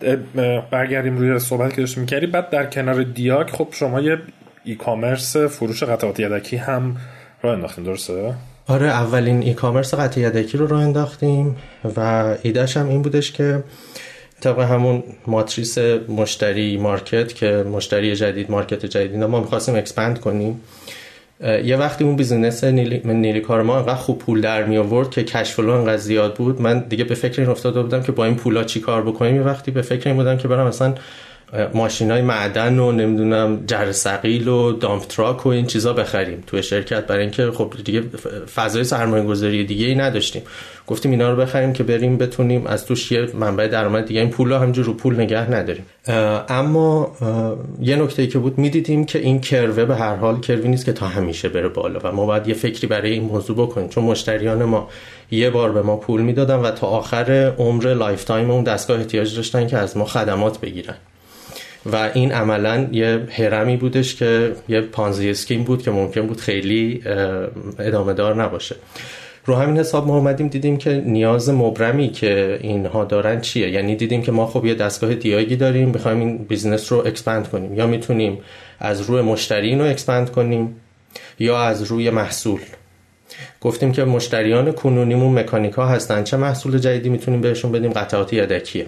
برگردیم 0.71 1.19
روی 1.19 1.39
صحبت 1.39 1.75
که 1.75 1.81
داشتیم 1.81 2.01
می‌کردی 2.01 2.27
بعد 2.27 2.51
در 2.51 2.67
کنار 2.67 3.03
دیاگ 3.03 3.51
خب 3.51 3.69
شما 3.73 4.01
یه 4.01 4.19
e-commerce 4.65 5.37
فروش 5.37 5.83
قطعات 5.83 6.21
یدکی 6.21 6.57
هم 6.57 6.97
راه 7.43 7.53
انداختیم 7.53 7.85
درسته؟ 7.85 8.35
آره 8.67 8.87
اولین 8.87 9.43
e-commerce 9.43 9.95
قطعه 9.95 10.21
یدکی 10.21 10.59
رو 10.59 10.67
راه 10.67 10.83
انداختیم 10.83 11.57
و 11.97 12.01
ایدهش 12.43 12.77
هم 12.77 12.89
این 12.89 13.03
بودش 13.03 13.33
که 13.33 13.63
طبق 14.41 14.59
همون 14.59 15.03
ماتریس 15.27 15.79
مشتری 16.09 16.77
market 16.77 17.35
که 17.35 17.47
مشتری 17.47 18.17
جدید 18.17 18.51
market 18.51 18.87
جدید 18.87 19.17
ما 19.17 19.41
می‌خواستیم 19.41 19.75
expand 19.75 20.21
کنیم 20.21 20.61
یه 21.65 21.77
وقتی 21.77 22.05
اون 22.05 22.17
business 22.17 22.65
نیلی, 22.65 23.01
نیلی 23.05 23.41
کار 23.41 23.63
ما 23.63 23.77
انقدر 23.77 23.95
خوب 23.95 24.19
پول 24.19 24.41
در 24.41 24.65
می 24.65 24.77
آورد 24.77 25.11
که 25.11 25.25
cash 25.25 25.49
flow 25.49 25.73
انقدر 25.73 25.97
زیاد 25.97 26.35
بود. 26.35 26.61
من 26.61 26.79
دیگه 26.79 27.05
به 27.05 27.15
فکر 27.15 27.41
این 27.41 27.51
افتاده 27.51 27.83
بودم 27.83 28.03
که 28.03 28.13
با 28.13 28.25
این 28.25 28.35
پولا 28.35 28.65
چی 28.65 28.81
کار 28.81 29.03
بکنیم. 29.03 29.37
یه 29.37 29.43
وقتی 29.43 29.71
به 29.71 29.83
فکر 29.83 30.09
این 30.09 30.17
بودم 30.17 30.37
که 30.37 30.49
برم 30.49 30.67
مثلا 30.67 30.95
ماشین 31.75 32.11
های 32.11 32.23
معدن 32.23 32.79
و 32.79 32.93
نمی‌دونم 32.93 33.65
جرثقیل 33.67 34.49
و 34.49 34.73
dump 34.73 35.03
truck 35.03 35.47
و 35.47 35.49
این 35.49 35.67
چیزا 35.67 35.93
بخریم 35.93 36.45
توی 36.47 36.63
شرکت 36.63 37.07
برای 37.07 37.23
اینکه 37.23 37.51
خب 37.51 37.75
دیگه 37.85 38.03
فضای 38.55 38.85
سرمایه 38.85 39.25
گذاری 39.25 39.65
دیگه 39.65 39.87
ای 39.87 39.95
نداشتیم. 39.95 40.43
گفتیم 40.87 41.11
اینا 41.11 41.31
رو 41.31 41.37
بخریم 41.37 41.73
که 41.73 41.83
بریم 41.83 42.19
بتونیم 42.19 42.67
از 42.67 42.87
توش 42.87 43.13
یه 43.13 43.29
منبع 43.35 43.69
درآمد 43.69 44.07
دیگه. 44.07 44.21
این 44.21 44.31
پولا 44.31 44.59
همینجور 44.59 44.85
رو 44.85 44.93
پول 44.93 45.21
نگه 45.21 45.51
نداریم. 45.51 45.85
اما 46.49 47.17
یه 47.81 47.97
نکته 47.97 48.23
ای 48.23 48.29
که 48.29 48.39
بود 48.39 48.59
می‌دیدیم 48.59 49.05
که 49.05 49.19
این 49.19 49.41
curve 49.41 49.78
ه 49.78 49.85
به 49.85 49.97
هر 49.97 50.17
حال 50.17 50.41
curve 50.41 50.64
ی 50.64 50.69
نیست 50.69 50.85
که 50.85 50.93
تا 50.93 51.07
همیشه 51.07 51.49
بره 51.49 51.69
بالا 51.69 52.01
و 52.03 52.13
ما 52.13 52.27
باید 52.27 52.49
یه 52.49 52.55
فکری 52.55 52.87
برای 52.87 53.13
این 53.13 53.23
موضوع 53.23 53.57
بکنیم. 53.57 53.89
چون 53.89 54.05
مشتریان 54.05 54.65
ما 54.65 54.89
یه 55.31 55.51
بار 55.51 55.73
به 55.73 55.83
ما 55.83 55.97
پول 55.97 56.21
می‌دادن 56.21 56.57
و 56.57 56.71
تا 56.71 56.87
آخر 56.87 57.53
عمر 57.59 57.95
lifetime 57.95 58.51
اون 58.51 58.65
دستگاه 58.65 58.99
احتیاج 58.99 59.37
داشتن 59.37 59.67
که 59.67 59.79
از 59.79 59.97
ما 59.97 60.05
خدمات 60.05 60.61
بگیرن. 60.61 60.95
و 61.87 62.11
این 62.15 62.33
عملا 62.33 62.89
یه 62.93 63.27
هرمی 63.31 63.77
بودش 63.77 64.15
که 64.15 64.53
یه 64.69 64.81
Ponzi 64.81 65.31
scheme 65.31 65.65
بود 65.65 65.83
که 65.83 65.91
ممکن 65.91 66.27
بود 66.27 66.41
خیلی 66.41 67.03
ادامه 67.79 68.13
دار 68.13 68.43
نباشه. 68.43 68.77
رو 69.45 69.55
همین 69.55 69.79
حساب 69.79 70.07
ما 70.07 70.17
اومدیم 70.17 70.49
دیدیم 70.49 70.77
که 70.77 71.03
نیاز 71.07 71.51
مبرمی 71.51 72.09
که 72.09 72.59
اینها 72.63 73.05
دارن 73.05 73.41
چیه؟ 73.41 73.71
یعنی 73.71 73.97
دیدیم 73.97 74.23
که 74.23 74.33
ما 74.33 74.47
خب 74.47 74.65
یه 74.67 74.75
دستگاه 74.75 75.15
دیاگی 75.15 75.57
داریم 75.57 75.89
می‌خوایم 75.89 76.19
این 76.19 76.39
business 76.39 76.93
رو 76.93 76.99
expand 77.07 77.49
کنیم. 77.49 77.75
یا 77.75 77.87
می‌تونیم 77.87 78.39
از 78.79 79.01
روی 79.01 79.23
مشتری 79.23 79.79
رو 79.79 79.85
expand 79.85 80.31
کنیم 80.31 80.77
یا 81.39 81.63
از 81.63 81.83
روی 81.83 82.11
محصول. 82.11 82.61
گفتیم 83.61 83.93
که 83.93 84.05
مشتریان 84.05 84.73
کنونیمون 84.73 85.39
مکانیکا 85.39 85.87
هستن. 85.87 86.25
چه 86.25 86.37
محصول 86.37 86.79
جدیدی 86.79 87.09
می‌تونیم 87.09 87.41
بهشون 87.41 87.73
بدیم؟ 87.73 87.93
قطعات 87.93 88.33
یدکیه. 88.33 88.87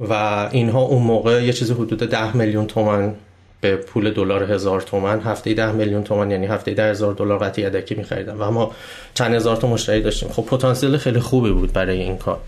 و 0.00 0.48
اینها 0.52 0.80
اون 0.80 1.02
موقع 1.02 1.44
یه 1.44 1.52
چیزی 1.52 1.72
حدود 1.72 1.98
ده 1.98 2.36
میلیون 2.36 2.66
تومن 2.66 3.14
به 3.60 3.76
پول 3.76 4.10
دلار 4.10 4.52
هزار 4.52 4.80
تومن 4.80 5.20
هفته 5.20 5.54
ده 5.54 5.72
میلیون 5.72 6.04
تومن 6.04 6.30
یعنی 6.30 6.46
هفته 6.46 6.74
ده 6.74 6.90
هزار 6.90 7.14
دلار 7.14 7.38
قطعی 7.38 7.64
یدکی 7.64 7.94
میخریدن. 7.94 8.36
و 8.38 8.50
ما 8.50 8.72
چند 9.14 9.34
هزار 9.34 9.56
تا 9.56 9.68
مشتری 9.68 10.02
داشتیم. 10.02 10.28
خب 10.28 10.42
پتانسیل 10.42 10.96
خیلی 10.96 11.20
خوبی 11.20 11.50
بود 11.50 11.72
برای 11.72 12.00
این 12.00 12.16
کار. 12.16 12.38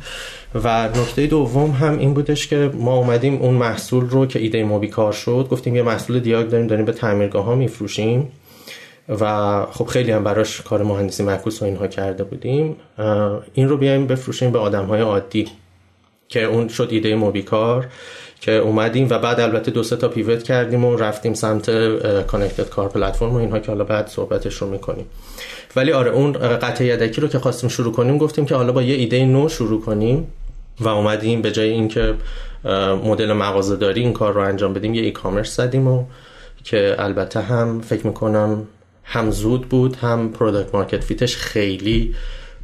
و 0.54 0.88
نکته 0.88 1.26
دوم 1.26 1.70
هم 1.70 1.98
این 1.98 2.14
بودش 2.14 2.46
که 2.46 2.70
ما 2.74 2.96
اومدیم 2.96 3.42
اون 3.42 3.54
محصول 3.54 4.10
رو 4.10 4.26
که 4.26 4.38
ایده 4.38 4.64
موبی 4.64 4.88
کار 4.88 5.12
شد 5.12 5.46
گفتیم 5.50 5.76
یه 5.76 5.82
محصول 5.82 6.20
دیاگ 6.20 6.48
داریم 6.48 6.66
داریم 6.66 6.84
به 6.84 6.92
تعمیرگاه 6.92 7.44
ها 7.44 7.54
میفروشیم. 7.54 8.28
و 9.08 9.66
خب 9.66 9.86
خیلی 9.86 10.12
هم 10.12 10.24
براش 10.24 10.60
کار 10.60 10.82
مهندسی 10.82 11.22
معکوس 11.22 11.62
و 11.62 11.64
اینها 11.64 11.86
کرده 11.86 12.24
بودیم. 12.24 12.76
این 13.54 13.68
رو 13.68 13.76
بیایم 13.76 14.06
بفروشیم 14.06 14.52
به 14.52 14.58
آدم 14.58 14.84
های 14.84 15.00
عادی. 15.00 15.48
که 16.32 16.44
اون 16.44 16.68
شد 16.68 16.88
ایده 16.90 17.14
موبیکار 17.14 17.86
که 18.40 18.52
اومدیم 18.52 19.06
و 19.10 19.18
بعد 19.18 19.40
البته 19.40 19.70
دو 19.70 19.82
سه 19.82 19.96
تا 19.96 20.08
پیوت 20.08 20.42
کردیم 20.42 20.84
و 20.84 20.96
رفتیم 20.96 21.34
سمت 21.34 21.70
کانکتد 22.26 22.68
کار 22.68 22.88
پلتفرم 22.88 23.34
و 23.34 23.36
اینها 23.36 23.58
که 23.58 23.66
حالا 23.66 23.84
بعد 23.84 24.06
صحبتش 24.06 24.54
رو 24.54 24.70
می‌کنیم. 24.70 25.06
ولی 25.76 25.92
آره 25.92 26.10
اون 26.10 26.32
قطع 26.32 26.84
یدکی 26.84 27.20
رو 27.20 27.28
که 27.28 27.38
خواستیم 27.38 27.68
شروع 27.68 27.92
کنیم 27.92 28.18
گفتیم 28.18 28.46
که 28.46 28.54
حالا 28.54 28.72
با 28.72 28.82
یه 28.82 28.94
ایده 28.94 29.24
نو 29.24 29.48
شروع 29.48 29.80
کنیم 29.80 30.26
و 30.80 30.88
اومدیم 30.88 31.42
به 31.42 31.50
جای 31.50 31.70
اینکه 31.70 32.14
مدل 33.04 33.32
مغازه 33.32 33.76
داری 33.76 34.00
این 34.00 34.12
کار 34.12 34.32
رو 34.32 34.40
انجام 34.40 34.72
بدیم 34.74 34.94
یه 34.94 35.02
ای 35.02 35.10
کامرس 35.10 35.56
زدیم 35.56 35.88
و 35.88 36.04
که 36.64 36.94
البته 36.98 37.40
هم 37.40 37.80
فکر 37.80 38.06
می‌کنم 38.06 38.66
هم 39.04 39.30
زود 39.30 39.68
بود 39.68 39.96
هم 39.96 40.32
product 40.32 40.74
market 40.74 41.04
fit 41.04 41.23
ش 41.23 41.36
خیلی 41.36 42.14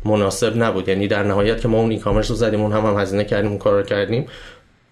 مناسب 0.05 0.63
نبود. 0.63 0.89
یعنی 0.89 1.09
در 1.09 1.23
نهایت 1.23 1.61
که 1.61 1.69
ما 1.69 1.79
اون 1.79 1.91
e-commerce 1.91 2.31
رو 2.31 2.37
زدیم 2.37 2.61
اون 2.61 2.73
هم, 2.73 2.87
هم 2.87 2.99
هزینه 2.99 3.25
کردیم 3.25 3.51
اون 3.51 3.59
کار 3.59 3.75
رو 3.75 3.83
کردیم. 3.83 4.27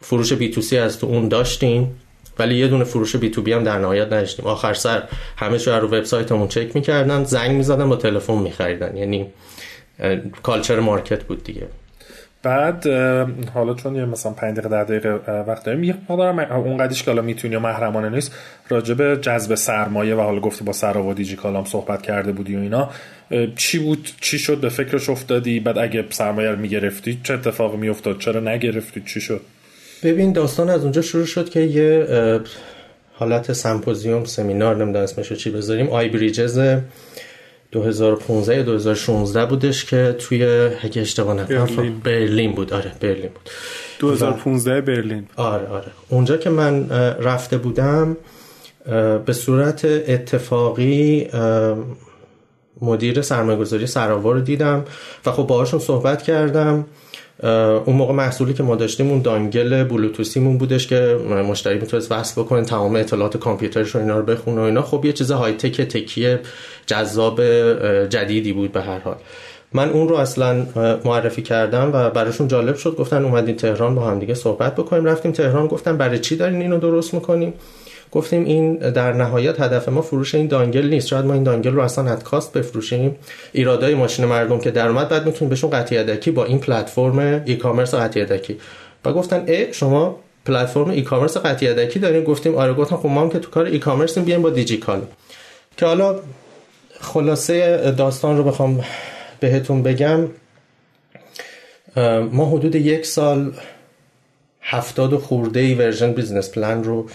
فروش 0.01 0.33
B2C 0.33 0.79
از 0.79 0.99
تو 0.99 1.07
اون 1.07 1.29
داشتیم 1.29 2.01
ولی 2.39 2.55
یه 2.55 2.69
دونه 2.69 2.85
فروش 2.85 3.17
B2B 3.17 3.53
هم 3.53 3.65
در 3.65 3.79
نهایت 3.79 4.07
نداشتیم. 4.07 4.47
آخر 4.47 4.75
سر 4.75 5.03
همه 5.37 5.59
چیز 5.59 5.69
رو 5.69 5.89
وبسایتمون 5.89 6.49
چک 6.49 6.77
می‌کردن 6.77 7.25
زنگ 7.25 7.57
می‌زدن 7.57 7.89
با 7.89 7.97
تلفن 7.97 8.39
میخریدن. 8.39 8.97
یعنی 8.97 9.27
culture 10.43 10.81
market 10.81 11.25
بود 11.25 11.45
دیگه. 11.45 11.67
بعد 12.47 12.87
حالا 13.55 13.75
چون 13.75 13.97
یه 13.97 14.05
مثلا 14.05 14.33
5 14.33 14.57
دقیقه 14.57 14.69
10 14.69 14.85
دقیقه 14.85 15.33
وقت 15.33 15.65
داریم 15.65 15.85
یه 15.85 15.95
مقدار 16.09 16.53
اون 16.53 16.77
قدیش 16.77 17.03
که 17.03 17.11
حالا 17.11 17.23
می‌تونی 17.23 17.57
و 17.57 17.61
محرمانه 17.61 18.09
نیست 18.09 18.35
راجع 18.69 19.15
جذب 19.15 19.55
سرمایه 19.55 20.15
و 20.15 20.21
حالا 20.21 20.41
گفتی 20.41 20.65
با 20.65 20.73
سراوا 20.73 21.15
دیجیکال 21.15 21.57
هم 21.57 21.65
صحبت 21.65 22.03
کرده 22.03 22.33
بودی 22.33 22.57
و 22.57 22.59
اینا 22.59 22.91
چی 23.57 23.79
بود؟ 23.79 24.09
چی 24.21 24.39
شد؟ 24.39 24.61
به 24.61 24.69
فکرش 24.69 25.11
افتادی؟ 25.11 25.61
بعد 25.61 25.79
اگه 25.79 26.05
سرمایه 26.11 26.51
رو 26.51 26.59
می‌گرفتی 26.59 27.21
چه 27.23 27.35
اتفاقی 27.35 27.77
میافتاد؟ 27.77 28.19
چرا 28.19 28.41
نگرفتی؟ 28.41 29.03
چی 29.07 29.21
شد؟ 29.21 29.41
ببین 30.03 30.33
داستان 30.33 30.71
از 30.71 30.83
اونجا 30.83 31.03
شروع 31.03 31.27
شد 31.27 31.49
که 31.49 31.61
یه 31.61 32.07
حالت 33.13 33.53
سمپوزیوم 33.53 34.25
سمینار 34.25 34.77
نمی‌دونم 34.77 35.05
اسمش 35.05 35.33
چی 35.33 35.51
بذاریم 35.51 35.89
آی 35.89 36.09
بریجز 36.09 36.61
2015 37.77 38.57
یا 38.57 38.63
2016 38.63 39.47
بودش 39.47 39.85
که 39.85 40.17
توی 40.19 40.45
اگه 40.83 41.03
اشتباه 41.03 41.35
نکنم. 41.35 42.01
برلین. 42.05 42.53
بود. 42.53 42.73
آره 42.73 42.93
برلین 43.01 43.29
بود. 43.29 43.51
2015 43.99 44.81
برلین. 44.81 45.27
آره 45.37 45.67
آره. 45.67 45.87
اونجا 46.09 46.37
که 46.37 46.51
من 46.51 46.91
رفته 47.21 47.59
بودم 47.59 48.17
به 49.27 49.33
صورت 49.33 49.85
اتفاقی 49.85 51.29
مدیر 52.81 53.23
سرمایه‌گذاری 53.23 53.87
سراوا 53.87 54.33
رو 54.33 54.41
دیدم 54.41 54.85
و 55.27 55.33
خب 55.33 55.43
باهاشون 55.47 55.81
صحبت 55.81 56.23
کردم. 56.23 56.85
اون 57.43 57.97
موقع 57.97 58.15
محصولی 58.15 58.55
که 58.55 58.63
ما 58.63 58.77
داشتیم 58.77 59.11
اون 59.11 59.23
دانگل 59.23 59.85
بلوتوسیمون 59.85 60.59
بودش 60.59 60.87
که 60.87 61.19
مشتری 61.49 61.79
می‌تونست 61.79 62.13
وصل 62.13 62.43
بکنه 62.43 62.63
تمام 62.63 62.97
اطلاعات 62.97 63.37
کامپیوترش 63.37 63.91
رو 63.91 64.01
اینا 64.01 64.19
رو 64.19 64.23
بخونه 64.23 64.61
و 64.61 64.65
اینا. 64.65 64.83
خب 64.83 65.05
یه 65.05 65.13
چیز 65.13 65.31
های 65.31 65.53
تک 65.53 65.81
تکیه 65.81 66.41
جذاب 66.87 67.43
جدیدی 68.07 68.53
بود 68.53 68.73
به 68.73 68.83
هر 68.83 68.99
حال. 68.99 69.17
من 69.73 69.91
اون 69.91 70.09
رو 70.09 70.17
اصلا 70.17 70.67
معرفی 71.05 71.43
کردم 71.43 71.91
و 71.93 72.11
براشون 72.11 72.49
جالب 72.49 72.77
شد. 72.77 72.97
گفتن 72.97 73.25
اومدین 73.25 73.57
تهران 73.57 73.95
با 73.95 74.03
هم 74.03 74.19
دیگه 74.19 74.35
صحبت 74.35 74.75
بکنیم. 74.75 75.05
رفتیم 75.05 75.33
تهران 75.33 75.67
گفتن 75.67 75.97
برای 75.97 76.19
چی 76.19 76.37
دارین 76.37 76.61
اینو 76.63 76.79
درست 76.79 77.15
می‌کنیم 77.15 77.55
گفتیم 78.17 78.45
این 78.45 78.77
در 78.77 79.13
نهایت 79.13 79.61
هدف 79.61 79.89
ما 79.89 80.03
فروش 80.03 80.35
این 80.35 80.47
دانگل 80.47 80.87
نیست. 80.87 81.07
شاید 81.07 81.25
ما 81.25 81.35
این 81.35 81.43
دانگل 81.43 81.71
رو 81.71 81.81
اصلا 81.81 82.13
ات 82.13 82.23
کاست 82.23 82.53
بفروشیم. 82.53 83.17
ایرادای 83.53 83.95
ماشین 83.95 84.25
مردم 84.25 84.59
که 84.59 84.71
در 84.71 84.89
اومد 84.89 85.09
بعد 85.09 85.27
می‌تونیم 85.27 85.49
بهشون 85.51 85.71
قطعی 85.71 85.99
یدکی 85.99 86.31
با 86.31 86.45
این 86.45 86.59
پلتفرم 86.59 87.19
ای 87.19 87.57
کامرس 87.57 87.95
قطعی 87.95 88.23
یدکی 88.23 88.57
و 89.05 89.13
گفتن 89.13 89.45
ای 89.47 89.73
شما 89.73 90.19
پلتفرم 90.45 90.91
ای 90.91 91.03
کامرس 91.03 91.37
قطعی 91.37 91.69
یدکی 91.69 91.99
دارین؟ 91.99 92.25
گفتیم 92.25 92.55
آره. 92.55 92.75
گفتم 92.75 92.97
خب 92.97 93.07
ما 93.07 93.21
هم 93.21 93.31
که 93.31 93.39
تو 93.39 93.51
کار 93.51 93.65
ای 93.65 93.79
کامرس 93.79 94.19
بیایم 94.19 94.43
با 94.43 94.51
دیجیکال. 94.51 95.03
که 95.77 95.87
حالا 95.87 96.21
خلاصه 97.01 97.91
داستان 97.91 98.37
رو 98.37 98.45
بخوام 98.45 98.85
بهتون 99.41 99.83
بگم. 99.83 100.29
ما 102.33 102.51
حدود 102.51 102.75
یک 102.75 103.07
سال 103.07 103.53
هفتاد 104.63 105.13
و 105.13 105.19
خورده 105.19 105.61
ای 105.61 105.75
version 105.75 106.13
business 106.13 106.51
plan 106.51 106.85
رو 106.85 107.07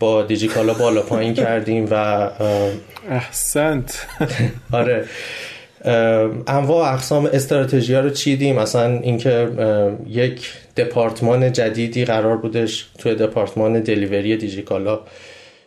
با 0.00 0.22
دیجیکالا 0.22 0.74
بالا 0.74 1.02
پایین 1.02 1.34
کردیم 1.34 1.88
و 1.90 1.94
احسنت. 3.10 4.06
آره. 4.72 5.04
انواع 6.46 6.92
اقسام 6.92 7.26
استراتژی 7.26 7.94
ها 7.94 8.00
رو 8.00 8.10
چیدیم؟ 8.10 8.56
مثلا 8.56 8.98
اینکه 8.98 9.48
یک 10.08 10.52
دپارتمان 10.76 11.52
جدیدی 11.52 12.04
قرار 12.04 12.36
بودش 12.36 12.86
توی 12.98 13.14
دپارتمان 13.14 13.80
delivery 13.80 14.36
دیجیکالا 14.36 15.00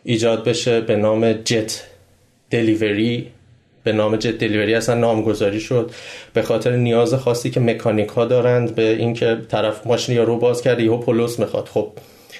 ایجاد 0.04 0.44
بشه 0.44 0.80
به 0.80 0.96
نام 0.96 1.32
جت 1.32 1.82
دلیوری. 2.50 3.30
به 3.84 3.92
نام 3.92 4.16
جت 4.16 4.38
دلیوری 4.38 4.74
اصلا 4.74 4.94
نامگذاری 4.94 5.60
شد. 5.60 5.90
به 6.32 6.42
خاطر 6.42 6.76
نیاز 6.76 7.14
خاصی 7.14 7.50
که 7.50 7.60
مکانیک 7.60 8.08
ها 8.08 8.24
دارند 8.24 8.74
به 8.74 8.88
اینکه 8.88 9.38
طرف 9.48 9.86
ماشین 9.86 10.14
یا 10.14 10.24
رو 10.24 10.38
باز 10.38 10.62
کرده 10.62 10.82
یهو 10.82 10.96
پولس 10.96 11.38
می‌خواد. 11.38 11.68
خب 11.68 11.92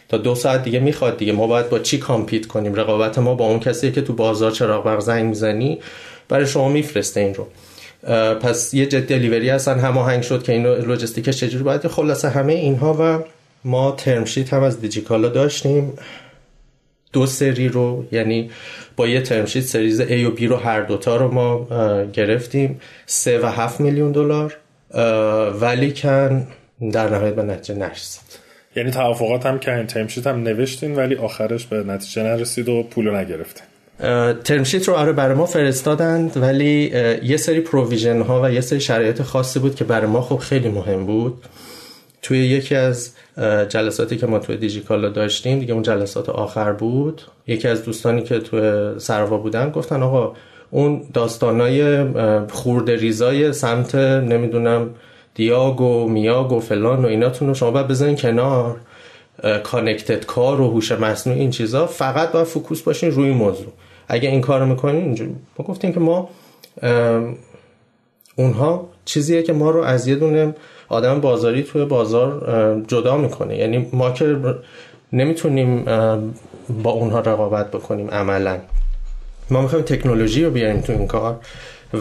تا 0.09 0.17
دو 0.17 0.35
ساعت 0.35 0.63
دیگه 0.65 0.81
می‌خواد 0.81 1.17
دیگه. 1.17 1.33
ما 1.33 1.47
باید 1.47 1.69
با 1.69 1.79
چی 1.79 1.99
کامپیت 1.99 2.47
کنیم؟ 2.47 2.75
رقابت 2.75 3.19
ما 3.19 3.35
با 3.35 3.47
اون 3.47 3.61
کسی 3.61 3.93
که 3.93 4.01
تو 4.01 4.13
بازار 4.13 4.51
چراغ 4.51 4.85
برق 4.85 5.01
زنگ 5.01 5.25
می‌زنی 5.25 5.79
برای 6.29 6.47
شما 6.47 6.69
میفرسته 6.69 7.21
این 7.21 7.35
رو. 7.35 7.47
پس 8.35 8.75
یه 8.75 8.87
جت 8.87 9.07
دلیوری 9.07 9.51
اصلا 9.51 9.75
هماهنگ 9.75 10.23
شد 10.23 10.43
که 10.43 10.53
این 10.53 10.67
لوجستیکش 10.67 11.37
چجوری 11.37 11.65
باید 11.65 11.87
خلاصه 11.87 12.29
همه 12.29 12.53
اینها 12.53 12.97
و 13.01 13.25
ما 13.65 13.93
term 13.93 14.19
sheet 14.19 14.53
هم 14.53 14.63
از 14.63 14.81
دیجیکالا 14.81 15.29
داشتیم. 15.29 15.93
دو 17.13 17.27
سری 17.27 17.69
رو 17.69 18.05
یعنی 18.13 18.51
با 18.97 19.09
یه 19.09 19.21
term 19.21 19.40
sheet 19.40 19.65
series 19.65 20.03
A 20.03 20.13
و 20.13 20.37
B 20.37 20.43
رو 20.43 20.57
هر 20.57 20.81
دوتا 20.81 21.17
رو 21.17 21.33
ما 21.33 21.67
گرفتیم. 22.13 22.81
سه 23.07 23.39
و 23.39 23.47
هفت 23.47 23.81
میلیون 23.81 24.13
دلار. 24.13 24.57
ولیکن 25.61 26.47
در 26.93 27.09
نهایت 27.09 27.35
به 27.35 27.43
نتیجه 27.43 27.75
نرسید. 27.75 28.24
یعنی 28.77 28.91
توافقات 28.91 29.47
هم 29.47 29.59
که 29.59 29.85
term 29.89 30.05
sheet 30.05 30.27
هم 30.27 30.43
نوشتین 30.43 30.97
ولی 30.97 31.15
آخرش 31.15 31.67
به 31.67 31.77
نتیجه 31.77 32.23
نرسید 32.23 32.69
و 32.69 32.83
پولو 32.83 33.17
نگرفتین. 33.17 33.67
term 34.45 34.64
sheet 34.64 34.89
رو 34.89 34.95
آره 34.95 35.13
برای 35.13 35.35
ما 35.35 35.47
فرستادند 35.47 36.37
ولی 36.37 36.93
یه 37.23 37.37
سری 37.37 37.61
provision 37.61 38.21
ها 38.21 38.43
و 38.43 38.53
یه 38.53 38.61
سری 38.61 38.81
شرایط 38.81 39.23
خاصی 39.23 39.59
بود 39.59 39.75
که 39.75 39.85
برای 39.85 40.07
ما 40.07 40.21
خب 40.21 40.37
خیلی 40.37 40.69
مهم 40.69 41.07
بود. 41.07 41.45
توی 42.23 42.39
یکی 42.39 42.75
از 42.75 43.13
جلساتی 43.69 44.17
که 44.17 44.27
ما 44.27 44.39
توی 44.39 44.57
دیجیکالا 44.57 45.09
داشتیم 45.09 45.59
دیگه 45.59 45.75
اون 45.75 45.83
جلسات 45.83 46.29
آخر 46.29 46.73
بود 46.73 47.23
یکی 47.47 47.69
از 47.69 47.85
دوستانی 47.85 48.23
که 48.23 48.39
توی 48.39 48.93
سرآوا 48.99 49.37
بودن 49.37 49.71
گفتن 49.71 50.03
آقا 50.03 50.35
اون 50.71 51.03
داستانای 51.13 52.05
خورد 52.51 52.91
ریزای 52.91 53.53
سمت 53.53 53.95
نمی‌دونم 53.95 54.91
دیاگو 55.35 56.09
میاگو 56.09 56.61
فلان 56.61 57.05
و 57.05 57.09
ایناتون 57.09 57.49
رو 57.49 57.55
شما 57.55 57.71
باید 57.71 57.89
بزنین 57.89 58.17
کنار. 58.17 58.77
connected 59.63 60.27
car 60.27 60.61
و 60.61 60.71
هوش 60.71 60.93
مصنوعی 60.93 61.41
این 61.41 61.51
چیزا. 61.51 61.87
فقط 61.87 62.33
باید 62.33 62.47
focus 62.47 62.83
باشین 62.83 63.11
روی 63.11 63.31
موضوع. 63.31 63.73
اگه 64.09 64.29
این 64.29 64.41
کارو 64.41 64.67
می‌کنین 64.67 65.03
اینجوری. 65.03 65.35
ما 65.59 65.65
گفتیم 65.65 65.93
که 65.93 66.01
ما 66.01 66.29
اونها 68.37 68.89
چیزیه 69.05 69.43
که 69.43 69.53
ما 69.53 69.71
رو 69.71 69.83
از 69.83 70.07
یه 70.07 70.15
دونه 70.15 70.55
آدم 70.89 71.21
بازاری 71.21 71.63
توی 71.63 71.85
بازار 71.85 72.83
جدا 72.89 73.17
می‌کنه. 73.17 73.57
یعنی 73.57 73.89
ما 73.93 74.11
که 74.11 74.37
نمی‌تونیم 75.13 75.85
با 76.83 76.91
اونها 76.91 77.21
رقابت 77.21 77.71
بکنیم 77.71 78.11
عملا. 78.11 78.59
ما 79.51 79.63
می‌خوایم 79.63 79.85
تکنولوژی 79.85 80.45
رو 80.45 80.51
بیاریم 80.51 80.81
تو 80.81 80.93
این 80.93 81.07
کار. 81.07 81.37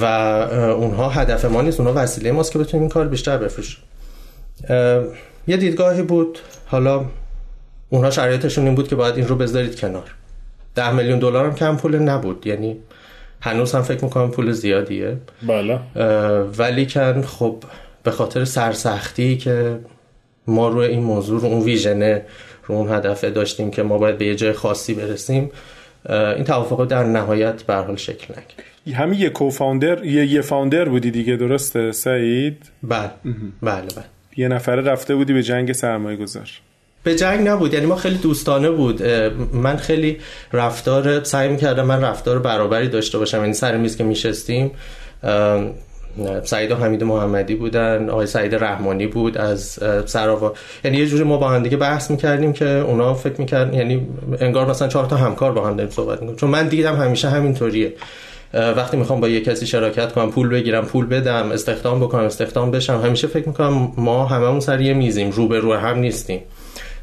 و 0.01 0.05
اونها 0.05 1.09
هدف 1.09 1.45
ما 1.45 1.61
نیست 1.61 1.79
اونها 1.79 2.03
وسیله 2.03 2.31
ماست 2.31 2.51
که 2.51 2.59
بتونیم 2.59 2.81
این 2.81 2.89
کار 2.89 3.07
بیشتر 3.07 3.37
بفروشیم. 3.37 3.83
یه 5.47 5.57
دیدگاهی 5.57 6.01
بود. 6.01 6.39
حالا 6.65 7.05
اونها 7.89 8.11
شرایطشون 8.11 8.65
این 8.65 8.75
بود 8.75 8.87
که 8.87 8.95
باید 8.95 9.15
این 9.15 9.27
رو 9.27 9.35
بذارید 9.35 9.79
کنار. 9.79 10.15
ده 10.75 10.91
میلیون 10.91 11.19
دلار 11.19 11.45
هم 11.45 11.55
کم 11.55 11.77
پول 11.77 11.95
نبود. 11.95 12.47
یعنی 12.47 12.77
هنوز 13.41 13.75
هم 13.75 13.81
فکر 13.81 14.03
می‌کنم 14.03 14.31
پول 14.31 14.51
زیادیه. 14.51 15.17
بله. 15.47 15.79
ولی 16.57 16.85
کن 16.85 17.21
خب 17.21 17.63
به 18.03 18.11
خاطر 18.11 18.45
سرسختی 18.45 19.37
که 19.37 19.79
ما 20.47 20.67
روی 20.67 20.87
این 20.87 21.03
موضوع 21.03 21.41
رو 21.41 21.47
اون 21.47 21.61
ویژنه 21.61 22.21
رو 22.65 22.75
اون 22.75 22.91
هدفه 22.91 23.29
داشتیم 23.29 23.71
که 23.71 23.83
ما 23.83 23.97
باید 23.97 24.17
به 24.17 24.25
یه 24.25 24.35
جای 24.35 24.53
خاصی 24.53 24.93
برسیم 24.93 25.51
این 26.09 26.43
توافق 26.43 26.85
در 26.85 27.03
نهایت 27.03 27.63
به 27.63 27.75
حال 27.75 27.95
شکل 27.95 28.33
نگرفت 28.33 28.72
همین 28.91 29.19
یه 29.19 29.29
کوفاندر 29.29 30.05
یه 30.05 30.25
یه 30.25 30.41
فاوندر 30.41 30.89
بودی 30.89 31.11
دیگه 31.11 31.35
درسته؟ 31.35 31.91
سعید؟ 31.91 32.57
بله. 32.83 33.11
بله 33.61 33.81
بله. 33.81 34.05
یه 34.37 34.47
نفره 34.47 34.81
رفته 34.81 35.15
بودی 35.15 35.33
به 35.33 35.43
جنگ 35.43 35.71
سرمایه 35.71 36.17
گذار. 36.17 36.49
به 37.03 37.15
جنگ 37.15 37.47
نبود 37.47 37.73
یعنی 37.73 37.85
ما 37.85 37.95
خیلی 37.95 38.17
دوستانه 38.17 38.69
بود. 38.69 39.03
من 39.53 39.77
خیلی 39.77 40.17
رفتار 40.53 41.23
سعی 41.23 41.49
می‌کردم 41.49 41.85
من 41.85 42.01
رفتار 42.01 42.39
برابری 42.39 42.87
داشته 42.87 43.17
باشم 43.17 43.37
یعنی 43.37 43.53
سر 43.53 43.77
میز 43.77 43.97
که 43.97 44.03
میشستیم 44.03 44.71
سعید 46.43 46.71
و 46.71 46.75
حمید 46.75 47.03
محمدی 47.03 47.55
بودن 47.55 48.09
آقای 48.09 48.27
سعید 48.27 48.55
رحمانی 48.55 49.07
بود 49.07 49.37
از 49.37 49.79
سراوا 50.05 50.53
یعنی 50.83 50.97
یه 50.97 51.05
جوری 51.05 51.23
ما 51.23 51.37
با 51.37 51.49
هم 51.49 51.63
دیگه 51.63 51.77
بحث 51.77 52.11
می‌کردیم 52.11 52.53
که 52.53 52.65
اونا 52.67 53.13
فکر 53.13 53.35
می‌کردن 53.39 53.73
یعنی 53.73 54.07
انگار 54.39 54.69
مثلا 54.69 54.87
چهار 54.87 55.05
تا 55.05 55.15
همکار 55.15 55.51
با 55.51 55.67
هم 55.67 55.75
داریم 55.75 55.91
صحبت 55.91 56.19
می‌کنیم. 56.19 56.35
چون 56.35 56.49
من 56.49 56.67
دیدم 56.67 56.95
همیشه 56.95 57.29
همینطوریه. 57.29 57.93
وقتی 58.53 58.97
می‌خوام 58.97 59.21
با 59.21 59.29
یه 59.29 59.41
کسی 59.41 59.67
شراکت 59.67 60.11
کنم 60.11 60.31
پول 60.31 60.49
بگیرم 60.49 60.85
پول 60.85 61.05
بدم 61.05 61.51
استخدام 61.51 61.99
بکنم 61.99 62.23
استخدام 62.23 62.71
بشم 62.71 63.01
همیشه 63.05 63.27
فکر 63.27 63.47
می‌کنم 63.47 63.91
ما 63.97 64.25
هممون 64.25 64.59
سر 64.59 64.81
یه 64.81 64.93
میزیم 64.93 65.31
رو 65.31 65.47
به 65.47 65.59
رو 65.59 65.73
هم 65.73 65.99
نیستیم. 65.99 66.41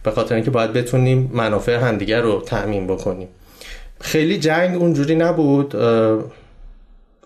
به 0.02 0.10
خاطر 0.10 0.34
اینکه 0.34 0.50
باید 0.50 0.72
بتونیم 0.72 1.30
منافع 1.34 1.76
همدیگر 1.76 2.20
رو 2.20 2.40
تأمین 2.40 2.86
بکنیم. 2.86 3.28
خیلی 4.00 4.38
جنگ 4.38 4.76
اونجوری 4.76 5.14
نبود 5.14 5.74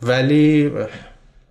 ولی 0.03 0.73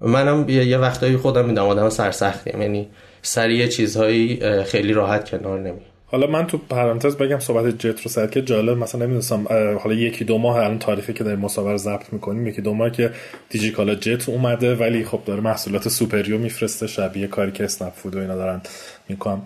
منم 0.02 0.50
یه 0.50 0.78
وقتایی 0.78 1.18
خودم 1.18 1.46
میدم 1.46 1.66
آدم 1.66 1.90
سرسختیم 1.90 2.62
یعنی 2.62 2.90
سریع 3.22 3.68
چیزهایی 3.68 4.40
خیلی 4.64 4.94
راحت 4.94 5.30
کنار 5.30 5.60
نمی 5.60 5.82
حالا 6.14 6.28
من 6.28 6.48
تو 6.48 6.58
پرانتز 6.58 7.16
بگم 7.18 7.40
صحبت 7.40 7.80
جت 7.80 8.02
رو 8.02 8.12
سر 8.12 8.28
که 8.28 8.42
جالب 8.42 8.78
مثلا 8.78 9.02
نمی‌دونستم 9.02 9.46
حالا 9.84 9.96
یکی 9.96 10.26
دو 10.26 10.38
ماه 10.38 10.56
الان 10.58 10.80
تاریخی 10.80 11.14
که 11.14 11.24
در 11.24 11.36
مسابقه 11.36 11.78
ضبط 11.78 12.14
می‌کنیم 12.14 12.48
یکی 12.48 12.62
دو 12.62 12.74
ماه 12.74 12.90
که 12.90 13.12
دیجیکالا 13.50 13.96
جت 13.96 14.30
اومده 14.30 14.76
ولی 14.76 15.06
خب 15.06 15.20
داره 15.26 15.42
محصولات 15.42 15.90
سوپریو 15.90 16.38
میفرسته 16.38 16.88
شبیه 16.88 17.28
کاری 17.28 17.52
که 17.52 17.64
اسنپ 17.64 17.94
فود 17.94 18.16
و 18.16 18.20
اینا 18.20 18.36
دارن 18.36 18.62
می‌کنم 19.10 19.42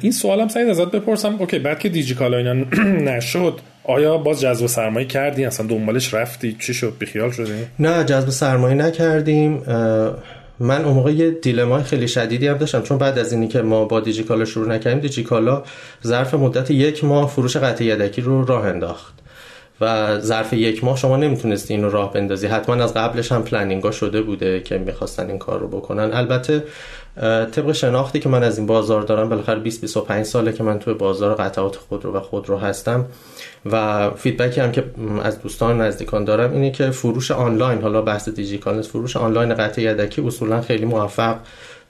این 0.00 0.12
سوالم 0.12 0.48
سعید 0.48 0.68
ازت 0.68 0.90
بپرسم. 0.90 1.36
اوکی 1.38 1.58
بعد 1.58 1.78
که 1.78 1.88
دیجیکالا 1.88 2.36
اینا 2.36 2.52
نشد 3.12 3.60
آیا 3.84 4.18
باز 4.18 4.40
جذب 4.40 4.66
سرمایه 4.66 5.06
کردی؟ 5.06 5.44
اصلا 5.44 5.66
دنبالش 5.66 6.14
رفتی؟ 6.14 6.56
چی 6.60 6.74
شد؟ 6.74 6.92
بیخیال 6.98 7.30
شدی؟ 7.30 7.52
نه 7.78 8.04
جذب 8.04 8.30
سرمایه 8.30 8.74
نکردیم. 8.74 9.62
من 10.60 10.84
اون 10.84 10.94
موقع 10.94 11.12
یه 11.12 11.30
دیلمای 11.30 11.82
خیلی 11.82 12.08
شدیدی 12.08 12.48
هم 12.48 12.56
داشتم 12.58 12.82
چون 12.82 12.98
بعد 12.98 13.18
از 13.18 13.32
اینی 13.32 13.48
که 13.48 13.62
ما 13.62 13.84
با 13.84 14.00
دیجیکالا 14.00 14.44
شروع 14.44 14.68
نکردیم 14.68 15.00
دیجیکالا 15.00 15.62
ظرف 16.06 16.34
مدت 16.34 16.70
یک 16.70 17.04
ماه 17.04 17.30
فروش 17.30 17.56
قطع 17.56 17.84
یدکی 17.84 18.22
رو 18.22 18.44
راه 18.44 18.66
انداخت. 18.66 19.14
و 19.80 20.20
ظرف 20.20 20.52
یک 20.52 20.84
ماه 20.84 20.96
شما 20.96 21.16
نمی‌تونستی 21.16 21.74
اینو 21.74 21.90
راه 21.90 22.12
بندازی. 22.12 22.46
حتما 22.46 22.84
از 22.84 22.94
قبلش 22.94 23.32
هم 23.32 23.42
پلنینگا 23.42 23.90
شده 23.90 24.22
بوده 24.22 24.60
که 24.60 24.78
می‌خواستن 24.78 25.28
این 25.28 25.38
کار 25.38 25.60
رو 25.60 25.68
بکنن. 25.68 26.10
البته 26.12 26.64
طبق 27.52 27.72
شناختی 27.72 28.20
که 28.20 28.28
من 28.28 28.42
از 28.42 28.58
این 28.58 28.66
بازار 28.66 29.02
دارم 29.02 29.28
بالاخره 29.28 29.58
20 29.58 29.80
25 29.80 30.24
ساله 30.26 30.52
که 30.52 30.62
من 30.62 30.78
توی 30.78 30.94
بازار 30.94 31.34
قطعات 31.34 31.76
خودرو 31.76 32.12
و 32.12 32.20
خودرو 32.20 32.58
هستم 32.58 33.04
و 33.72 34.10
feedback 34.10 34.54
ی 34.54 34.60
هم 34.60 34.72
که 34.72 34.84
از 35.22 35.42
دوستان 35.42 35.80
نزدیکان 35.80 36.24
دارم 36.24 36.52
اینه 36.52 36.70
که 36.70 36.90
فروش 36.90 37.30
آنلاین 37.30 37.82
حالا 37.82 38.02
بحث 38.02 38.28
دیجیکالا 38.28 38.82
فروش 38.82 39.16
آنلاین 39.16 39.54
قطعه 39.54 39.82
یدکی 39.82 40.22
اصولا 40.22 40.60
خیلی 40.60 40.84
موفق 40.84 41.36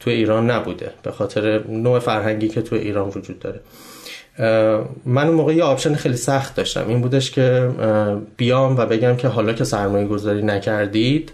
توی 0.01 0.12
ایران 0.12 0.51
نبوده 0.51 0.91
به 1.03 1.11
خاطر 1.11 1.64
نوع 1.68 1.99
فرهنگی 1.99 2.49
که 2.49 2.62
توی 2.62 2.79
ایران 2.79 3.09
وجود 3.09 3.39
داره. 3.39 3.61
من 5.07 5.27
اون 5.27 5.37
موقع 5.37 5.55
یه 5.55 5.64
option 5.64 5.95
خیلی 5.95 6.16
سخت 6.16 6.55
داشتم. 6.55 6.89
این 6.89 7.01
بودش 7.01 7.31
که 7.31 7.70
بیام 8.37 8.77
و 8.77 8.87
بگم 8.87 9.16
که 9.16 9.29
حالا 9.29 9.53
که 9.53 9.64
سرمایه 9.64 10.07
گذاری 10.07 10.43
نکردید 10.43 11.33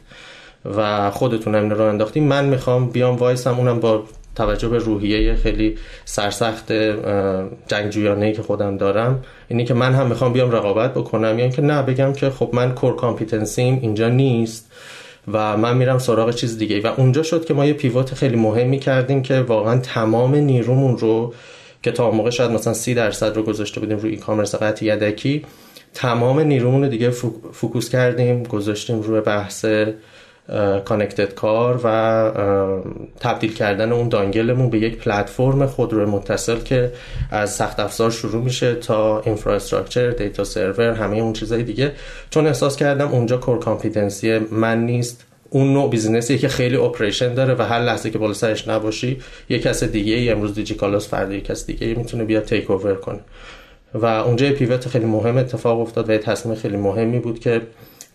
و 0.76 1.10
خودتون 1.10 1.54
هم 1.54 1.70
رو 1.70 1.84
انداختیم 1.84 2.24
من 2.24 2.44
می‌خوام 2.44 2.90
بیام 2.90 3.16
وایسم 3.16 3.58
اونم 3.58 3.80
با 3.80 4.04
توجه 4.34 4.68
به 4.68 4.78
روحیه 4.78 5.34
خیلی 5.34 5.78
سرسخت 6.04 6.72
جنگجویانه 7.68 8.32
که 8.32 8.42
خودم 8.42 8.76
دارم 8.76 9.24
اینی 9.48 9.64
که 9.64 9.74
من 9.74 9.94
هم 9.94 10.06
می‌خوام 10.06 10.32
بیام 10.32 10.50
رقابت 10.50 10.94
بکنم. 10.94 11.38
یعنی 11.38 11.52
که 11.52 11.62
نه 11.62 11.82
بگم 11.82 12.12
که 12.12 12.30
خب 12.30 12.50
من 12.52 12.74
core 12.74 12.96
competency 12.96 13.71
م 13.71 13.78
اینجا 13.82 14.08
نیست 14.08 14.72
و 15.32 15.56
من 15.56 15.76
میرم 15.76 15.98
سراغ 15.98 16.34
چیز 16.34 16.58
دیگه 16.58 16.80
و 16.80 16.86
اونجا 16.96 17.22
شد 17.22 17.44
که 17.44 17.54
ما 17.54 17.66
یه 17.66 17.72
pivot 17.72 18.14
خیلی 18.14 18.36
مهمی 18.36 18.78
کردیم 18.78 19.22
که 19.22 19.40
واقعا 19.40 19.78
تمام 19.78 20.34
نیرومون 20.34 20.98
رو 20.98 21.34
که 21.82 21.90
تا 21.92 22.10
موقع 22.10 22.30
شاید 22.30 22.50
مثلا 22.50 22.72
سی 22.72 22.94
درصد 22.94 23.36
رو 23.36 23.42
گذاشته 23.42 23.80
بودیم 23.80 23.98
روی 23.98 24.10
e-commerce 24.10 24.54
قطعه 24.54 24.88
یدکی 24.88 25.44
تمام 25.94 26.40
نیرومون 26.40 26.82
رو 26.82 26.88
دیگه 26.88 27.10
focus 27.52 27.88
کردیم 27.88 28.42
گذاشتیم 28.42 29.00
روی 29.00 29.20
بحث 29.20 29.64
connected 30.84 31.34
car 31.34 31.80
و 31.84 32.30
تبدیل 33.20 33.54
کردن 33.54 33.92
اون 33.92 34.08
dongle 34.08 34.50
مون 34.50 34.70
به 34.70 34.78
یک 34.78 34.96
پلتفرم 34.96 35.66
خودرو 35.66 36.10
متصل 36.10 36.58
که 36.58 36.92
از 37.30 37.54
سخت 37.54 37.80
افزار 37.80 38.10
شروع 38.10 38.44
میشه 38.44 38.74
تا 38.74 39.20
infrastructure 39.20 40.10
data 40.10 40.44
server 40.44 40.92
همه 40.92 41.16
اون 41.16 41.32
چیزای 41.32 41.62
دیگه. 41.62 41.92
چون 42.30 42.46
احساس 42.46 42.76
کردم 42.76 43.08
اونجا 43.08 43.36
core 43.36 43.58
competency 43.58 44.38
من 44.38 44.86
نیست. 44.86 45.24
اون 45.50 45.72
نوع 45.72 45.90
business 45.90 46.29
یه 46.29 46.38
که 46.38 46.48
خیلی 46.48 46.76
operation 46.76 47.34
داره 47.34 47.54
و 47.54 47.62
هر 47.62 47.80
لحظه 47.80 48.10
که 48.10 48.18
بالا 48.18 48.32
سرش 48.32 48.68
نباشی 48.68 49.20
یه 49.48 49.58
کس 49.58 49.84
دیگه 49.84 50.14
ای 50.14 50.30
امروز 50.30 50.54
دیجیکالاس 50.54 51.08
فردا 51.08 51.34
یه 51.34 51.40
کس 51.40 51.66
دیگه 51.66 51.94
می‌تونه 51.94 52.24
بیاد 52.24 52.44
take 52.44 52.70
over 52.70 52.94
کنه. 52.94 53.20
و 53.94 54.06
اونجا 54.06 54.52
پیوت 54.52 54.88
خیلی 54.88 55.04
مهم 55.04 55.36
اتفاق 55.36 55.80
افتاد 55.80 56.08
و 56.08 56.12
یه 56.12 56.18
تصمیم 56.18 56.54
خیلی 56.54 56.76
مهمی 56.76 57.18
بود 57.18 57.38
که 57.38 57.60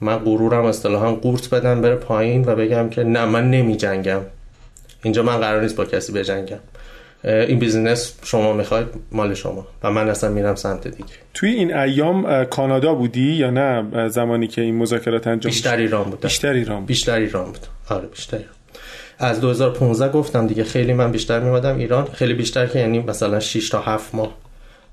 من 0.01 0.17
غرورم 0.17 0.65
اصطلاحا 0.65 1.11
قورت 1.11 1.49
بدم 1.49 1.81
بره 1.81 1.95
پایین 1.95 2.45
و 2.45 2.55
بگم 2.55 2.89
که 2.89 3.03
نه 3.03 3.25
من 3.25 3.51
نمی 3.51 3.75
جنگم 3.75 4.21
اینجا 5.03 5.23
من 5.23 5.37
قرار 5.37 5.61
نیست 5.61 5.75
با 5.75 5.85
کسی 5.85 6.11
بجنگم. 6.11 6.59
این 7.23 7.59
بیزینس 7.59 8.13
شما 8.23 8.53
می‌خواید 8.53 8.87
مال 9.11 9.33
شما. 9.33 9.67
و 9.83 9.91
من 9.91 10.09
اصلا 10.09 10.29
میرم 10.29 10.55
سمت 10.55 10.87
دیگه. 10.87 11.09
توی 11.33 11.49
این 11.49 11.75
ایام 11.75 12.45
کانادا 12.45 12.93
بودی 12.93 13.33
یا 13.33 13.49
نه؟ 13.49 14.09
زمانی 14.09 14.47
که 14.47 14.61
این 14.61 14.75
مذاکرات 14.75 15.27
انجام 15.27 15.49
بیشتر 15.49 15.77
ایران 15.77 16.03
بود. 16.03 16.21
بیشتر 16.21 16.53
ایران 16.53 16.79
بود. 16.79 16.87
بیشتر 16.87 17.15
ایران 17.15 17.45
بود. 17.45 17.67
آره 17.89 18.07
بیشتر 18.07 18.37
ایران. 18.37 18.53
از 19.19 19.41
2015 19.41 20.09
گفتم 20.11 20.47
دیگه 20.47 20.63
خیلی 20.63 20.93
من 20.93 21.11
بیشتر 21.11 21.39
میمادم 21.39 21.77
ایران. 21.77 22.05
خیلی 22.05 22.33
بیشتر 22.33 22.67
که 22.67 22.79
یعنی 22.79 22.99
مثلا 22.99 23.39
6 23.39 23.69
تا 23.69 23.79
7 23.79 24.15
ماه 24.15 24.33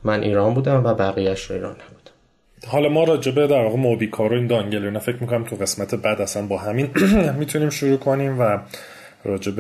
من 0.04 0.22
ایران 0.22 0.54
بودم 0.54 0.84
و 0.84 0.94
بقیهش 0.94 1.44
رو 1.44 1.56
ایران 1.56 1.72
نبود 1.72 2.01
حالا 2.66 2.88
ما 2.88 3.04
راجبه 3.04 3.46
در 3.46 3.64
واقع 3.64 3.76
موبیکار 3.76 4.32
و 4.32 4.34
این 4.34 4.46
اینا 4.84 5.00
فکر 5.00 5.16
می‌کنم 5.20 5.44
تو 5.44 5.56
قسمت 5.56 5.94
بعد 5.94 6.20
اصلا 6.20 6.46
با 6.46 6.58
همین 6.58 6.90
می‌تونیم 7.38 7.70
شروع 7.70 7.96
کنیم 7.96 8.40
و 8.40 8.58
راجب 9.24 9.56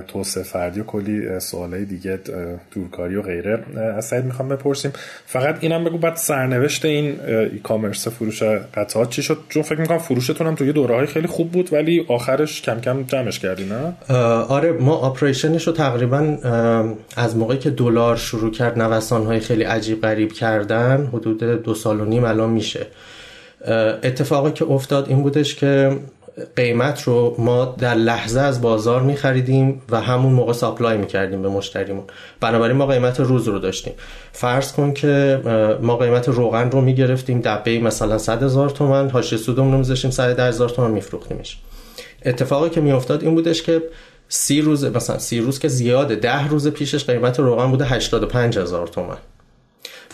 توسعه 0.00 0.42
فردی 0.42 0.80
و 0.80 0.84
کلی 0.84 1.40
سوالای 1.40 1.84
دیگه 1.84 2.18
دورکاری 2.70 3.16
و 3.16 3.22
غیره 3.22 3.64
از 3.96 4.04
سعید 4.04 4.24
می‌خوام 4.24 4.48
بپرسیم. 4.48 4.92
فقط 5.26 5.56
اینم 5.60 5.84
بگو 5.84 5.98
بعد 5.98 6.16
سرنوشت 6.16 6.84
این 6.84 7.20
ای 7.26 7.58
کامرس 7.58 8.08
فروش 8.08 8.42
قطعات 8.42 9.10
چی 9.10 9.22
شد؟ 9.22 9.38
چون 9.48 9.62
فکر 9.62 9.80
می‌کنم 9.80 9.98
فروشتون 9.98 10.46
هم 10.46 10.54
توی 10.54 10.72
دوره 10.72 10.94
های 10.94 11.06
خیلی 11.06 11.26
خوب 11.26 11.52
بود 11.52 11.72
ولی 11.72 12.06
آخرش 12.08 12.62
کم 12.62 12.80
کم 12.80 13.02
جمعش 13.02 13.38
کردی 13.38 13.64
نه؟ 13.64 14.14
آره 14.48 14.72
ما 14.72 14.94
آپریشنش 14.94 15.66
رو 15.66 15.72
تقریبا 15.72 16.38
از 17.16 17.36
موقعی 17.36 17.58
که 17.58 17.70
دلار 17.70 18.16
شروع 18.16 18.50
کرد 18.50 18.78
نوسان 18.78 19.26
های 19.26 19.40
خیلی 19.40 19.62
عجیب 19.64 20.02
غریب 20.02 20.32
کردن 20.32 21.06
حدود 21.12 21.62
دو 21.62 21.74
سال 21.74 22.00
و 22.00 22.04
نیم 22.04 22.24
الان 22.24 22.50
میشه. 22.50 22.86
اتفاقی 24.02 24.52
که 24.52 24.64
افتاد 24.64 25.08
این 25.08 25.22
بودش 25.22 25.54
که 25.54 25.96
قیمت 26.56 27.02
رو 27.02 27.34
ما 27.38 27.64
در 27.78 27.94
لحظه 27.94 28.40
از 28.40 28.60
بازار 28.60 29.02
می 29.02 29.16
خریدیم 29.16 29.82
و 29.90 30.00
همون 30.00 30.32
موقع 30.32 30.52
ساپلای 30.52 30.96
می 30.96 31.06
کردیم 31.06 31.42
به 31.42 31.48
مشتریمون. 31.48 32.04
بنابراین 32.40 32.76
ما 32.76 32.86
قیمت 32.86 33.20
روز 33.20 33.48
رو 33.48 33.58
داشتیم. 33.58 33.92
فرض 34.32 34.72
کن 34.72 34.92
که 34.92 35.40
ما 35.82 35.96
قیمت 35.96 36.28
روغن 36.28 36.70
رو 36.70 36.80
می 36.80 36.94
گرفتیم 36.94 37.40
دبه 37.40 37.78
مثلا 37.78 38.18
100 38.18 38.42
هزار 38.42 38.70
تومن 38.70 39.10
هاش 39.10 39.36
سودمون 39.36 39.72
رو 39.72 39.78
میذاشتیم 39.78 40.10
100 40.10 40.40
هزار 40.40 40.68
تومن 40.68 40.90
میفروختیمش. 40.90 41.58
اتفاقی 42.24 42.70
که 42.70 42.80
می 42.80 42.92
افتاد 42.92 43.22
این 43.22 43.34
بودش 43.34 43.62
که 43.62 43.82
سی 44.28 44.60
روز 44.60 44.84
مثلا 44.84 45.18
سی 45.18 45.40
روز 45.40 45.58
که 45.58 45.68
زیاده 45.68 46.14
ده 46.14 46.48
روز 46.48 46.68
پیشش 46.68 47.04
قیمت 47.04 47.40
روغن 47.40 47.70
بوده 47.70 47.84
85 47.84 48.58
هزار 48.58 48.86
تومن 48.86 49.16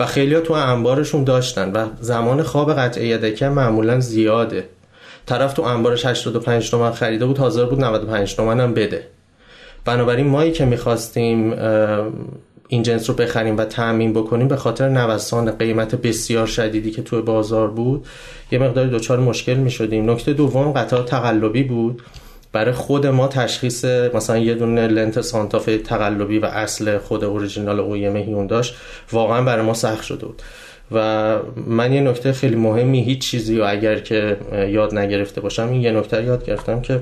و 0.01 0.07
خیلی 0.07 0.41
تو 0.41 0.53
انبارشون 0.53 1.25
داشتن 1.25 1.73
و 1.73 1.87
زمان 2.01 2.43
خواب 2.43 2.73
قطعه 2.73 3.19
دکه 3.19 3.49
معمولا 3.49 4.01
زیاده. 4.01 4.69
طرف 5.29 5.53
تو 5.53 5.63
انبارش 5.63 6.07
85 6.07 6.71
تومن 6.71 6.93
خریده 6.93 7.27
بود 7.27 7.39
حاضر 7.39 7.65
بود 7.65 7.81
95 7.81 8.37
تومن 8.37 8.61
هم 8.61 8.75
بده. 8.75 9.07
بنابراین 9.85 10.27
مایی 10.27 10.53
که 10.53 10.65
می‌خواستیم 10.65 11.55
این 12.69 12.83
جنس 12.83 13.11
رو 13.11 13.17
بخریم 13.17 13.57
و 13.57 13.65
تأمین 13.65 14.13
بکنیم 14.13 14.49
به 14.49 14.57
خاطر 14.57 14.89
نوسان 14.89 15.51
قیمت 15.51 15.95
بسیار 15.95 16.47
شدیدی 16.47 16.91
که 16.91 17.03
تو 17.03 17.23
بازار 17.23 17.69
بود 17.69 18.07
یه 18.53 18.59
مقدار 18.59 18.87
دچار 18.87 19.21
مشکل 19.21 19.55
می‌شدیم. 19.55 20.11
نکته 20.11 20.33
دوم 20.33 20.73
قطار 20.73 21.03
تقلبی 21.03 21.63
بود. 21.63 22.03
برای 22.53 22.73
خود 22.73 23.07
ما 23.07 23.29
تشخیص 23.29 23.85
مثلا 23.85 24.39
یه 24.39 24.55
دونه 24.55 24.87
لنت 24.87 25.21
سانتافه 25.21 25.79
تقلبی 25.79 26.39
و 26.39 26.45
اصل 26.45 26.99
خود 26.99 27.25
اوریجینال 27.25 27.81
اویم 27.81 28.17
هیون 28.17 28.47
داشت 28.47 28.75
واقعا 29.13 29.43
برای 29.43 29.67
ما 29.67 29.75
سخت 29.75 30.03
شده 30.03 30.27
بود. 30.27 30.43
و 30.93 31.37
من 31.67 31.93
یه 31.93 32.01
نکته 32.01 32.33
خیلی 32.33 32.57
مهمی 32.57 33.03
هیچ 33.03 33.19
چیزی 33.19 33.59
رو 33.59 33.71
اگر 33.71 33.99
که 33.99 34.37
یاد 34.69 34.99
نگرفته 34.99 35.41
باشم 35.41 35.69
این 35.69 35.81
یه 35.81 35.93
نکته 35.93 36.25
یاد 36.25 36.45
گرفتم 36.45 36.81
که 36.81 37.01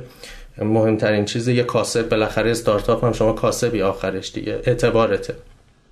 مهمترین 0.58 1.24
چیز 1.24 1.48
یه 1.48 1.62
کاسب 1.62 2.08
بالاخره 2.08 2.50
استارتاپ 2.50 3.04
هم 3.04 3.12
شما 3.12 3.32
کاسبی 3.32 3.82
آخرش 3.82 4.32
دیگه 4.32 4.60
اعتبارته. 4.64 5.34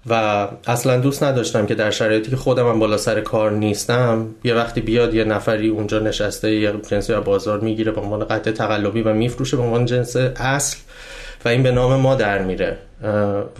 و 0.06 0.48
اصلا 0.66 1.00
دوست 1.00 1.22
نداشتم 1.22 1.66
که 1.66 1.74
در 1.74 1.90
شرایطی 1.90 2.30
که 2.30 2.36
خودم 2.36 2.68
هم 2.68 2.78
بالا 2.78 2.96
سر 2.96 3.20
کار 3.20 3.52
نیستم 3.52 4.26
یه 4.44 4.54
وقتی 4.54 4.80
بیاد 4.80 5.14
یه 5.14 5.24
نفری 5.24 5.68
اونجا 5.68 5.98
نشسته 5.98 6.54
یه 6.54 6.72
جنسی 6.90 7.12
رو 7.12 7.20
بازار 7.20 7.60
می‌گیره 7.60 7.92
به 7.92 8.00
عنوان 8.00 8.24
قطع 8.24 8.50
تقلبی 8.50 9.02
و 9.02 9.12
میفروشه 9.12 9.56
به 9.56 9.62
عنوان 9.62 9.84
جنس 9.84 10.16
اصل. 10.16 10.76
و 11.44 11.48
این 11.48 11.62
به 11.62 11.70
نام 11.70 12.00
ما 12.00 12.14
در 12.14 12.42
میره. 12.42 12.76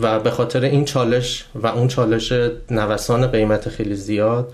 و 0.01 0.21
به 0.21 0.31
خاطر 0.31 0.61
این 0.61 0.85
چالش 0.85 1.45
و 1.55 1.67
اون 1.67 1.89
چالش 1.89 2.33
نوسان 2.71 3.27
قیمت 3.27 3.69
خیلی 3.69 3.95
زیاد 3.95 4.53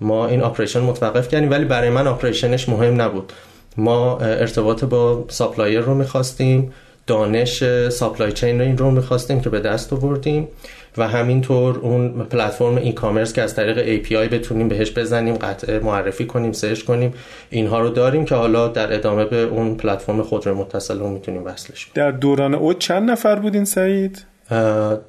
ما 0.00 0.26
این 0.26 0.42
operation 0.42 0.80
متوقف 0.80 1.28
کردیم. 1.28 1.50
ولی 1.50 1.64
برای 1.64 1.90
من 1.90 2.06
operation 2.06 2.57
ش 2.57 2.68
مهم 2.68 3.00
نبود. 3.00 3.32
ما 3.76 4.18
ارتباط 4.18 4.84
با 4.84 5.24
supplier 5.28 5.80
رو 5.80 5.94
می‌خواستیم 5.94 6.72
دانش 7.06 7.64
supply 7.88 8.32
chain 8.32 8.60
رو 8.60 8.66
این 8.66 8.78
رو 8.78 8.90
می‌خواستیم 8.90 9.40
که 9.40 9.50
به 9.50 9.60
دست 9.60 9.92
آوردیم. 9.92 10.48
و 10.96 11.08
همینطور 11.08 11.78
اون 11.78 12.08
پلتفرم 12.24 12.76
e-commerce 12.76 13.32
که 13.32 13.42
از 13.42 13.54
طریق 13.54 14.04
API 14.04 14.32
بتونیم 14.32 14.68
بهش 14.68 14.90
بزنیم 14.90 15.34
قطعه 15.34 15.78
معرفی 15.78 16.26
کنیم 16.26 16.52
search 16.52 16.82
کنیم 16.82 17.14
اینها 17.50 17.80
رو 17.80 17.88
داریم 17.88 18.24
که 18.24 18.34
حالا 18.34 18.68
در 18.68 18.94
ادامه 18.94 19.24
به 19.24 19.42
اون 19.42 19.76
پلتفرم 19.76 20.22
خودرو 20.22 20.54
متصل 20.54 20.98
رو 20.98 21.08
می‌تونیم 21.08 21.44
وصلش 21.44 21.86
کنیم. 21.86 22.06
در 22.06 22.10
دوران 22.10 22.54
اوج 22.54 22.78
چند 22.78 23.10
نفر 23.10 23.36
بودین 23.38 23.64
سعید؟ 23.64 24.24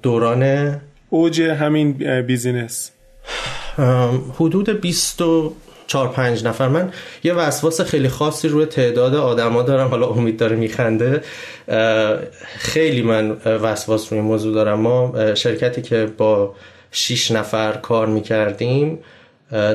دوران 0.02 0.74
اوج 1.10 1.42
همین 1.42 2.22
بیزینس. 2.22 2.92
حدود 4.40 4.82
20 4.82 5.22
چهار 5.94 6.08
پنج 6.08 6.46
نفر. 6.46 6.68
من 6.68 6.92
یه 7.24 7.34
وسواس 7.34 7.82
خیلی 7.82 8.10
خاصی 8.10 8.48
روی 8.48 8.66
تعداد 8.66 9.16
آدما 9.16 9.62
دارم. 9.62 9.88
حالا 9.88 10.08
امید 10.08 10.38
داره 10.38 10.56
میخنده. 10.56 11.22
خیلی 12.58 13.02
من 13.02 13.32
وسواس 13.32 14.14
روی 14.14 14.22
موضوع 14.22 14.54
دارم. 14.54 14.80
ما 14.80 15.14
شرکتی 15.36 15.82
که 15.82 16.06
با 16.18 16.56
6 16.92 17.32
نفر 17.32 17.72
کار 17.74 18.08
می‌کردیم 18.08 19.00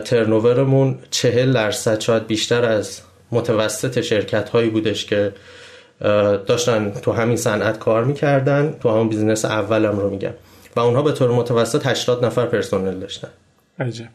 ترنوورمون 0.05 0.99
چهل 1.11 1.53
درصد 1.53 2.01
شاید 2.01 2.27
بیشتر 2.27 2.65
از 2.65 3.01
متوسط 3.33 4.01
شرکت 4.01 4.49
هایی 4.49 4.71
بودش 4.71 5.05
که 5.05 5.33
داشتن 6.47 6.91
تو 6.91 7.13
همین 7.13 7.37
صنعت 7.37 7.79
کار 7.79 8.05
می‌کردن. 8.05 8.75
تو 8.81 8.89
همون 8.91 9.09
business 9.09 9.45
اولم 9.45 9.99
رو 9.99 10.11
میگم. 10.11 10.35
و 10.77 10.81
اونها 10.81 11.03
به 11.03 11.13
طور 11.13 11.31
متوسط 11.31 11.87
80 11.87 12.25
نفر 12.25 12.47
پرسنل 12.47 13.01
داشتن. 13.01 13.29
عجب. 13.81 14.09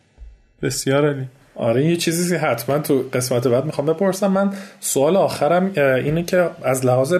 بسیار 0.61 1.09
علی 1.09 1.25
آره 1.55 1.85
یه 1.85 1.97
چیزی 1.97 2.35
حتما 2.35 2.79
تو 2.79 3.03
قسمت 3.13 3.47
بعد 3.47 3.65
می‌خوام 3.65 3.87
بپرسم. 3.87 4.31
من 4.31 4.53
سوال 4.79 5.17
آخرم 5.17 5.71
اینه 5.75 6.23
که 6.23 6.49
از 6.63 6.85
لحاظ 6.85 7.13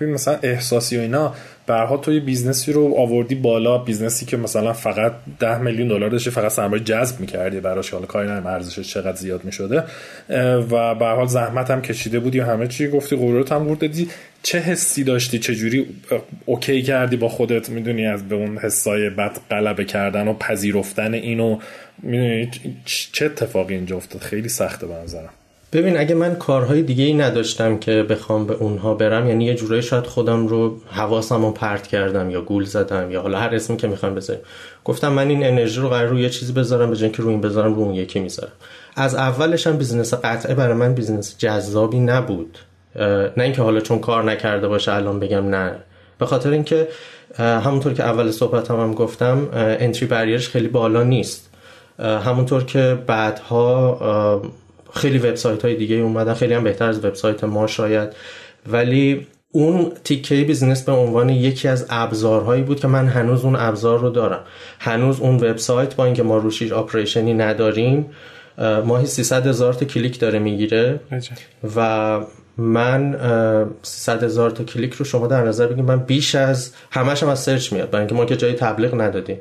مثلا 0.00 0.38
احساسی 0.42 0.98
و 0.98 1.00
اینا 1.00 1.34
برها 1.66 1.96
تو 1.96 2.12
یه 2.12 2.20
business 2.20 2.66
ی 2.66 2.72
رو 2.72 2.94
آوردی 2.98 3.34
بالا 3.34 3.78
business 3.78 4.21
ی 4.21 4.26
که 4.26 4.36
مثلا 4.36 4.72
فقط 4.72 5.12
ده 5.40 5.58
میلیون 5.58 5.88
دلار 5.88 6.10
داشته 6.10 6.30
فقط 6.30 6.50
سرمایه 6.50 6.84
جذب 6.84 7.20
می‌کردی 7.20 7.60
براش 7.60 7.90
حالا 7.90 8.06
کاری 8.06 8.28
نداریم 8.28 8.46
ارزشش 8.46 8.92
چقدر 8.92 9.16
زیاد 9.16 9.44
می‌شده. 9.44 9.84
و 10.70 10.94
به 10.94 11.06
حال 11.06 11.26
زحمت 11.26 11.70
هم 11.70 11.82
کشیده 11.82 12.20
بودی 12.20 12.40
و 12.40 12.44
همه 12.44 12.68
چی 12.68 12.88
گفتی 12.88 13.16
غرورت 13.16 13.52
هم 13.52 13.74
دادی. 13.74 14.08
چه 14.42 14.58
حسی 14.58 15.04
داشتی؟ 15.04 15.38
چه 15.38 15.54
جوری 15.54 15.86
اوکی 16.46 16.82
کردی 16.82 17.16
با 17.16 17.28
خودت؟ 17.28 17.68
می‌دونی 17.68 18.06
از 18.06 18.28
به 18.28 18.34
اون 18.34 18.58
حسای 18.58 19.10
بد 19.10 19.38
غلبه 19.50 19.84
کردن 19.84 20.28
و 20.28 20.34
پذیرفتن 20.34 21.14
اینو. 21.14 21.58
می‌دونی 22.02 22.50
چه 22.84 23.24
اتفاقی 23.26 23.74
اینجا 23.74 23.96
افتاد؟ 23.96 24.22
خیلی 24.22 24.48
سخته 24.48 24.86
به 24.86 24.94
ببین 25.72 25.98
اگه 25.98 26.14
من 26.14 26.34
کارهای 26.34 26.82
دیگه 26.82 27.04
ای 27.04 27.14
نداشتم 27.14 27.78
که 27.78 28.02
بخوام 28.02 28.46
به 28.46 28.54
اونها 28.54 28.94
برم 28.94 29.28
یعنی 29.28 29.44
یه 29.44 29.54
جورایی 29.54 29.82
شاید 29.82 30.06
خودم 30.06 30.46
رو 30.46 30.76
حواسم 30.90 31.42
رو 31.42 31.50
پرت 31.50 31.86
کردم 31.86 32.30
یا 32.30 32.40
گول 32.40 32.64
زدم 32.64 33.10
یا 33.10 33.22
حالا 33.22 33.38
هر 33.38 33.54
اسمی 33.54 33.76
که 33.76 33.86
می‌خوام 33.86 34.14
بذارم 34.14 34.40
گفتم 34.84 35.12
من 35.12 35.28
این 35.28 35.46
انرژی 35.46 35.80
رو 35.80 35.88
قرار 35.88 36.06
روی 36.06 36.22
یه 36.22 36.30
چیزی 36.30 36.52
بذارم 36.52 36.90
به 36.90 36.96
که 36.96 37.22
روی 37.22 37.30
این 37.30 37.40
بذارم 37.40 37.74
رو 37.74 37.80
اون 37.80 37.94
یکی 37.94 38.20
می‌ذارم. 38.20 38.52
از 38.96 39.14
اولش 39.14 39.66
هم 39.66 39.76
business 39.76 40.14
قطعه 40.14 40.54
برای 40.54 40.74
من 40.74 40.94
business 40.94 41.38
جذابی 41.38 42.00
نبود. 42.00 42.58
نه 43.36 43.44
اینکه 43.44 43.62
حالا 43.62 43.80
چون 43.80 43.98
کار 43.98 44.24
نکرده 44.24 44.68
باشه 44.68 44.92
الان 44.92 45.20
بگم 45.20 45.48
نه. 45.48 45.74
به 46.18 46.26
خاطر 46.26 46.50
اینکه 46.50 46.88
همونطور 47.38 47.92
که 47.92 48.02
اول 48.02 48.30
صحبت 48.30 48.70
هم, 48.70 48.80
هم 48.80 48.94
گفتم 48.94 49.48
entry 49.54 50.06
barrier 50.06 50.39
ش 50.39 50.48
خیلی 50.48 50.68
بالا 50.68 51.02
نیست. 51.02 51.50
همونطور 51.98 52.64
که 52.64 52.98
بعدها 53.06 54.42
خیلی 54.94 55.18
وبسایت 55.18 55.64
های 55.64 55.74
دیگه 55.74 55.96
اومدن 55.96 56.34
خیلی 56.34 56.54
هم 56.54 56.64
بهتر 56.64 56.88
از 56.88 57.04
وبسایت 57.04 57.44
ما 57.44 57.66
شاید. 57.66 58.08
ولی 58.66 59.26
اون 59.52 59.92
تیکه 60.04 60.44
business 60.44 60.82
به 60.82 60.92
عنوان 60.92 61.28
یکی 61.28 61.68
از 61.68 61.86
ابزارهایی 61.90 62.62
بود 62.62 62.80
که 62.80 62.88
من 62.88 63.08
هنوز 63.08 63.44
اون 63.44 63.56
ابزار 63.56 63.98
رو 63.98 64.10
دارم. 64.10 64.40
هنوز 64.78 65.20
اون 65.20 65.34
وبسایت 65.36 65.94
با 65.94 66.04
اینکه 66.04 66.22
ما 66.22 66.38
روش 66.38 66.72
operation 66.72 67.28
ی 67.28 67.34
نداریم 67.34 68.10
ماهی 68.84 69.06
300 69.06 69.46
هزار 69.46 69.72
تا 69.72 69.84
کلیک 69.84 70.18
داره 70.18 70.38
می‌گیره. 70.38 71.00
و 71.76 72.20
من 72.56 73.16
300 73.82 74.24
هزار 74.24 74.50
تا 74.50 74.64
کلیک 74.64 74.94
رو 74.94 75.04
شما 75.04 75.26
در 75.26 75.44
نظر 75.44 75.66
بگیم 75.66 75.84
من 75.84 75.98
بیش 75.98 76.34
از 76.34 76.72
همش 76.90 77.22
هم 77.22 77.28
از 77.28 77.40
search 77.40 77.72
میاد 77.72 77.90
برای 77.90 78.00
اینکه 78.00 78.14
ما 78.14 78.24
که 78.24 78.36
جای 78.36 78.52
تبلیغ 78.52 79.00
ندادیم. 79.00 79.38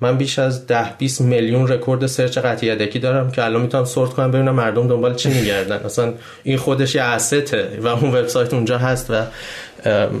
من 0.00 0.16
بیش 0.16 0.38
از 0.38 0.66
10 0.66 0.96
20 0.98 1.20
میلیون 1.20 1.68
record 1.68 2.06
search 2.06 2.38
قطعه 2.38 2.68
یدکی 2.68 2.98
دارم 2.98 3.30
که 3.30 3.44
الان 3.44 3.62
می‌تونم 3.62 3.84
sort 3.84 4.10
کنم 4.10 4.30
ببینم 4.30 4.54
مردم 4.54 4.88
دنبال 4.88 5.14
چی 5.14 5.28
میگردن. 5.28 5.76
اصلا 5.76 6.14
این 6.42 6.56
خودش 6.56 6.94
یه 6.94 7.02
asset 7.02 7.65
ه 7.65 7.78
و 7.80 7.86
اون 7.86 8.14
وبسایت 8.14 8.54
اونجا 8.54 8.78
هست 8.78 9.10
و 9.10 9.22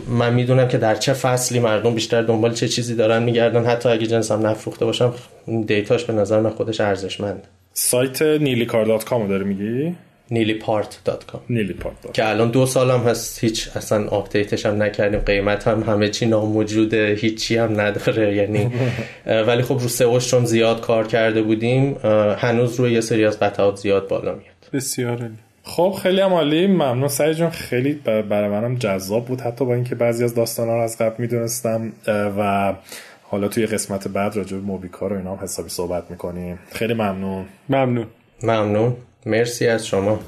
من 0.08 0.34
می‌دونم 0.34 0.68
که 0.68 0.78
در 0.78 0.94
چه 0.94 1.12
فصلی 1.12 1.58
مردم 1.58 1.94
بیشتر 1.94 2.22
دنبال 2.22 2.52
چه 2.52 2.68
چیزی 2.68 2.94
دارن 2.94 3.22
میگردن. 3.22 3.64
حتی 3.64 3.88
اگه 3.88 4.06
جنسم 4.06 4.46
نفروخته 4.46 4.84
باشم 4.84 5.14
data 5.66 5.91
ش 5.91 6.04
به 6.04 6.12
نظر 6.12 6.40
من 6.40 6.50
خودش 6.50 6.80
ارزشمنده. 6.80 7.46
سایت 7.72 8.22
نیلی‌کار.com 8.22 9.28
داره 9.28 9.44
میگی؟ 9.44 9.94
نیلی‌پارت.com 10.30 11.38
نیلی‌پارت 11.50 12.12
که 12.12 12.28
الان 12.28 12.50
دو 12.50 12.66
سالم 12.66 13.00
هست. 13.00 13.44
هیچ 13.44 13.68
اصلا 13.76 14.08
آپدیتش 14.08 14.66
هم 14.66 14.82
نکردیم. 14.82 15.20
قیمت 15.20 15.68
هم 15.68 15.82
همه 15.82 16.08
چی 16.08 16.26
ناموجوده. 16.26 17.16
هیچی 17.20 17.56
هم 17.56 17.80
نداره. 17.80 18.34
یعنی 18.40 18.70
ولی 19.26 19.62
خب 19.62 19.74
رو 19.74 19.88
SEO 19.88 20.13
ش 20.13 20.30
چون 20.30 20.44
زیاد 20.44 20.80
کار 20.80 21.06
کرده 21.06 21.42
بودیم 21.42 21.96
هنوز 22.38 22.80
روی 22.80 22.92
یه 22.92 23.00
سری 23.00 23.24
از 23.24 23.40
قطعات 23.40 23.76
زیاد 23.76 24.08
بالا 24.08 24.32
میاد. 24.32 24.70
بسیار 24.72 25.30
خب 25.62 25.94
خیلی 26.02 26.20
هم 26.20 26.32
عالی. 26.32 26.66
ممنون 26.66 27.08
سعی 27.08 27.34
جان. 27.34 27.50
خیلی 27.50 27.92
برای 28.04 28.48
منم 28.48 28.74
جذاب 28.74 29.24
بود. 29.24 29.40
حتی 29.40 29.64
با 29.64 29.74
اینکه 29.74 29.94
بعضی 29.94 30.24
از 30.24 30.34
داستانا 30.34 30.76
رو 30.76 30.82
از 30.82 30.98
قبل 30.98 31.14
می‌دونستم 31.18 31.92
و 32.38 32.74
حالا 33.22 33.48
توی 33.48 33.66
قسمت 33.66 34.08
بعد 34.08 34.36
راجع 34.36 34.56
به 34.56 34.62
موبیکا 34.62 35.06
رو 35.06 35.16
اینا 35.16 35.36
هم 35.36 35.42
حسابی 35.42 35.68
صحبت 35.68 36.10
می‌کنیم. 36.10 36.58
خیلی 36.72 36.94
ممنون. 36.94 37.44
ممنون. 37.68 38.06
ممنون. 38.42 38.96
مرسی 39.26 39.66
از 39.66 39.86
شما. 39.86 40.18